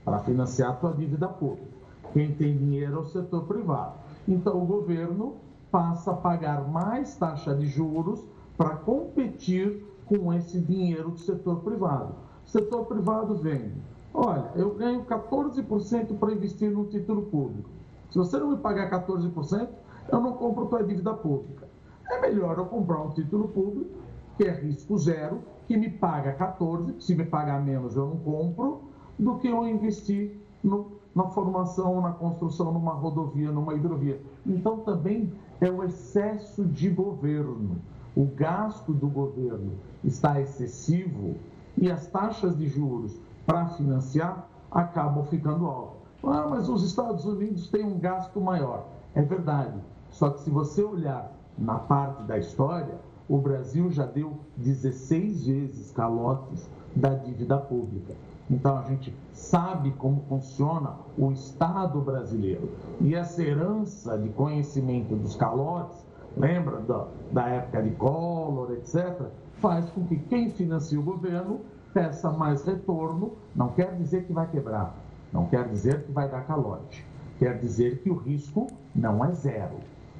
para 0.04 0.20
financiar 0.20 0.72
a 0.72 0.76
sua 0.76 0.93
dívida 0.93 1.28
pública. 1.28 1.72
Quem 2.12 2.34
tem 2.36 2.58
dinheiro 2.58 2.97
é 2.97 2.99
o 2.99 3.06
setor 3.06 3.43
privado. 3.45 3.95
Então, 4.28 4.62
o 4.62 4.66
governo 4.66 5.36
passa 5.72 6.12
a 6.12 6.16
pagar 6.16 6.68
mais 6.68 7.16
taxa 7.16 7.56
de 7.56 7.66
juros 7.66 8.24
para 8.58 8.76
competir 8.76 9.84
com 10.06 10.32
esse 10.34 10.60
dinheiro 10.60 11.12
do 11.12 11.20
setor 11.20 11.62
privado. 11.62 12.14
O 12.45 12.49
setor 12.49 12.86
privado 12.86 13.36
vende. 13.36 13.82
Olha, 14.14 14.51
eu 14.56 14.76
ganho 14.76 15.04
14% 15.06 16.18
para 16.20 16.34
investir 16.34 16.70
no 16.70 16.86
título 16.86 17.24
público. 17.24 17.70
Se 18.12 18.18
você 18.20 18.38
não 18.38 18.51
me 18.51 18.58
pagar 18.58 18.91
14%, 18.91 19.68
eu 20.12 20.22
não 20.22 20.34
compro 20.34 20.68
tua 20.68 20.84
dívida 20.84 21.14
pública. 21.14 21.68
É 22.12 22.22
melhor 22.22 22.58
eu 22.60 22.66
comprar 22.66 23.01
um 23.01 23.10
título 23.10 23.47
público, 23.47 23.89
que 24.38 24.43
é 24.43 24.51
risco 24.51 24.97
zero, 24.99 25.41
que 25.68 25.76
me 25.76 25.89
paga 25.89 26.38
14%, 26.38 26.99
se 26.99 27.16
me 27.16 27.26
pagar 27.26 27.64
menos 27.64 27.95
eu 27.95 28.06
não 28.06 28.18
compro, 28.18 28.82
do 29.18 29.36
que 29.36 29.47
eu 29.47 29.68
investir 29.68 30.38
no, 30.64 30.93
na 31.16 31.26
formação, 31.26 32.01
na 32.01 32.11
construção, 32.11 32.72
numa 32.72 32.93
rodovia, 32.93 33.51
numa 33.51 33.74
hidrovia. 33.74 34.20
Então 34.45 34.80
também 34.80 35.32
é 35.61 35.70
o 35.70 35.84
excesso 35.84 36.66
de 36.66 36.89
governo. 36.89 37.78
O 38.16 38.26
gasto 38.26 38.93
do 38.93 39.07
governo 39.07 39.74
está 40.03 40.39
excessivo 40.39 41.36
e 41.78 41.89
as 41.89 42.07
taxas 42.07 42.57
de 42.57 42.68
juros 42.68 43.20
para 43.45 43.68
financiar 43.68 44.47
acabam 44.72 45.24
ficando 45.26 45.66
altas. 45.68 46.01
Ah, 46.24 46.47
mas 46.49 46.70
os 46.70 46.84
Estados 46.84 47.26
Unidos 47.26 47.68
têm 47.68 47.84
um 47.84 47.99
gasto 47.99 48.39
maior. 48.39 48.86
É 49.14 49.22
verdade. 49.22 49.78
Só 50.09 50.30
que 50.30 50.41
se 50.41 50.49
você 50.49 50.84
olhar 50.84 51.32
na 51.57 51.80
parte 51.80 52.24
da 52.24 52.38
história, 52.38 52.97
o 53.28 53.38
Brasil 53.38 53.91
já 53.91 54.05
deu 54.05 54.38
16 54.57 55.47
vezes 55.47 55.91
calotes 55.91 56.70
da 56.95 57.14
dívida 57.16 57.57
pública. 57.57 58.14
Então 58.50 58.78
a 58.78 58.84
gente 58.84 59.16
sabe 59.32 59.91
como 59.91 60.22
funciona 60.28 60.96
o 61.18 61.32
Estado 61.32 62.02
brasileiro. 62.02 62.70
E 63.00 63.16
essa 63.16 63.41
herança 63.41 64.18
de 64.18 64.30
conhecimento 64.30 65.16
dos 65.16 65.36
calotes, 65.36 66.06
lembra 66.36 66.80
da, 66.82 67.08
da 67.32 67.48
época 67.48 67.82
de 67.82 67.91
Collor, 67.91 68.72
etc., 68.74 69.28
faz 69.56 69.89
com 69.89 70.06
que 70.06 70.18
quem 70.18 70.50
financia 70.50 71.00
o 71.00 71.04
governo 71.04 71.62
peça 71.94 72.32
mais 72.32 72.64
retorno. 72.66 73.34
Não 73.56 73.70
quer 73.70 73.96
dizer 73.96 74.26
que 74.26 74.34
vai 74.34 74.50
quebrar, 74.50 74.96
não 75.32 75.46
quer 75.46 75.68
dizer 75.70 76.04
que 76.04 76.12
vai 76.12 76.30
dar 76.30 76.46
calote. 76.46 77.06
Quer 77.39 77.58
dizer 77.60 78.00
que 78.00 78.10
o 78.10 78.16
risco 78.16 78.68
não 78.94 79.24
é 79.24 79.32
zero. 79.32 79.78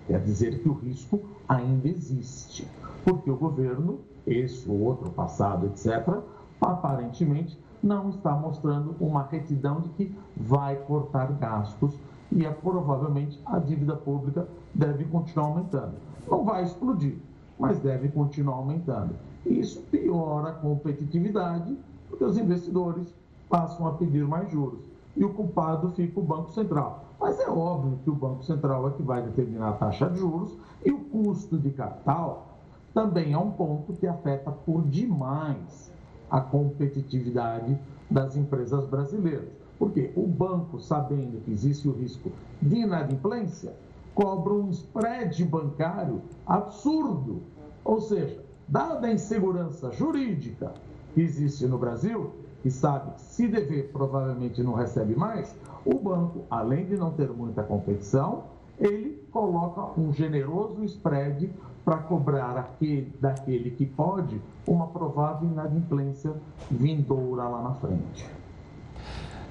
Quer 0.08 0.20
dizer 0.22 0.62
que 0.62 0.68
o 0.68 0.74
risco 0.74 1.22
ainda 1.48 1.88
existe. 1.88 2.68
Porque 3.04 3.30
o 3.30 3.38
governo, 3.38 4.00
esse 4.26 4.70
ou 4.70 4.80
outro 4.82 5.10
passado, 5.12 5.68
etc., 5.68 6.20
aparentemente 6.60 7.58
não 7.84 8.10
está 8.10 8.32
mostrando 8.32 8.96
uma 9.00 9.24
retidão 9.24 9.82
de 9.82 9.90
que 9.90 10.16
vai 10.36 10.78
cortar 10.78 11.32
gastos 11.34 12.00
e 12.32 12.46
é, 12.46 12.50
provavelmente 12.50 13.40
a 13.46 13.60
dívida 13.60 13.96
pública 13.96 14.48
deve 14.74 15.04
continuar 15.06 15.48
aumentando. 15.48 15.94
Não 16.28 16.44
vai 16.44 16.64
explodir, 16.64 17.18
mas 17.60 17.80
deve 17.80 18.08
continuar 18.08 18.56
aumentando. 18.56 19.14
Isso 19.46 19.82
piora 19.92 20.50
a 20.50 20.54
competitividade, 20.54 21.78
porque 22.10 22.24
os 22.24 22.38
investidores 22.38 23.14
passam 23.50 23.86
a 23.86 23.92
pedir 23.92 24.26
mais 24.26 24.50
juros. 24.50 24.90
E 25.16 25.24
o 25.24 25.34
culpado 25.34 25.90
fica 25.92 26.20
o 26.20 26.24
Banco 26.24 26.52
Central. 26.52 27.04
Mas 27.20 27.40
é 27.40 27.50
óbvio 27.50 28.00
que 28.04 28.10
o 28.10 28.16
Banco 28.16 28.44
Central 28.44 28.88
é 28.88 28.92
que 28.92 29.04
vai 29.04 29.22
determinar 29.22 29.70
a 29.70 29.74
taxa 29.74 30.10
de 30.10 30.18
juros 30.18 30.58
e 30.84 30.92
o 30.92 31.00
custo 31.00 31.58
de 31.58 31.70
capital 31.70 32.48
também 32.94 33.34
é 33.34 33.38
um 33.38 33.52
ponto 33.52 33.94
que 33.94 34.08
afeta 34.08 34.52
por 34.52 34.84
demais 34.84 35.93
a 36.34 36.42
competitividade 36.42 37.80
das 38.10 38.36
empresas 38.36 38.88
brasileiras. 38.88 39.50
Porque 39.78 40.12
o 40.16 40.26
banco, 40.26 40.80
sabendo 40.80 41.40
que 41.42 41.52
existe 41.52 41.88
o 41.88 41.92
risco 41.92 42.32
de 42.60 42.78
inadimplência, 42.78 43.76
cobra 44.16 44.54
um 44.54 44.72
spread 44.72 45.46
bancário 45.46 46.24
absurdo. 46.44 47.44
Ou 47.86 48.02
seja, 48.02 48.44
dada 48.68 49.06
a 49.06 49.14
insegurança 49.14 49.92
jurídica 49.92 50.74
que 51.14 51.22
existe 51.22 51.68
no 51.68 51.78
Brasil, 51.78 52.32
que 52.64 52.72
sabe 52.72 53.12
que 53.12 53.22
se 53.22 53.48
dever 53.48 53.92
provavelmente 53.92 54.64
não 54.64 54.74
recebe 54.74 55.16
mais, 55.16 55.56
o 55.86 56.00
banco, 56.00 56.46
além 56.50 56.88
de 56.88 56.98
não 56.98 57.12
ter 57.12 57.30
muita 57.30 57.62
competição, 57.62 58.46
ele 58.80 59.24
coloca 59.32 60.00
um 60.00 60.12
generoso 60.12 60.84
spread 60.86 61.54
para 61.84 61.98
cobrar 61.98 62.58
aquele, 62.58 63.14
daquele 63.20 63.72
que 63.72 63.86
pode 63.86 64.42
uma 64.68 64.88
provável 64.88 65.50
inadimplência 65.50 66.34
vindoura 66.70 67.44
lá 67.44 67.62
na 67.62 67.74
frente. 67.76 68.26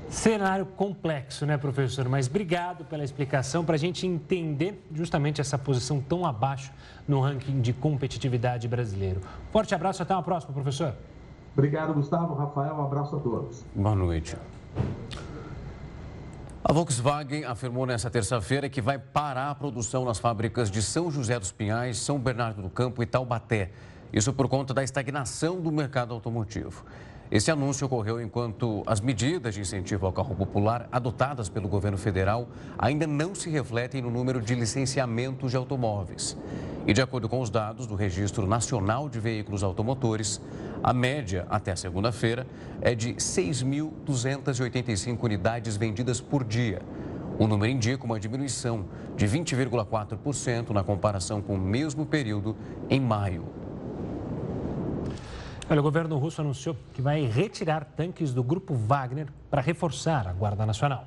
Cenário 0.08 0.66
complexo, 0.66 1.46
né, 1.46 1.56
professor? 1.56 2.06
Mas 2.08 2.28
obrigado 2.28 2.84
pela 2.84 3.02
explicação 3.02 3.64
para 3.64 3.76
a 3.76 3.78
gente 3.78 4.06
entender 4.06 4.86
justamente 4.92 5.40
essa 5.40 5.56
posição 5.56 6.00
tão 6.00 6.26
abaixo 6.26 6.70
no 7.08 7.20
ranking 7.20 7.60
de 7.60 7.72
competitividade 7.72 8.68
brasileiro. 8.68 9.20
Forte 9.50 9.74
abraço, 9.74 10.02
até 10.02 10.14
uma 10.14 10.22
próxima, 10.22 10.52
professor. 10.52 10.94
Obrigado, 11.54 11.94
Gustavo. 11.94 12.34
Rafael, 12.34 12.74
um 12.74 12.84
abraço 12.84 13.16
a 13.16 13.20
todos. 13.20 13.64
Boa 13.74 13.94
noite. 13.94 14.36
A 16.64 16.72
Volkswagen 16.72 17.44
afirmou 17.44 17.84
nesta 17.84 18.08
terça-feira 18.08 18.68
que 18.68 18.80
vai 18.80 18.96
parar 18.96 19.50
a 19.50 19.54
produção 19.54 20.04
nas 20.04 20.20
fábricas 20.20 20.70
de 20.70 20.80
São 20.80 21.10
José 21.10 21.36
dos 21.36 21.50
Pinhais, 21.50 21.98
São 21.98 22.20
Bernardo 22.20 22.62
do 22.62 22.70
Campo 22.70 23.02
e 23.02 23.06
Taubaté. 23.06 23.72
Isso 24.12 24.32
por 24.32 24.48
conta 24.48 24.72
da 24.72 24.84
estagnação 24.84 25.60
do 25.60 25.72
mercado 25.72 26.14
automotivo. 26.14 26.84
Esse 27.32 27.50
anúncio 27.50 27.86
ocorreu 27.86 28.20
enquanto 28.20 28.84
as 28.86 29.00
medidas 29.00 29.54
de 29.54 29.62
incentivo 29.62 30.04
ao 30.04 30.12
carro 30.12 30.34
popular 30.34 30.86
adotadas 30.92 31.48
pelo 31.48 31.66
governo 31.66 31.96
federal 31.96 32.46
ainda 32.78 33.06
não 33.06 33.34
se 33.34 33.48
refletem 33.48 34.02
no 34.02 34.10
número 34.10 34.38
de 34.38 34.54
licenciamentos 34.54 35.50
de 35.50 35.56
automóveis. 35.56 36.36
E 36.86 36.92
de 36.92 37.00
acordo 37.00 37.30
com 37.30 37.40
os 37.40 37.48
dados 37.48 37.86
do 37.86 37.94
Registro 37.94 38.46
Nacional 38.46 39.08
de 39.08 39.18
Veículos 39.18 39.62
Automotores, 39.62 40.42
a 40.82 40.92
média 40.92 41.46
até 41.48 41.74
segunda-feira 41.74 42.46
é 42.82 42.94
de 42.94 43.14
6.285 43.14 45.16
unidades 45.22 45.78
vendidas 45.78 46.20
por 46.20 46.44
dia. 46.44 46.82
O 47.38 47.46
número 47.46 47.72
indica 47.72 48.04
uma 48.04 48.20
diminuição 48.20 48.84
de 49.16 49.26
20,4% 49.26 50.68
na 50.68 50.84
comparação 50.84 51.40
com 51.40 51.54
o 51.54 51.58
mesmo 51.58 52.04
período 52.04 52.54
em 52.90 53.00
maio. 53.00 53.61
Olha, 55.72 55.80
o 55.80 55.82
governo 55.82 56.18
russo 56.18 56.42
anunciou 56.42 56.76
que 56.92 57.00
vai 57.00 57.24
retirar 57.24 57.82
tanques 57.82 58.34
do 58.34 58.42
grupo 58.42 58.74
Wagner 58.74 59.28
para 59.50 59.62
reforçar 59.62 60.28
a 60.28 60.32
Guarda 60.34 60.66
Nacional. 60.66 61.06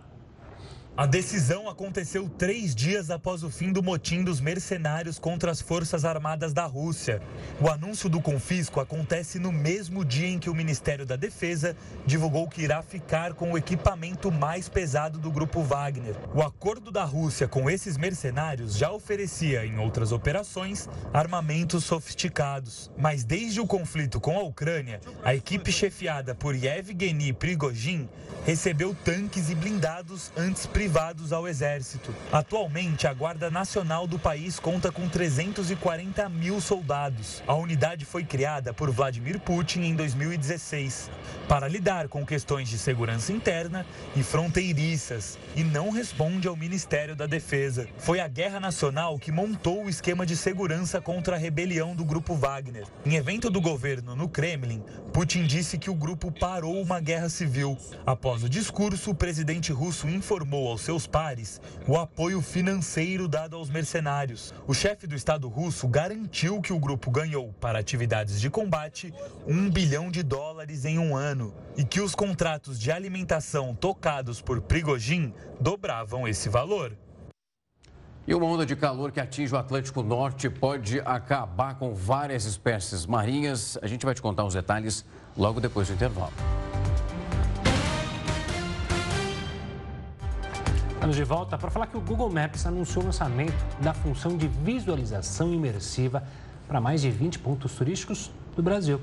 A 0.97 1.05
decisão 1.05 1.67
aconteceu 1.67 2.29
três 2.29 2.73
dias 2.73 3.09
após 3.09 3.43
o 3.43 3.49
fim 3.49 3.69
do 3.73 3.83
motim 3.83 4.23
dos 4.23 4.39
mercenários 4.39 5.19
contra 5.19 5.51
as 5.51 5.59
Forças 5.59 6.05
Armadas 6.05 6.53
da 6.53 6.65
Rússia. 6.65 7.21
O 7.59 7.69
anúncio 7.69 8.07
do 8.07 8.21
confisco 8.21 8.79
acontece 8.79 9.37
no 9.37 9.51
mesmo 9.51 10.05
dia 10.05 10.29
em 10.29 10.39
que 10.39 10.49
o 10.49 10.55
Ministério 10.55 11.05
da 11.05 11.17
Defesa 11.17 11.75
divulgou 12.05 12.47
que 12.47 12.61
irá 12.61 12.81
ficar 12.81 13.33
com 13.33 13.51
o 13.51 13.57
equipamento 13.57 14.31
mais 14.31 14.69
pesado 14.69 15.19
do 15.19 15.29
grupo 15.29 15.61
Wagner. 15.63 16.15
O 16.33 16.41
acordo 16.41 16.89
da 16.89 17.03
Rússia 17.03 17.45
com 17.45 17.69
esses 17.69 17.97
mercenários 17.97 18.77
já 18.77 18.89
oferecia, 18.89 19.65
em 19.65 19.77
outras 19.77 20.13
operações, 20.13 20.87
armamentos 21.13 21.83
sofisticados. 21.83 22.89
Mas 22.97 23.25
desde 23.25 23.59
o 23.59 23.67
conflito 23.67 24.21
com 24.21 24.39
a 24.39 24.43
Ucrânia, 24.43 25.01
a 25.25 25.35
equipe 25.35 25.73
chefiada 25.73 26.33
por 26.33 26.55
Yevgeny 26.55 27.33
Prigozhin 27.33 28.07
recebeu 28.45 28.95
tanques 29.03 29.49
e 29.49 29.55
blindados 29.55 30.31
antes 30.37 30.65
privados 30.86 31.33
ao 31.33 31.47
Exército. 31.47 32.13
Atualmente, 32.31 33.07
a 33.07 33.13
Guarda 33.13 33.49
Nacional 33.49 34.05
do 34.05 34.19
país 34.19 34.59
conta 34.59 34.91
com 34.91 35.09
340 35.09 36.29
mil 36.29 36.61
soldados. 36.61 37.41
A 37.47 37.55
unidade 37.55 38.05
foi 38.05 38.23
criada 38.23 38.71
por 38.71 38.91
Vladimir 38.91 39.39
Putin 39.39 39.81
em 39.81 39.95
2016 39.95 41.09
para 41.47 41.67
lidar 41.67 42.07
com 42.07 42.23
questões 42.23 42.69
de 42.69 42.77
segurança 42.77 43.33
interna 43.33 43.83
e 44.15 44.21
fronteiriças 44.21 45.39
e 45.55 45.63
não 45.63 45.89
responde 45.89 46.47
ao 46.47 46.55
Ministério 46.55 47.15
da 47.15 47.25
Defesa. 47.25 47.88
Foi 47.97 48.19
a 48.19 48.27
Guerra 48.27 48.59
Nacional 48.59 49.17
que 49.17 49.31
montou 49.31 49.86
o 49.86 49.89
esquema 49.89 50.23
de 50.23 50.38
segurança 50.38 51.01
contra 51.01 51.36
a 51.36 51.39
rebelião 51.39 51.95
do 51.95 52.05
grupo 52.05 52.36
Wagner. 52.36 52.86
Em 53.03 53.15
evento 53.15 53.49
do 53.49 53.59
governo 53.59 54.15
no 54.15 54.29
Kremlin, 54.29 54.83
Putin 55.11 55.47
disse 55.47 55.79
que 55.79 55.89
o 55.89 55.95
grupo 55.95 56.31
parou 56.31 56.79
uma 56.79 56.99
guerra 56.99 57.29
civil. 57.29 57.75
Após 58.05 58.43
o 58.43 58.49
discurso, 58.49 59.09
o 59.09 59.15
presidente 59.15 59.71
russo 59.71 60.07
informou 60.07 60.74
aos 60.76 60.82
seus 60.82 61.07
pares 61.07 61.61
o 61.88 61.97
apoio 61.97 62.41
financeiro 62.41 63.28
dado 63.28 63.55
aos 63.55 63.69
mercenários. 63.69 64.53
O 64.67 64.73
chefe 64.73 65.07
do 65.07 65.15
Estado 65.15 65.47
russo 65.47 65.88
garantiu 65.88 66.61
que 66.61 66.73
o 66.73 66.80
grupo 66.80 67.09
ganhou, 67.09 67.53
para 67.61 67.80
atividades 67.80 68.41
de 68.41 68.49
combate, 68.49 69.13
um 69.47 69.69
bilhão 69.69 70.11
de 70.11 70.21
dólares 70.21 70.84
em 70.84 70.99
um 70.99 71.15
ano 71.15 71.53
e 71.78 71.84
que 71.86 72.01
os 72.01 72.13
contratos 72.13 72.78
de 72.78 72.91
alimentação 72.91 73.73
tocados 73.73 74.41
por 74.41 74.61
Prigozhin 74.61 75.34
dobravam 75.59 76.28
esse 76.28 76.49
valor. 76.49 76.91
E 78.28 78.34
uma 78.34 78.47
onda 78.47 78.65
de 78.65 78.76
calor 78.76 79.11
que 79.11 79.19
atinge 79.19 79.53
o 79.53 79.57
Atlântico 79.57 80.01
Norte 80.03 80.49
pode 80.49 80.99
acabar 81.01 81.76
com 81.76 81.93
várias 81.93 82.43
espécies 82.45 83.05
marinhas. 83.05 83.78
A 83.82 83.88
gente 83.88 84.05
vai 84.05 84.15
te 84.15 84.21
contar 84.21 84.43
os 84.43 84.55
detalhes 84.55 85.05
logo 85.38 85.61
depois 85.61 85.88
do 85.88 85.93
intervalo. 85.93 86.34
Estamos 91.05 91.17
de 91.17 91.23
volta 91.23 91.55
para 91.55 91.69
falar 91.69 91.85
que 91.85 91.95
o 91.95 92.01
Google 92.01 92.31
Maps 92.31 92.65
anunciou 92.65 93.03
o 93.03 93.05
lançamento 93.05 93.53
da 93.79 93.93
função 93.93 94.35
de 94.35 94.47
visualização 94.47 95.53
imersiva 95.53 96.23
para 96.67 96.81
mais 96.81 96.99
de 96.99 97.11
20 97.11 97.37
pontos 97.37 97.75
turísticos 97.75 98.31
do 98.55 98.63
Brasil. 98.63 98.99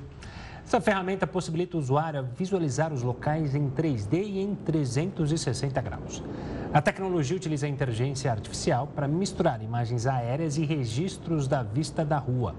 Essa 0.66 0.80
ferramenta 0.80 1.28
possibilita 1.28 1.76
o 1.76 1.80
usuário 1.80 2.28
visualizar 2.36 2.92
os 2.92 3.04
locais 3.04 3.54
em 3.54 3.70
3D 3.70 4.14
e 4.14 4.40
em 4.40 4.52
360 4.52 5.80
graus. 5.80 6.20
A 6.74 6.80
tecnologia 6.80 7.36
utiliza 7.36 7.66
a 7.66 7.68
inteligência 7.68 8.32
artificial 8.32 8.86
para 8.86 9.06
misturar 9.06 9.62
imagens 9.62 10.06
aéreas 10.06 10.56
e 10.56 10.64
registros 10.64 11.46
da 11.46 11.62
vista 11.62 12.02
da 12.02 12.16
rua. 12.16 12.54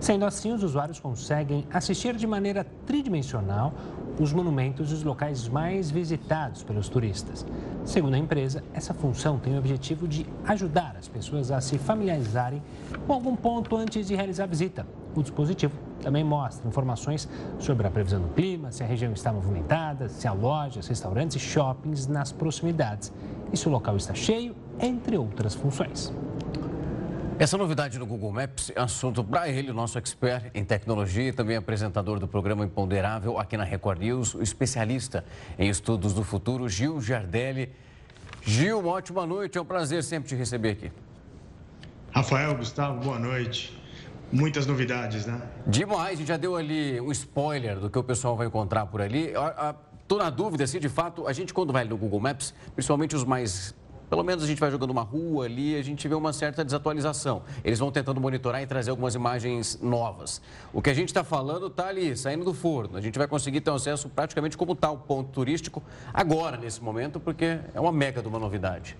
Sendo 0.00 0.24
assim, 0.24 0.50
os 0.50 0.62
usuários 0.62 0.98
conseguem 0.98 1.66
assistir 1.70 2.16
de 2.16 2.26
maneira 2.26 2.64
tridimensional 2.86 3.74
os 4.18 4.32
monumentos 4.32 4.90
e 4.90 4.94
os 4.94 5.02
locais 5.02 5.46
mais 5.46 5.90
visitados 5.90 6.62
pelos 6.62 6.88
turistas. 6.88 7.44
Segundo 7.84 8.14
a 8.14 8.18
empresa, 8.18 8.64
essa 8.72 8.94
função 8.94 9.38
tem 9.38 9.54
o 9.54 9.58
objetivo 9.58 10.08
de 10.08 10.24
ajudar 10.46 10.96
as 10.98 11.06
pessoas 11.06 11.50
a 11.50 11.60
se 11.60 11.76
familiarizarem 11.76 12.62
com 13.06 13.12
algum 13.12 13.36
ponto 13.36 13.76
antes 13.76 14.08
de 14.08 14.14
realizar 14.14 14.44
a 14.44 14.46
visita. 14.46 14.86
O 15.14 15.22
dispositivo 15.22 15.76
também 16.02 16.24
mostra 16.24 16.66
informações 16.68 17.28
sobre 17.58 17.86
a 17.86 17.90
previsão 17.90 18.20
do 18.20 18.28
clima, 18.28 18.72
se 18.72 18.82
a 18.82 18.86
região 18.86 19.12
está 19.12 19.32
movimentada, 19.32 20.08
se 20.08 20.26
há 20.26 20.32
lojas, 20.32 20.86
restaurantes 20.86 21.36
e 21.36 21.40
shoppings 21.40 22.06
nas 22.06 22.32
proximidades 22.32 23.12
e 23.52 23.56
se 23.56 23.68
o 23.68 23.70
local 23.70 23.96
está 23.96 24.14
cheio, 24.14 24.54
entre 24.78 25.16
outras 25.16 25.54
funções. 25.54 26.12
Essa 27.38 27.56
novidade 27.56 27.98
no 27.98 28.04
Google 28.04 28.32
Maps 28.32 28.70
é 28.76 28.78
assunto 28.78 29.24
para 29.24 29.48
ele, 29.48 29.72
nosso 29.72 29.98
expert 29.98 30.50
em 30.54 30.62
tecnologia 30.62 31.30
e 31.30 31.32
também 31.32 31.56
apresentador 31.56 32.18
do 32.18 32.28
programa 32.28 32.66
Imponderável 32.66 33.38
aqui 33.38 33.56
na 33.56 33.64
Record 33.64 33.98
News, 33.98 34.34
o 34.34 34.42
especialista 34.42 35.24
em 35.58 35.70
estudos 35.70 36.12
do 36.12 36.22
futuro, 36.22 36.68
Gil 36.68 37.00
Giardelli. 37.00 37.72
Gil, 38.42 38.80
uma 38.80 38.90
ótima 38.90 39.26
noite, 39.26 39.56
é 39.56 39.60
um 39.60 39.64
prazer 39.64 40.04
sempre 40.04 40.28
te 40.28 40.34
receber 40.34 40.72
aqui. 40.72 40.92
Rafael, 42.10 42.54
Gustavo, 42.56 43.00
boa 43.00 43.18
noite. 43.18 43.79
Muitas 44.32 44.66
novidades, 44.66 45.26
né? 45.26 45.40
Demais, 45.66 46.14
a 46.14 46.16
gente 46.16 46.28
já 46.28 46.36
deu 46.36 46.54
ali 46.56 47.00
um 47.00 47.10
spoiler 47.10 47.78
do 47.78 47.90
que 47.90 47.98
o 47.98 48.04
pessoal 48.04 48.36
vai 48.36 48.46
encontrar 48.46 48.86
por 48.86 49.00
ali. 49.00 49.32
Estou 50.02 50.18
na 50.18 50.30
dúvida 50.30 50.66
se, 50.66 50.78
de 50.78 50.88
fato, 50.88 51.26
a 51.26 51.32
gente 51.32 51.52
quando 51.52 51.72
vai 51.72 51.84
no 51.84 51.96
Google 51.96 52.20
Maps, 52.20 52.54
principalmente 52.74 53.16
os 53.16 53.24
mais 53.24 53.74
pelo 54.10 54.24
menos 54.24 54.42
a 54.42 54.46
gente 54.48 54.58
vai 54.58 54.72
jogando 54.72 54.90
uma 54.90 55.02
rua 55.02 55.44
ali, 55.44 55.76
a 55.76 55.82
gente 55.82 56.06
vê 56.08 56.16
uma 56.16 56.32
certa 56.32 56.64
desatualização. 56.64 57.44
Eles 57.62 57.78
vão 57.78 57.92
tentando 57.92 58.20
monitorar 58.20 58.60
e 58.60 58.66
trazer 58.66 58.90
algumas 58.90 59.14
imagens 59.14 59.78
novas. 59.80 60.42
O 60.72 60.82
que 60.82 60.90
a 60.90 60.94
gente 60.94 61.10
está 61.10 61.22
falando 61.22 61.68
está 61.68 61.86
ali, 61.86 62.16
saindo 62.16 62.44
do 62.44 62.52
forno. 62.52 62.98
A 62.98 63.00
gente 63.00 63.16
vai 63.16 63.28
conseguir 63.28 63.60
ter 63.60 63.70
acesso 63.70 64.08
praticamente 64.08 64.58
como 64.58 64.72
o 64.72 64.96
ponto 64.96 65.30
turístico 65.30 65.80
agora, 66.12 66.56
nesse 66.56 66.82
momento, 66.82 67.20
porque 67.20 67.60
é 67.72 67.80
uma 67.80 67.92
mega 67.92 68.20
de 68.20 68.26
uma 68.26 68.40
novidade. 68.40 68.96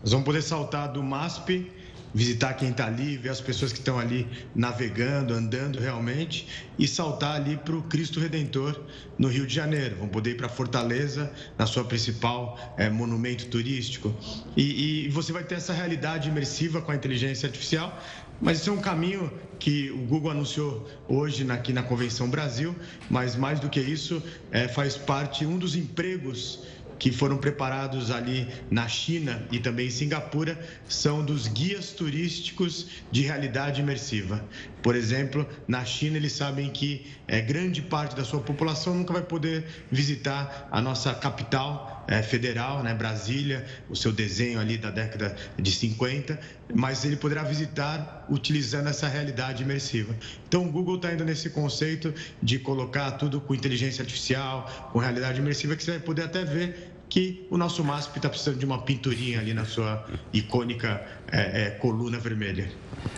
Nós 0.00 0.12
vamos 0.12 0.24
poder 0.24 0.40
saltar 0.40 0.90
do 0.90 1.02
MASP 1.02 1.70
visitar 2.16 2.54
quem 2.54 2.70
está 2.70 2.86
ali, 2.86 3.18
ver 3.18 3.28
as 3.28 3.42
pessoas 3.42 3.74
que 3.74 3.78
estão 3.78 3.98
ali 3.98 4.26
navegando, 4.54 5.34
andando 5.34 5.78
realmente 5.78 6.48
e 6.78 6.88
saltar 6.88 7.36
ali 7.36 7.58
para 7.58 7.76
o 7.76 7.82
Cristo 7.82 8.18
Redentor 8.18 8.80
no 9.18 9.28
Rio 9.28 9.46
de 9.46 9.54
Janeiro. 9.54 9.96
Vão 9.96 10.08
poder 10.08 10.30
ir 10.30 10.36
para 10.38 10.48
Fortaleza, 10.48 11.30
na 11.58 11.66
sua 11.66 11.84
principal 11.84 12.74
é, 12.78 12.88
monumento 12.88 13.46
turístico. 13.48 14.14
E, 14.56 15.04
e 15.04 15.08
você 15.10 15.30
vai 15.30 15.44
ter 15.44 15.56
essa 15.56 15.74
realidade 15.74 16.30
imersiva 16.30 16.80
com 16.80 16.90
a 16.90 16.96
inteligência 16.96 17.46
artificial 17.46 18.02
mas 18.40 18.60
isso 18.60 18.70
é 18.70 18.72
um 18.72 18.80
caminho 18.80 19.32
que 19.58 19.90
o 19.90 19.98
Google 19.98 20.30
anunciou 20.30 20.86
hoje 21.08 21.50
aqui 21.50 21.72
na 21.72 21.82
Convenção 21.82 22.28
Brasil, 22.28 22.76
mas 23.08 23.34
mais 23.34 23.58
do 23.58 23.70
que 23.70 23.80
isso, 23.80 24.22
é, 24.50 24.68
faz 24.68 24.96
parte 24.96 25.46
um 25.46 25.58
dos 25.58 25.74
empregos 25.74 26.62
que 26.98 27.12
foram 27.12 27.38
preparados 27.38 28.10
ali 28.10 28.48
na 28.70 28.88
China 28.88 29.46
e 29.50 29.58
também 29.58 29.86
em 29.86 29.90
Singapura 29.90 30.58
são 30.88 31.24
dos 31.24 31.46
guias 31.46 31.92
turísticos 31.92 32.86
de 33.10 33.22
realidade 33.22 33.80
imersiva. 33.80 34.44
Por 34.86 34.94
exemplo, 34.94 35.44
na 35.66 35.84
China 35.84 36.16
eles 36.16 36.30
sabem 36.30 36.70
que 36.70 37.04
é, 37.26 37.40
grande 37.40 37.82
parte 37.82 38.14
da 38.14 38.22
sua 38.22 38.38
população 38.40 38.94
nunca 38.94 39.12
vai 39.12 39.22
poder 39.22 39.66
visitar 39.90 40.68
a 40.70 40.80
nossa 40.80 41.12
capital 41.12 42.04
é, 42.06 42.22
federal, 42.22 42.84
né, 42.84 42.94
Brasília, 42.94 43.66
o 43.90 43.96
seu 43.96 44.12
desenho 44.12 44.60
ali 44.60 44.78
da 44.78 44.92
década 44.92 45.34
de 45.58 45.72
50, 45.72 46.38
mas 46.72 47.04
ele 47.04 47.16
poderá 47.16 47.42
visitar 47.42 48.24
utilizando 48.28 48.88
essa 48.88 49.08
realidade 49.08 49.64
imersiva. 49.64 50.14
Então 50.46 50.64
o 50.64 50.70
Google 50.70 50.94
está 50.94 51.12
indo 51.12 51.24
nesse 51.24 51.50
conceito 51.50 52.14
de 52.40 52.60
colocar 52.60 53.10
tudo 53.10 53.40
com 53.40 53.56
inteligência 53.56 54.02
artificial, 54.02 54.90
com 54.92 55.00
realidade 55.00 55.40
imersiva, 55.40 55.74
que 55.74 55.82
você 55.82 55.90
vai 55.90 56.00
poder 56.00 56.22
até 56.22 56.44
ver 56.44 56.95
que 57.08 57.46
o 57.50 57.56
nosso 57.56 57.84
MASP 57.84 58.18
está 58.18 58.28
precisando 58.28 58.58
de 58.58 58.64
uma 58.64 58.82
pinturinha 58.82 59.40
ali 59.40 59.54
na 59.54 59.64
sua 59.64 60.04
icônica 60.32 61.04
é, 61.30 61.62
é, 61.62 61.70
coluna 61.70 62.18
vermelha. 62.18 62.70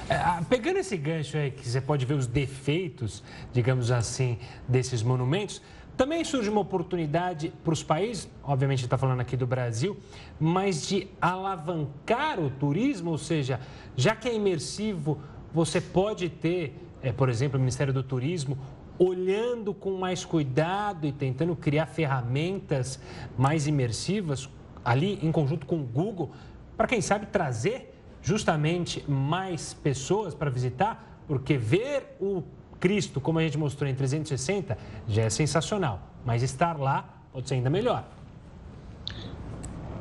É, 0.09 0.15
ah, 0.15 0.43
pegando 0.49 0.79
esse 0.79 0.97
gancho 0.97 1.37
aí, 1.37 1.51
que 1.51 1.67
você 1.69 1.81
pode 1.81 2.05
ver 2.05 2.15
os 2.15 2.27
defeitos, 2.27 3.23
digamos 3.53 3.91
assim, 3.91 4.39
desses 4.69 5.03
monumentos, 5.03 5.63
também 5.97 6.23
surge 6.23 6.49
uma 6.49 6.61
oportunidade 6.61 7.53
para 7.65 7.73
os 7.73 7.83
países, 7.83 8.29
obviamente 8.45 8.85
está 8.85 8.97
falando 8.97 9.21
aqui 9.21 9.37
do 9.37 9.49
Brasil, 9.49 9.97
mas 10.39 10.87
de 10.87 11.09
alavancar 11.21 12.39
o 12.39 12.51
turismo, 12.51 13.11
ou 13.11 13.19
seja, 13.19 13.59
já 13.97 14.15
que 14.15 14.29
é 14.29 14.35
imersivo, 14.35 15.21
você 15.53 15.81
pode 15.81 16.29
ter, 16.29 16.77
é, 17.03 17.11
por 17.11 17.29
exemplo, 17.29 17.57
o 17.57 17.61
Ministério 17.61 17.93
do 17.93 18.05
Turismo 18.05 18.57
olhando 18.99 19.73
com 19.73 19.97
mais 19.97 20.25
cuidado 20.25 21.07
e 21.07 21.13
tentando 21.13 21.55
criar 21.55 21.87
ferramentas 21.87 23.01
mais 23.37 23.67
imersivas 23.67 24.49
ali 24.85 25.19
em 25.23 25.31
conjunto 25.31 25.67
com 25.67 25.81
o 25.81 25.85
Google, 25.85 26.33
para 26.77 26.87
quem 26.87 27.01
sabe 27.01 27.27
trazer 27.27 27.95
justamente 28.23 29.05
mais 29.09 29.75
pessoas 29.75 30.35
para 30.35 30.51
visitar, 30.51 31.23
porque 31.27 31.57
ver 31.57 32.17
o 32.21 32.43
Cristo, 32.81 33.21
como 33.21 33.39
a 33.39 33.43
gente 33.43 33.59
mostrou 33.59 33.89
em 33.89 33.95
360, 33.95 34.79
já 35.07 35.23
é 35.23 35.31
sensacional, 35.31 36.01
mas 36.25 36.43
estar 36.43 36.79
lá 36.79 37.23
pode 37.33 37.49
ser 37.49 37.55
ainda 37.55 37.71
melhor. 37.71 38.05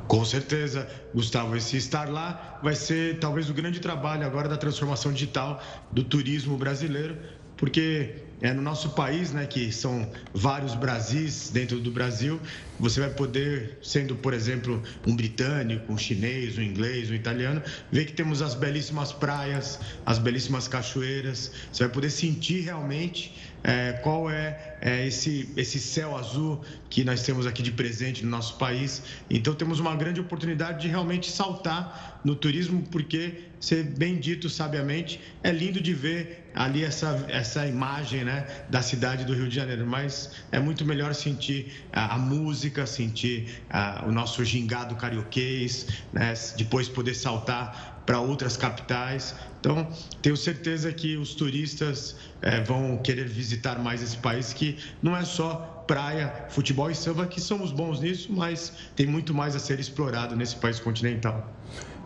Com 0.07 0.23
certeza, 0.23 0.89
Gustavo. 1.13 1.55
Esse 1.55 1.75
estar 1.75 2.09
lá 2.09 2.59
vai 2.63 2.75
ser 2.75 3.19
talvez 3.19 3.49
o 3.49 3.53
grande 3.53 3.79
trabalho 3.79 4.25
agora 4.25 4.47
da 4.47 4.55
transformação 4.55 5.11
digital 5.11 5.61
do 5.91 6.03
turismo 6.03 6.55
brasileiro, 6.57 7.17
porque 7.57 8.15
é, 8.39 8.53
no 8.53 8.61
nosso 8.61 8.91
país, 8.91 9.31
né, 9.31 9.45
que 9.47 9.71
são 9.71 10.11
vários 10.33 10.75
Brasis 10.75 11.49
dentro 11.49 11.79
do 11.79 11.89
Brasil, 11.89 12.39
você 12.79 12.99
vai 12.99 13.09
poder, 13.09 13.79
sendo, 13.81 14.15
por 14.15 14.33
exemplo, 14.33 14.83
um 15.05 15.15
britânico, 15.15 15.91
um 15.91 15.97
chinês, 15.97 16.57
um 16.57 16.61
inglês, 16.61 17.09
um 17.09 17.15
italiano, 17.15 17.63
ver 17.91 18.05
que 18.05 18.13
temos 18.13 18.41
as 18.41 18.53
belíssimas 18.53 19.11
praias, 19.11 19.79
as 20.05 20.19
belíssimas 20.19 20.67
cachoeiras. 20.67 21.51
Você 21.71 21.83
vai 21.83 21.91
poder 21.91 22.11
sentir 22.11 22.61
realmente 22.61 23.35
é, 23.67 23.91
qual 24.01 24.29
é, 24.29 24.77
é, 24.79 25.05
esse, 25.05 25.49
esse 25.57 25.77
céu 25.77 26.15
azul 26.15 26.63
que 26.89 27.03
nós 27.03 27.21
temos 27.23 27.45
aqui 27.45 27.61
de 27.61 27.71
presente 27.71 28.23
no 28.23 28.31
nosso 28.31 28.55
país. 28.57 29.03
Então, 29.29 29.53
temos 29.53 29.81
uma 29.81 29.93
grande 29.93 30.21
oportunidade 30.21 30.81
de 30.81 30.87
realmente 30.87 31.29
saltar 31.29 32.21
no 32.23 32.33
turismo, 32.33 32.81
porque, 32.89 33.43
ser 33.59 33.83
bem 33.83 34.15
dito 34.15 34.49
sabiamente, 34.49 35.19
é 35.43 35.51
lindo 35.51 35.81
de 35.81 35.93
ver 35.93 36.49
ali 36.55 36.85
essa, 36.85 37.25
essa 37.27 37.67
imagem 37.67 38.23
né, 38.23 38.47
da 38.69 38.81
cidade 38.81 39.25
do 39.25 39.33
Rio 39.33 39.49
de 39.49 39.55
Janeiro, 39.55 39.85
mas 39.85 40.31
é 40.49 40.59
muito 40.59 40.85
melhor 40.85 41.13
sentir 41.13 41.85
a, 41.91 42.15
a 42.15 42.17
música, 42.17 42.85
sentir 42.87 43.63
a, 43.69 44.05
o 44.07 44.11
nosso 44.13 44.45
gingado 44.45 44.95
carioquês, 44.95 45.87
né, 46.13 46.33
depois 46.57 46.87
poder 46.87 47.13
saltar 47.13 47.96
para 48.07 48.19
outras 48.21 48.55
capitais. 48.55 49.35
Então, 49.59 49.85
tenho 50.21 50.37
certeza 50.37 50.91
que 50.93 51.17
os 51.17 51.35
turistas 51.35 52.15
é, 52.41 52.61
vão 52.61 52.97
querer 52.97 53.27
visitar 53.27 53.77
mais 53.77 54.01
esse 54.01 54.17
país, 54.17 54.53
que 54.53 54.77
não 55.03 55.15
é 55.15 55.25
só 55.25 55.83
praia, 55.85 56.45
futebol 56.49 56.89
e 56.89 56.95
samba, 56.95 57.27
que 57.27 57.41
somos 57.41 57.71
bons 57.71 57.99
nisso, 57.99 58.31
mas 58.31 58.71
tem 58.95 59.05
muito 59.05 59.33
mais 59.33 59.55
a 59.55 59.59
ser 59.59 59.79
explorado 59.79 60.35
nesse 60.35 60.55
país 60.55 60.79
continental. 60.79 61.53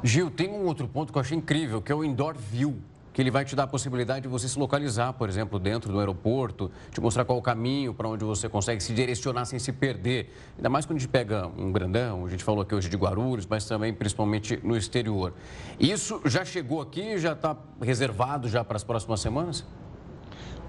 Gil, 0.03 0.31
tem 0.31 0.49
um 0.49 0.65
outro 0.65 0.87
ponto 0.87 1.13
que 1.13 1.17
eu 1.17 1.21
achei 1.21 1.37
incrível, 1.37 1.81
que 1.81 1.91
é 1.91 1.95
o 1.95 2.03
Indoor 2.03 2.35
View 2.35 2.81
que 3.13 3.21
ele 3.21 3.31
vai 3.31 3.43
te 3.43 3.55
dar 3.55 3.63
a 3.63 3.67
possibilidade 3.67 4.21
de 4.21 4.27
você 4.27 4.47
se 4.47 4.57
localizar, 4.57 5.13
por 5.13 5.27
exemplo, 5.27 5.59
dentro 5.59 5.91
do 5.91 5.99
aeroporto, 5.99 6.71
te 6.91 7.01
mostrar 7.01 7.25
qual 7.25 7.37
o 7.37 7.41
caminho 7.41 7.93
para 7.93 8.07
onde 8.07 8.23
você 8.23 8.47
consegue 8.47 8.81
se 8.81 8.93
direcionar 8.93 9.45
sem 9.45 9.59
se 9.59 9.71
perder. 9.71 10.33
Ainda 10.57 10.69
mais 10.69 10.85
quando 10.85 10.97
a 10.97 10.99
gente 10.99 11.09
pega 11.09 11.47
um 11.57 11.71
grandão, 11.71 12.25
a 12.25 12.29
gente 12.29 12.43
falou 12.43 12.61
aqui 12.61 12.73
hoje 12.73 12.89
de 12.89 12.95
Guarulhos, 12.95 13.45
mas 13.45 13.65
também 13.65 13.93
principalmente 13.93 14.59
no 14.63 14.77
exterior. 14.77 15.33
Isso 15.79 16.21
já 16.25 16.45
chegou 16.45 16.81
aqui, 16.81 17.17
já 17.17 17.33
está 17.33 17.55
reservado 17.81 18.47
já 18.47 18.63
para 18.63 18.77
as 18.77 18.83
próximas 18.83 19.19
semanas? 19.19 19.65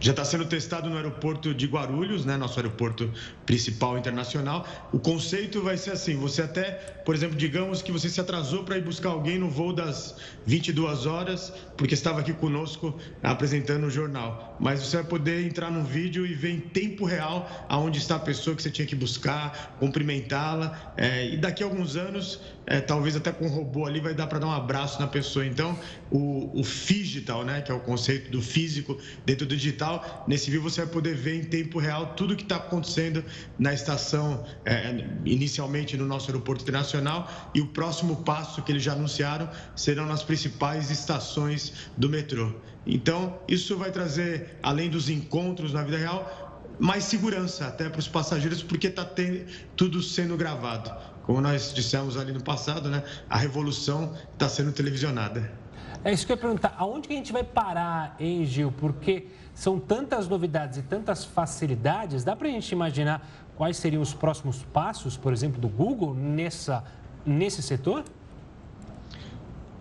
Já 0.03 0.11
está 0.11 0.25
sendo 0.25 0.45
testado 0.45 0.91
no 0.91 0.97
aeroporto 0.97 1.55
de 1.55 1.65
Guarulhos, 1.65 2.25
né, 2.25 2.37
nosso 2.37 2.59
aeroporto 2.59 3.09
principal 3.47 3.97
internacional. 3.97 4.67
O 4.93 4.99
conceito 4.99 5.63
vai 5.63 5.77
ser 5.77 5.93
assim: 5.93 6.17
você 6.17 6.43
até, 6.43 6.73
por 7.05 7.15
exemplo, 7.15 7.37
digamos 7.37 7.81
que 7.81 7.93
você 7.93 8.09
se 8.09 8.21
atrasou 8.21 8.65
para 8.65 8.77
ir 8.77 8.83
buscar 8.83 9.11
alguém 9.11 9.39
no 9.39 9.49
voo 9.49 9.73
das 9.73 10.17
22 10.45 11.07
horas, 11.07 11.53
porque 11.77 11.95
estava 11.95 12.19
aqui 12.19 12.33
conosco 12.33 12.99
apresentando 13.23 13.87
o 13.87 13.91
jornal. 13.91 14.52
Mas 14.63 14.81
você 14.81 14.97
vai 14.97 15.05
poder 15.05 15.45
entrar 15.45 15.71
no 15.71 15.83
vídeo 15.83 16.25
e 16.25 16.33
ver 16.33 16.53
em 16.53 16.61
tempo 16.61 17.05
real 17.05 17.67
aonde 17.69 17.99
está 17.99 18.17
a 18.17 18.21
pessoa 18.21 18.57
que 18.57 18.63
você 18.63 18.71
tinha 18.71 18.87
que 18.87 18.95
buscar, 18.95 19.77
cumprimentá-la. 19.79 20.95
É, 20.97 21.35
e 21.35 21.37
daqui 21.37 21.63
a 21.63 21.67
alguns 21.67 21.97
anos, 21.97 22.41
é, 22.67 22.81
talvez 22.81 23.15
até 23.15 23.31
com 23.33 23.45
um 23.45 23.51
robô 23.51 23.85
ali, 23.85 24.01
vai 24.01 24.15
dar 24.15 24.27
para 24.27 24.39
dar 24.39 24.47
um 24.47 24.53
abraço 24.53 24.99
na 25.01 25.07
pessoa. 25.07 25.45
Então, 25.45 25.79
o, 26.11 26.59
o 26.59 26.63
digital, 26.63 27.45
né, 27.45 27.61
que 27.61 27.71
é 27.71 27.75
o 27.75 27.81
conceito 27.81 28.31
do 28.31 28.41
físico 28.41 28.99
dentro 29.27 29.45
do 29.45 29.57
digital 29.57 30.23
Nesse 30.27 30.51
vídeo 30.51 30.63
você 30.63 30.83
vai 30.83 30.93
poder 30.93 31.15
ver 31.15 31.41
em 31.41 31.45
tempo 31.45 31.79
real 31.79 32.15
tudo 32.15 32.35
o 32.35 32.37
que 32.37 32.43
está 32.43 32.57
acontecendo 32.57 33.25
na 33.59 33.73
estação, 33.73 34.45
é, 34.65 35.05
inicialmente 35.25 35.97
no 35.97 36.07
nosso 36.07 36.31
aeroporto 36.31 36.63
internacional, 36.63 37.51
e 37.55 37.61
o 37.61 37.67
próximo 37.69 38.17
passo 38.25 38.63
que 38.63 38.71
eles 38.71 38.83
já 38.83 38.93
anunciaram 38.93 39.49
serão 39.75 40.07
nas 40.07 40.23
principais 40.23 40.91
estações 40.91 41.73
do 41.97 42.09
metrô. 42.09 42.55
Então, 42.87 43.39
isso 43.47 43.77
vai 43.77 43.91
trazer, 43.91 44.59
além 44.63 44.91
dos 44.91 45.09
encontros 45.09 45.73
na 45.73 45.83
vida 45.83 45.97
real, 45.97 46.53
mais 46.79 47.05
segurança 47.05 47.67
até 47.67 47.89
para 47.89 48.01
os 48.01 48.09
passageiros, 48.09 48.63
porque 48.63 48.89
está 48.89 49.07
tudo 49.77 50.03
sendo 50.03 50.37
gravado. 50.37 50.93
Como 51.23 51.41
nós 51.41 51.73
dissemos 51.73 52.17
ali 52.17 52.33
no 52.33 52.43
passado, 52.43 52.89
né? 52.89 53.05
A 53.31 53.39
revolução 53.39 54.13
está 54.33 54.49
sendo 54.49 54.73
televisionada. 54.73 55.53
É 56.05 56.13
isso 56.13 56.27
que 56.27 56.33
eu 56.33 56.37
ia 56.37 56.41
perguntar. 56.41 56.75
Aonde 56.77 57.07
que 57.07 57.15
a 57.15 57.17
gente 57.17 57.33
vai 57.33 57.45
parar, 57.45 58.17
hein, 58.19 58.45
Gil? 58.45 58.73
Porque 58.73 59.29
são 59.55 59.79
tantas 59.79 60.27
novidades 60.27 60.79
e 60.79 60.83
tantas 60.83 61.25
facilidades. 61.25 62.25
Dá 62.25 62.35
para 62.35 62.49
a 62.49 62.51
gente 62.51 62.73
imaginar 62.73 63.25
quais 63.55 63.77
seriam 63.77 64.03
os 64.03 64.13
próximos 64.13 64.65
passos, 64.73 65.17
por 65.17 65.33
exemplo, 65.33 65.61
do 65.61 65.69
Google 65.69 66.13
nessa, 66.15 66.83
nesse 67.25 67.63
setor? 67.63 68.03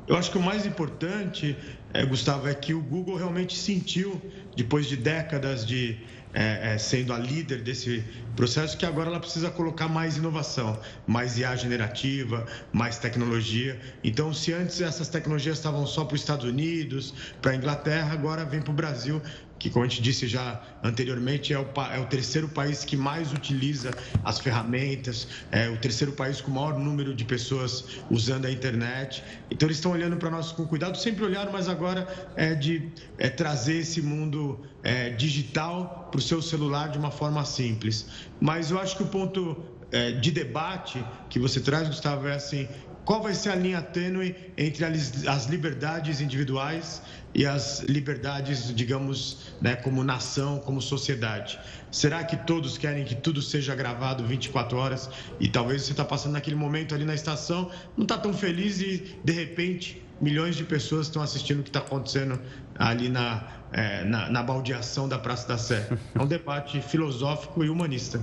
Eu 0.07 0.15
acho 0.15 0.29
que 0.29 0.37
o 0.37 0.41
mais 0.41 0.65
importante, 0.65 1.57
é, 1.93 2.05
Gustavo, 2.05 2.47
é 2.47 2.53
que 2.53 2.73
o 2.73 2.81
Google 2.81 3.17
realmente 3.17 3.57
sentiu, 3.57 4.21
depois 4.55 4.87
de 4.87 4.97
décadas 4.97 5.65
de 5.65 5.97
é, 6.33 6.73
é, 6.73 6.77
sendo 6.77 7.11
a 7.11 7.19
líder 7.19 7.61
desse 7.61 8.03
processo, 8.35 8.77
que 8.77 8.85
agora 8.85 9.09
ela 9.09 9.19
precisa 9.19 9.49
colocar 9.49 9.87
mais 9.87 10.15
inovação, 10.15 10.79
mais 11.05 11.37
IA 11.37 11.55
generativa, 11.55 12.45
mais 12.71 12.97
tecnologia. 12.97 13.79
Então, 14.03 14.33
se 14.33 14.53
antes 14.53 14.79
essas 14.79 15.09
tecnologias 15.09 15.57
estavam 15.57 15.85
só 15.85 16.05
para 16.05 16.15
os 16.15 16.21
Estados 16.21 16.45
Unidos, 16.45 17.13
para 17.41 17.51
a 17.51 17.55
Inglaterra, 17.55 18.13
agora 18.13 18.45
vem 18.45 18.61
para 18.61 18.71
o 18.71 18.73
Brasil 18.73 19.21
que, 19.61 19.69
como 19.69 19.85
a 19.85 19.87
gente 19.87 20.01
disse 20.01 20.27
já 20.27 20.59
anteriormente, 20.83 21.53
é 21.53 21.59
o, 21.59 21.67
é 21.93 21.99
o 21.99 22.05
terceiro 22.07 22.49
país 22.49 22.83
que 22.83 22.97
mais 22.97 23.31
utiliza 23.31 23.91
as 24.23 24.39
ferramentas, 24.39 25.27
é 25.51 25.69
o 25.69 25.77
terceiro 25.77 26.13
país 26.13 26.41
com 26.41 26.49
o 26.49 26.55
maior 26.55 26.79
número 26.79 27.13
de 27.13 27.23
pessoas 27.23 27.85
usando 28.09 28.45
a 28.45 28.51
internet. 28.51 29.23
Então, 29.51 29.67
eles 29.67 29.77
estão 29.77 29.91
olhando 29.91 30.17
para 30.17 30.31
nós 30.31 30.51
com 30.51 30.65
cuidado, 30.65 30.97
sempre 30.97 31.23
olharam, 31.23 31.51
mas 31.51 31.69
agora 31.69 32.07
é 32.35 32.55
de 32.55 32.89
é 33.19 33.29
trazer 33.29 33.77
esse 33.77 34.01
mundo 34.01 34.59
é, 34.81 35.11
digital 35.11 36.09
para 36.09 36.17
o 36.17 36.21
seu 36.21 36.41
celular 36.41 36.89
de 36.89 36.97
uma 36.97 37.11
forma 37.11 37.45
simples. 37.45 38.07
Mas 38.39 38.71
eu 38.71 38.79
acho 38.79 38.97
que 38.97 39.03
o 39.03 39.07
ponto 39.07 39.63
é, 39.91 40.11
de 40.13 40.31
debate 40.31 41.05
que 41.29 41.37
você 41.37 41.59
traz, 41.59 41.87
Gustavo, 41.87 42.27
é 42.27 42.33
assim: 42.33 42.67
qual 43.05 43.21
vai 43.21 43.35
ser 43.35 43.49
a 43.49 43.55
linha 43.55 43.81
tênue 43.81 44.35
entre 44.57 44.85
as 44.85 45.45
liberdades 45.45 46.19
individuais 46.19 47.01
e 47.33 47.45
as 47.45 47.79
liberdades, 47.81 48.73
digamos, 48.75 49.53
né, 49.61 49.75
como 49.75 50.03
nação, 50.03 50.59
como 50.59 50.81
sociedade? 50.81 51.59
Será 51.91 52.23
que 52.23 52.35
todos 52.35 52.77
querem 52.77 53.03
que 53.03 53.15
tudo 53.15 53.41
seja 53.41 53.73
gravado 53.75 54.25
24 54.25 54.77
horas 54.77 55.09
e 55.39 55.47
talvez 55.47 55.83
você 55.83 55.91
está 55.91 56.05
passando 56.05 56.33
naquele 56.33 56.55
momento 56.55 56.93
ali 56.93 57.05
na 57.05 57.13
estação, 57.13 57.69
não 57.97 58.03
está 58.03 58.17
tão 58.17 58.33
feliz 58.33 58.81
e 58.81 59.17
de 59.23 59.31
repente 59.33 60.01
milhões 60.19 60.55
de 60.55 60.63
pessoas 60.63 61.07
estão 61.07 61.21
assistindo 61.21 61.59
o 61.59 61.63
que 61.63 61.69
está 61.69 61.79
acontecendo 61.79 62.39
ali 62.77 63.09
na, 63.09 63.43
é, 63.71 64.03
na, 64.03 64.29
na 64.29 64.43
baldeação 64.43 65.07
da 65.07 65.17
Praça 65.17 65.47
da 65.47 65.57
Sé? 65.57 65.89
É 66.13 66.21
um 66.21 66.27
debate 66.27 66.79
filosófico 66.83 67.63
e 67.63 67.69
humanista. 67.69 68.21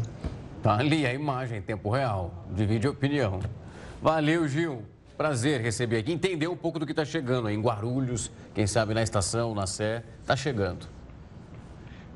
Tá 0.63 0.77
ali 0.79 1.07
a 1.07 1.13
imagem 1.13 1.59
em 1.59 1.63
tempo 1.63 1.91
real, 1.91 2.47
divide 2.55 2.89
opinião. 2.89 3.41
Valeu, 4.01 4.47
Gil. 4.47 4.85
Prazer 5.19 5.61
receber 5.61 5.99
aqui, 5.99 6.13
entender 6.13 6.47
um 6.47 6.57
pouco 6.57 6.79
do 6.79 6.87
que 6.87 6.93
está 6.93 7.05
chegando 7.05 7.49
aí 7.49 7.57
em 7.57 7.61
Guarulhos, 7.61 8.31
quem 8.55 8.69
sabe 8.69 8.95
na 8.95 9.03
estação, 9.03 9.53
na 9.53 9.67
Sé, 9.67 10.05
está 10.21 10.37
chegando. 10.37 10.87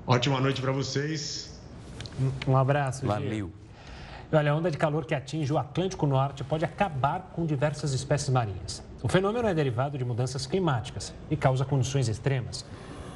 Ótima 0.07 0.40
noite 0.40 0.62
para 0.62 0.70
vocês. 0.70 1.61
Um 2.46 2.57
abraço. 2.57 3.05
Valeu. 3.05 3.28
Gil. 3.28 3.53
Olha, 4.32 4.53
a 4.53 4.55
onda 4.55 4.70
de 4.70 4.78
calor 4.78 5.05
que 5.05 5.16
atinge 5.16 5.53
o 5.53 5.59
Atlântico 5.59 6.07
Norte 6.07 6.44
pode 6.44 6.64
acabar 6.64 7.32
com 7.34 7.44
diversas 7.44 7.92
espécies 7.92 8.28
marinhas. 8.28 8.84
O 9.03 9.09
fenômeno 9.09 9.48
é 9.48 9.53
derivado 9.53 9.98
de 9.98 10.05
mudanças 10.05 10.46
climáticas 10.46 11.12
e 11.28 11.36
causa 11.36 11.64
condições 11.64 12.09
extremas. 12.09 12.64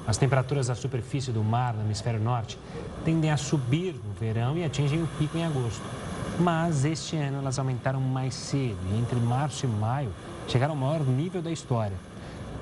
As 0.05 0.19
temperaturas 0.19 0.67
da 0.67 0.75
superfície 0.75 1.31
do 1.31 1.45
mar 1.45 1.75
no 1.75 1.83
hemisfério 1.83 2.21
norte 2.21 2.59
tendem 3.05 3.31
a 3.31 3.37
subir 3.37 3.95
no 3.95 4.13
verão 4.15 4.59
e 4.59 4.65
atingem 4.65 5.01
o 5.01 5.07
pico 5.17 5.39
em 5.39 5.45
agosto. 5.45 5.85
Mas 6.39 6.85
este 6.85 7.17
ano 7.17 7.39
elas 7.39 7.59
aumentaram 7.59 8.01
mais 8.01 8.35
cedo 8.35 8.79
e 8.93 8.99
entre 8.99 9.19
março 9.19 9.65
e 9.65 9.69
maio 9.69 10.13
chegaram 10.47 10.75
ao 10.75 10.79
maior 10.79 11.01
nível 11.01 11.41
da 11.41 11.51
história. 11.51 11.97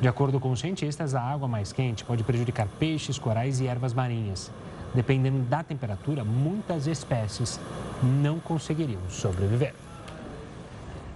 De 0.01 0.07
acordo 0.07 0.39
com 0.39 0.53
os 0.53 0.61
cientistas, 0.61 1.14
a 1.14 1.20
água 1.20 1.49
mais 1.49 1.72
quente 1.72 2.05
pode 2.05 2.22
prejudicar 2.22 2.68
peixes, 2.79 3.18
corais 3.18 3.61
e 3.61 3.66
ervas 3.66 3.93
marinhas. 3.93 4.51
Dependendo 4.95 5.39
da 5.45 5.62
temperatura, 5.62 6.25
muitas 6.25 6.87
espécies 6.87 7.59
não 8.03 8.39
conseguiriam 8.39 9.01
sobreviver. 9.09 9.75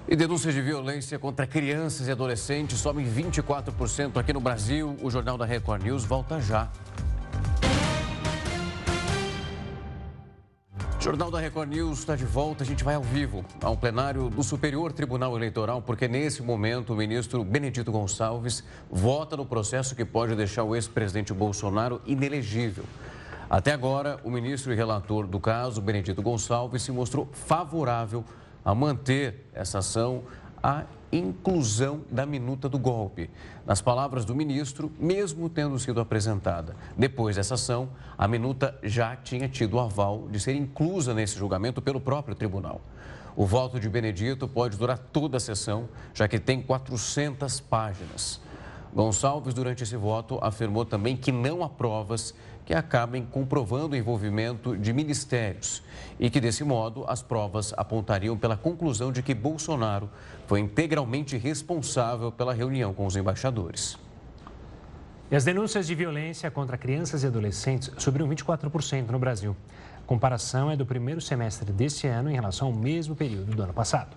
E 0.09 0.17
denúncias 0.17 0.55
de 0.55 0.63
violência 0.63 1.19
contra 1.19 1.47
crianças 1.47 2.09
e 2.09 2.11
adolescentes 2.11 2.79
sobem 2.79 3.07
24% 3.07 4.17
aqui 4.17 4.33
no 4.33 4.41
Brasil. 4.41 4.97
O 5.03 5.11
Jornal 5.11 5.37
da 5.37 5.45
Record 5.45 5.83
News 5.83 6.05
volta 6.05 6.41
já. 6.41 6.69
Jornal 11.01 11.31
da 11.31 11.39
Record 11.39 11.69
News 11.69 12.01
está 12.01 12.17
de 12.17 12.25
volta. 12.25 12.65
A 12.65 12.67
gente 12.67 12.83
vai 12.83 12.97
ao 12.97 13.03
vivo 13.03 13.45
ao 13.63 13.77
plenário 13.77 14.29
do 14.29 14.43
Superior 14.43 14.93
Tribunal 14.93 15.37
Eleitoral, 15.37 15.81
porque 15.81 16.09
nesse 16.09 16.43
momento 16.43 16.93
o 16.93 16.97
ministro 16.97 17.45
Benedito 17.45 17.93
Gonçalves 17.93 18.65
vota 18.91 19.37
no 19.37 19.47
processo 19.47 19.95
que 19.95 20.05
pode 20.05 20.35
deixar 20.35 20.65
o 20.65 20.75
ex-presidente 20.75 21.33
Bolsonaro 21.33 22.01
inelegível. 22.05 22.83
Até 23.49 23.73
agora, 23.73 24.19
o 24.25 24.31
ministro 24.31 24.73
e 24.73 24.77
relator 24.77 25.25
do 25.29 25.39
caso, 25.39 25.81
Benedito 25.81 26.21
Gonçalves, 26.21 26.83
se 26.83 26.91
mostrou 26.91 27.29
favorável 27.33 28.25
a 28.65 28.75
manter 28.75 29.47
essa 29.55 29.79
ação 29.79 30.25
a 30.63 30.85
inclusão 31.11 32.03
da 32.11 32.27
minuta 32.27 32.69
do 32.69 32.79
golpe. 32.79 33.31
Nas 33.67 33.81
palavras 33.81 34.25
do 34.25 34.35
ministro, 34.35 34.93
mesmo 34.99 35.49
tendo 35.49 35.79
sido 35.79 36.01
apresentada 36.01 36.77
depois 36.97 37.37
dessa 37.37 37.55
ação, 37.55 37.89
a 38.17 38.29
minuta 38.29 38.79
já 38.83 39.17
tinha 39.17 39.49
tido 39.49 39.75
o 39.75 39.81
aval 39.81 40.29
de 40.31 40.39
ser 40.39 40.55
inclusa 40.55 41.15
nesse 41.15 41.37
julgamento 41.37 41.81
pelo 41.81 42.01
próprio 42.01 42.35
tribunal. 42.35 42.81
O 43.35 43.47
voto 43.47 43.79
de 43.79 43.89
Benedito 43.89 44.49
pode 44.49 44.77
durar 44.77 44.99
toda 44.99 45.37
a 45.37 45.41
sessão, 45.41 45.89
já 46.13 46.27
que 46.27 46.39
tem 46.39 46.61
400 46.61 47.61
páginas. 47.61 48.41
Gonçalves, 48.93 49.55
durante 49.55 49.85
esse 49.85 49.97
voto, 49.97 50.39
afirmou 50.43 50.85
também 50.85 51.17
que 51.17 51.31
não 51.31 51.63
há 51.63 51.69
provas 51.69 52.35
que 52.65 52.75
acabem 52.75 53.25
comprovando 53.25 53.95
o 53.95 53.97
envolvimento 53.97 54.77
de 54.77 54.93
ministérios 54.93 55.83
e 56.19 56.29
que, 56.29 56.41
desse 56.41 56.65
modo, 56.65 57.05
as 57.09 57.23
provas 57.23 57.73
apontariam 57.77 58.37
pela 58.37 58.57
conclusão 58.57 59.13
de 59.13 59.23
que 59.23 59.33
Bolsonaro 59.33 60.11
foi 60.49 60.61
integralmente 60.61 61.37
responsável 61.37 62.33
pela 62.33 62.55
reunião 62.55 62.95
com 62.95 63.05
os 63.05 63.15
embaixadores. 63.15 63.99
E 65.31 65.37
as 65.37 65.45
denúncias 65.45 65.87
de 65.87 65.95
violência 65.95 66.51
contra 66.51 66.79
crianças 66.79 67.23
e 67.23 67.27
adolescentes 67.27 67.93
subiram 67.99 68.27
24% 68.27 69.11
no 69.11 69.19
Brasil. 69.19 69.55
A 69.99 70.07
comparação 70.07 70.71
é 70.71 70.77
do 70.77 70.87
primeiro 70.87 71.21
semestre 71.21 71.71
deste 71.71 72.07
ano 72.07 72.31
em 72.31 72.35
relação 72.35 72.69
ao 72.69 72.73
mesmo 72.73 73.15
período 73.15 73.55
do 73.55 73.63
ano 73.63 73.75
passado. 73.75 74.17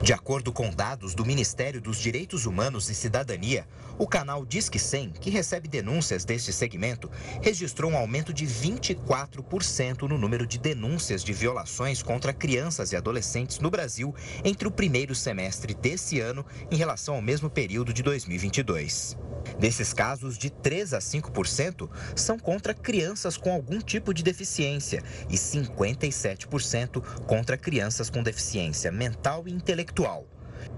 De 0.00 0.12
acordo 0.12 0.52
com 0.52 0.70
dados 0.70 1.14
do 1.14 1.24
Ministério 1.24 1.80
dos 1.80 1.98
Direitos 1.98 2.44
Humanos 2.44 2.90
e 2.90 2.94
Cidadania, 2.94 3.66
o 3.98 4.06
canal 4.06 4.44
Disque 4.44 4.78
100, 4.78 5.12
que 5.12 5.30
recebe 5.30 5.66
denúncias 5.66 6.24
deste 6.24 6.52
segmento, 6.52 7.10
registrou 7.42 7.90
um 7.90 7.96
aumento 7.96 8.32
de 8.32 8.46
24% 8.46 10.02
no 10.02 10.18
número 10.18 10.46
de 10.46 10.58
denúncias 10.58 11.24
de 11.24 11.32
violações 11.32 12.02
contra 12.02 12.32
crianças 12.32 12.92
e 12.92 12.96
adolescentes 12.96 13.58
no 13.58 13.70
Brasil 13.70 14.14
entre 14.44 14.68
o 14.68 14.70
primeiro 14.70 15.14
semestre 15.14 15.74
desse 15.74 16.20
ano 16.20 16.44
em 16.70 16.76
relação 16.76 17.14
ao 17.14 17.22
mesmo 17.22 17.48
período 17.48 17.92
de 17.92 18.02
2022. 18.02 19.16
Desses 19.58 19.92
casos, 19.92 20.36
de 20.38 20.50
3 20.50 20.94
a 20.94 20.98
5% 20.98 21.88
são 22.14 22.38
contra 22.38 22.74
crianças 22.74 23.36
com 23.36 23.52
algum 23.52 23.80
tipo 23.80 24.12
de 24.12 24.22
deficiência 24.22 25.02
e 25.28 25.34
57% 25.34 27.00
contra 27.26 27.56
crianças 27.56 28.10
com 28.10 28.22
deficiência 28.22 28.92
mental 28.92 29.46
e 29.46 29.52
intelectual. 29.52 30.26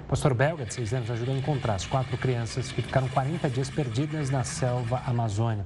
O 0.00 0.08
pastor 0.08 0.34
belga, 0.34 0.66
de 0.66 0.74
6 0.74 0.94
anos, 0.94 1.10
ajudou 1.12 1.36
a 1.36 1.38
encontrar 1.38 1.76
as 1.76 1.86
quatro 1.86 2.18
crianças 2.18 2.72
que 2.72 2.82
ficaram 2.82 3.08
40 3.08 3.48
dias 3.48 3.70
perdidas 3.70 4.28
na 4.28 4.42
selva 4.42 5.00
amazônia, 5.06 5.64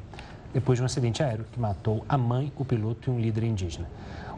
depois 0.53 0.79
de 0.79 0.83
um 0.83 0.87
acidente 0.87 1.23
aéreo 1.23 1.45
que 1.53 1.61
matou 1.61 2.05
a 2.09 2.17
mãe, 2.17 2.53
o 2.57 2.65
piloto 2.65 3.11
e 3.11 3.13
um 3.13 3.21
líder 3.21 3.45
indígena. 3.45 3.89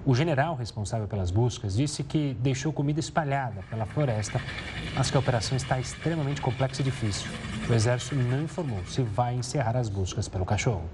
O 0.05 0.15
general 0.15 0.55
responsável 0.55 1.07
pelas 1.07 1.31
buscas 1.31 1.77
disse 1.77 2.03
que 2.03 2.35
deixou 2.41 2.73
comida 2.73 3.01
espalhada 3.01 3.63
pela 3.69 3.85
floresta, 3.85 4.41
mas 4.95 5.11
que 5.11 5.17
a 5.17 5.21
operação 5.21 5.57
está 5.57 5.79
extremamente 5.79 6.41
complexa 6.41 6.81
e 6.81 6.85
difícil. 6.85 7.31
O 7.69 7.73
exército 7.73 8.15
não 8.15 8.43
informou 8.43 8.83
se 8.87 9.03
vai 9.03 9.35
encerrar 9.35 9.77
as 9.77 9.91
buscas 9.91 10.27
pelo 10.27 10.47
cachorro. 10.47 10.89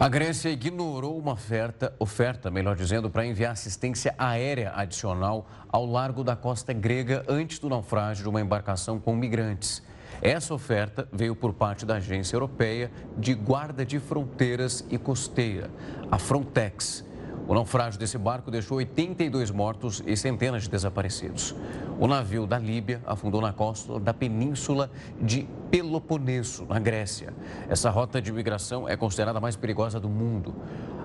A 0.00 0.08
Grécia 0.08 0.48
ignorou 0.48 1.18
uma 1.18 1.32
oferta, 1.32 1.92
oferta, 1.98 2.52
melhor 2.52 2.76
dizendo, 2.76 3.10
para 3.10 3.26
enviar 3.26 3.50
assistência 3.50 4.14
aérea 4.16 4.72
adicional 4.76 5.44
ao 5.68 5.84
largo 5.84 6.22
da 6.22 6.36
costa 6.36 6.72
grega 6.72 7.24
antes 7.28 7.58
do 7.58 7.68
naufrágio 7.68 8.22
de 8.22 8.28
uma 8.28 8.40
embarcação 8.40 9.00
com 9.00 9.16
migrantes. 9.16 9.82
Essa 10.20 10.54
oferta 10.54 11.08
veio 11.12 11.36
por 11.36 11.52
parte 11.52 11.86
da 11.86 11.96
Agência 11.96 12.36
Europeia 12.36 12.90
de 13.16 13.34
Guarda 13.34 13.84
de 13.84 13.98
Fronteiras 13.98 14.84
e 14.90 14.98
Costeira, 14.98 15.70
a 16.10 16.18
Frontex. 16.18 17.04
O 17.48 17.54
naufrágio 17.54 17.98
desse 17.98 18.18
barco 18.18 18.50
deixou 18.50 18.76
82 18.76 19.50
mortos 19.50 20.02
e 20.06 20.14
centenas 20.16 20.64
de 20.64 20.68
desaparecidos. 20.68 21.54
O 21.98 22.06
navio 22.06 22.46
da 22.46 22.58
Líbia 22.58 23.00
afundou 23.06 23.40
na 23.40 23.54
costa 23.54 23.98
da 23.98 24.12
península 24.12 24.90
de 25.18 25.48
Peloponeso, 25.70 26.66
na 26.66 26.78
Grécia. 26.78 27.32
Essa 27.66 27.88
rota 27.88 28.20
de 28.20 28.30
migração 28.30 28.86
é 28.86 28.98
considerada 28.98 29.38
a 29.38 29.40
mais 29.40 29.56
perigosa 29.56 29.98
do 29.98 30.10
mundo. 30.10 30.54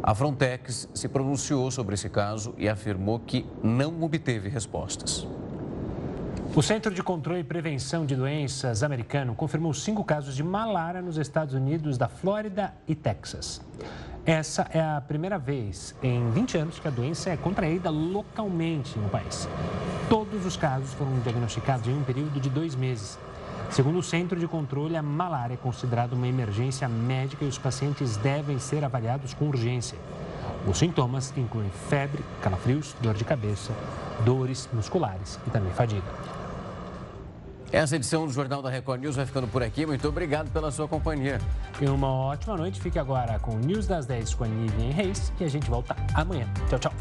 A 0.01 0.14
Frontex 0.14 0.89
se 0.93 1.08
pronunciou 1.08 1.72
sobre 1.72 1.93
esse 1.95 2.10
caso 2.10 2.54
e 2.58 2.68
afirmou 2.68 3.20
que 3.20 3.45
não 3.64 4.04
obteve 4.04 4.49
respostas. 4.49 5.26
O 6.56 6.62
Centro 6.62 6.93
de 6.93 7.01
Controle 7.01 7.39
e 7.39 7.43
Prevenção 7.43 8.06
de 8.06 8.16
Doenças 8.16 8.84
americano 8.84 9.34
confirmou 9.34 9.74
cinco 9.74 10.04
casos 10.04 10.36
de 10.36 10.43
malária 10.43 11.01
nos 11.01 11.18
Estados 11.18 11.56
Unidos, 11.56 11.97
da 11.97 12.08
Flórida 12.08 12.72
e 12.88 12.93
Texas. 12.93 13.60
Essa 14.24 14.68
é 14.72 14.80
a 14.80 15.01
primeira 15.01 15.39
vez 15.39 15.95
em 16.04 16.30
20 16.30 16.60
anos 16.60 16.78
que 16.78 16.88
a 16.88 16.91
doença 16.91 17.32
é 17.32 17.38
contraída 17.38 17.89
localmente 17.89 18.99
no 18.99 19.10
país. 19.10 19.49
Todos 20.08 20.45
os 20.45 20.56
casos 20.56 20.93
foram 20.93 21.20
diagnosticados 21.22 21.88
em 21.88 21.97
um 21.97 22.04
período 22.04 22.39
de 22.39 22.51
dois 22.51 22.76
meses. 22.76 23.18
Segundo 23.72 23.97
o 23.97 24.04
Centro 24.04 24.39
de 24.39 24.47
Controle, 24.47 24.95
a 24.95 25.01
malária 25.01 25.56
é 25.56 25.58
considerada 25.58 26.14
uma 26.14 26.28
emergência 26.28 26.88
médica 26.88 27.43
e 27.43 27.47
os 27.47 27.58
pacientes 27.58 28.16
devem 28.18 28.60
ser 28.60 28.84
avaliados 28.84 29.34
com 29.34 29.47
urgência. 29.47 29.97
Os 30.68 30.78
sintomas 30.78 31.34
incluem 31.36 31.72
febre, 31.89 32.24
calafrios, 32.43 32.95
dor 33.01 33.16
de 33.16 33.26
cabeça, 33.26 33.74
dores 34.24 34.70
musculares 34.72 35.39
e 35.47 35.49
também 35.49 35.74
fadiga. 35.74 36.42
Essa 37.74 37.95
edição 37.95 38.28
do 38.28 38.32
Jornal 38.32 38.61
da 38.61 38.69
Record 38.69 39.01
News 39.01 39.15
vai 39.15 39.26
ficando 39.26 39.47
por 39.47 39.63
aqui. 39.63 39.84
Muito 39.84 40.07
obrigado 40.07 40.51
pela 40.51 40.69
sua 40.69 40.88
companhia. 40.88 41.39
E 41.82 41.86
uma 41.88 42.07
ótima 42.07 42.55
noite. 42.55 42.80
Fique 42.80 42.99
agora 42.99 43.39
com 43.39 43.55
o 43.55 43.57
News 43.59 43.88
das 43.88 44.05
10 44.05 44.36
com 44.36 44.43
a 44.43 44.47
Nivian 44.47 44.91
Reis 44.91 45.34
e 45.39 45.43
a 45.43 45.47
gente 45.47 45.67
volta 45.71 45.95
amanhã. 46.13 46.45
Tchau, 46.69 46.78
tchau. 46.78 46.93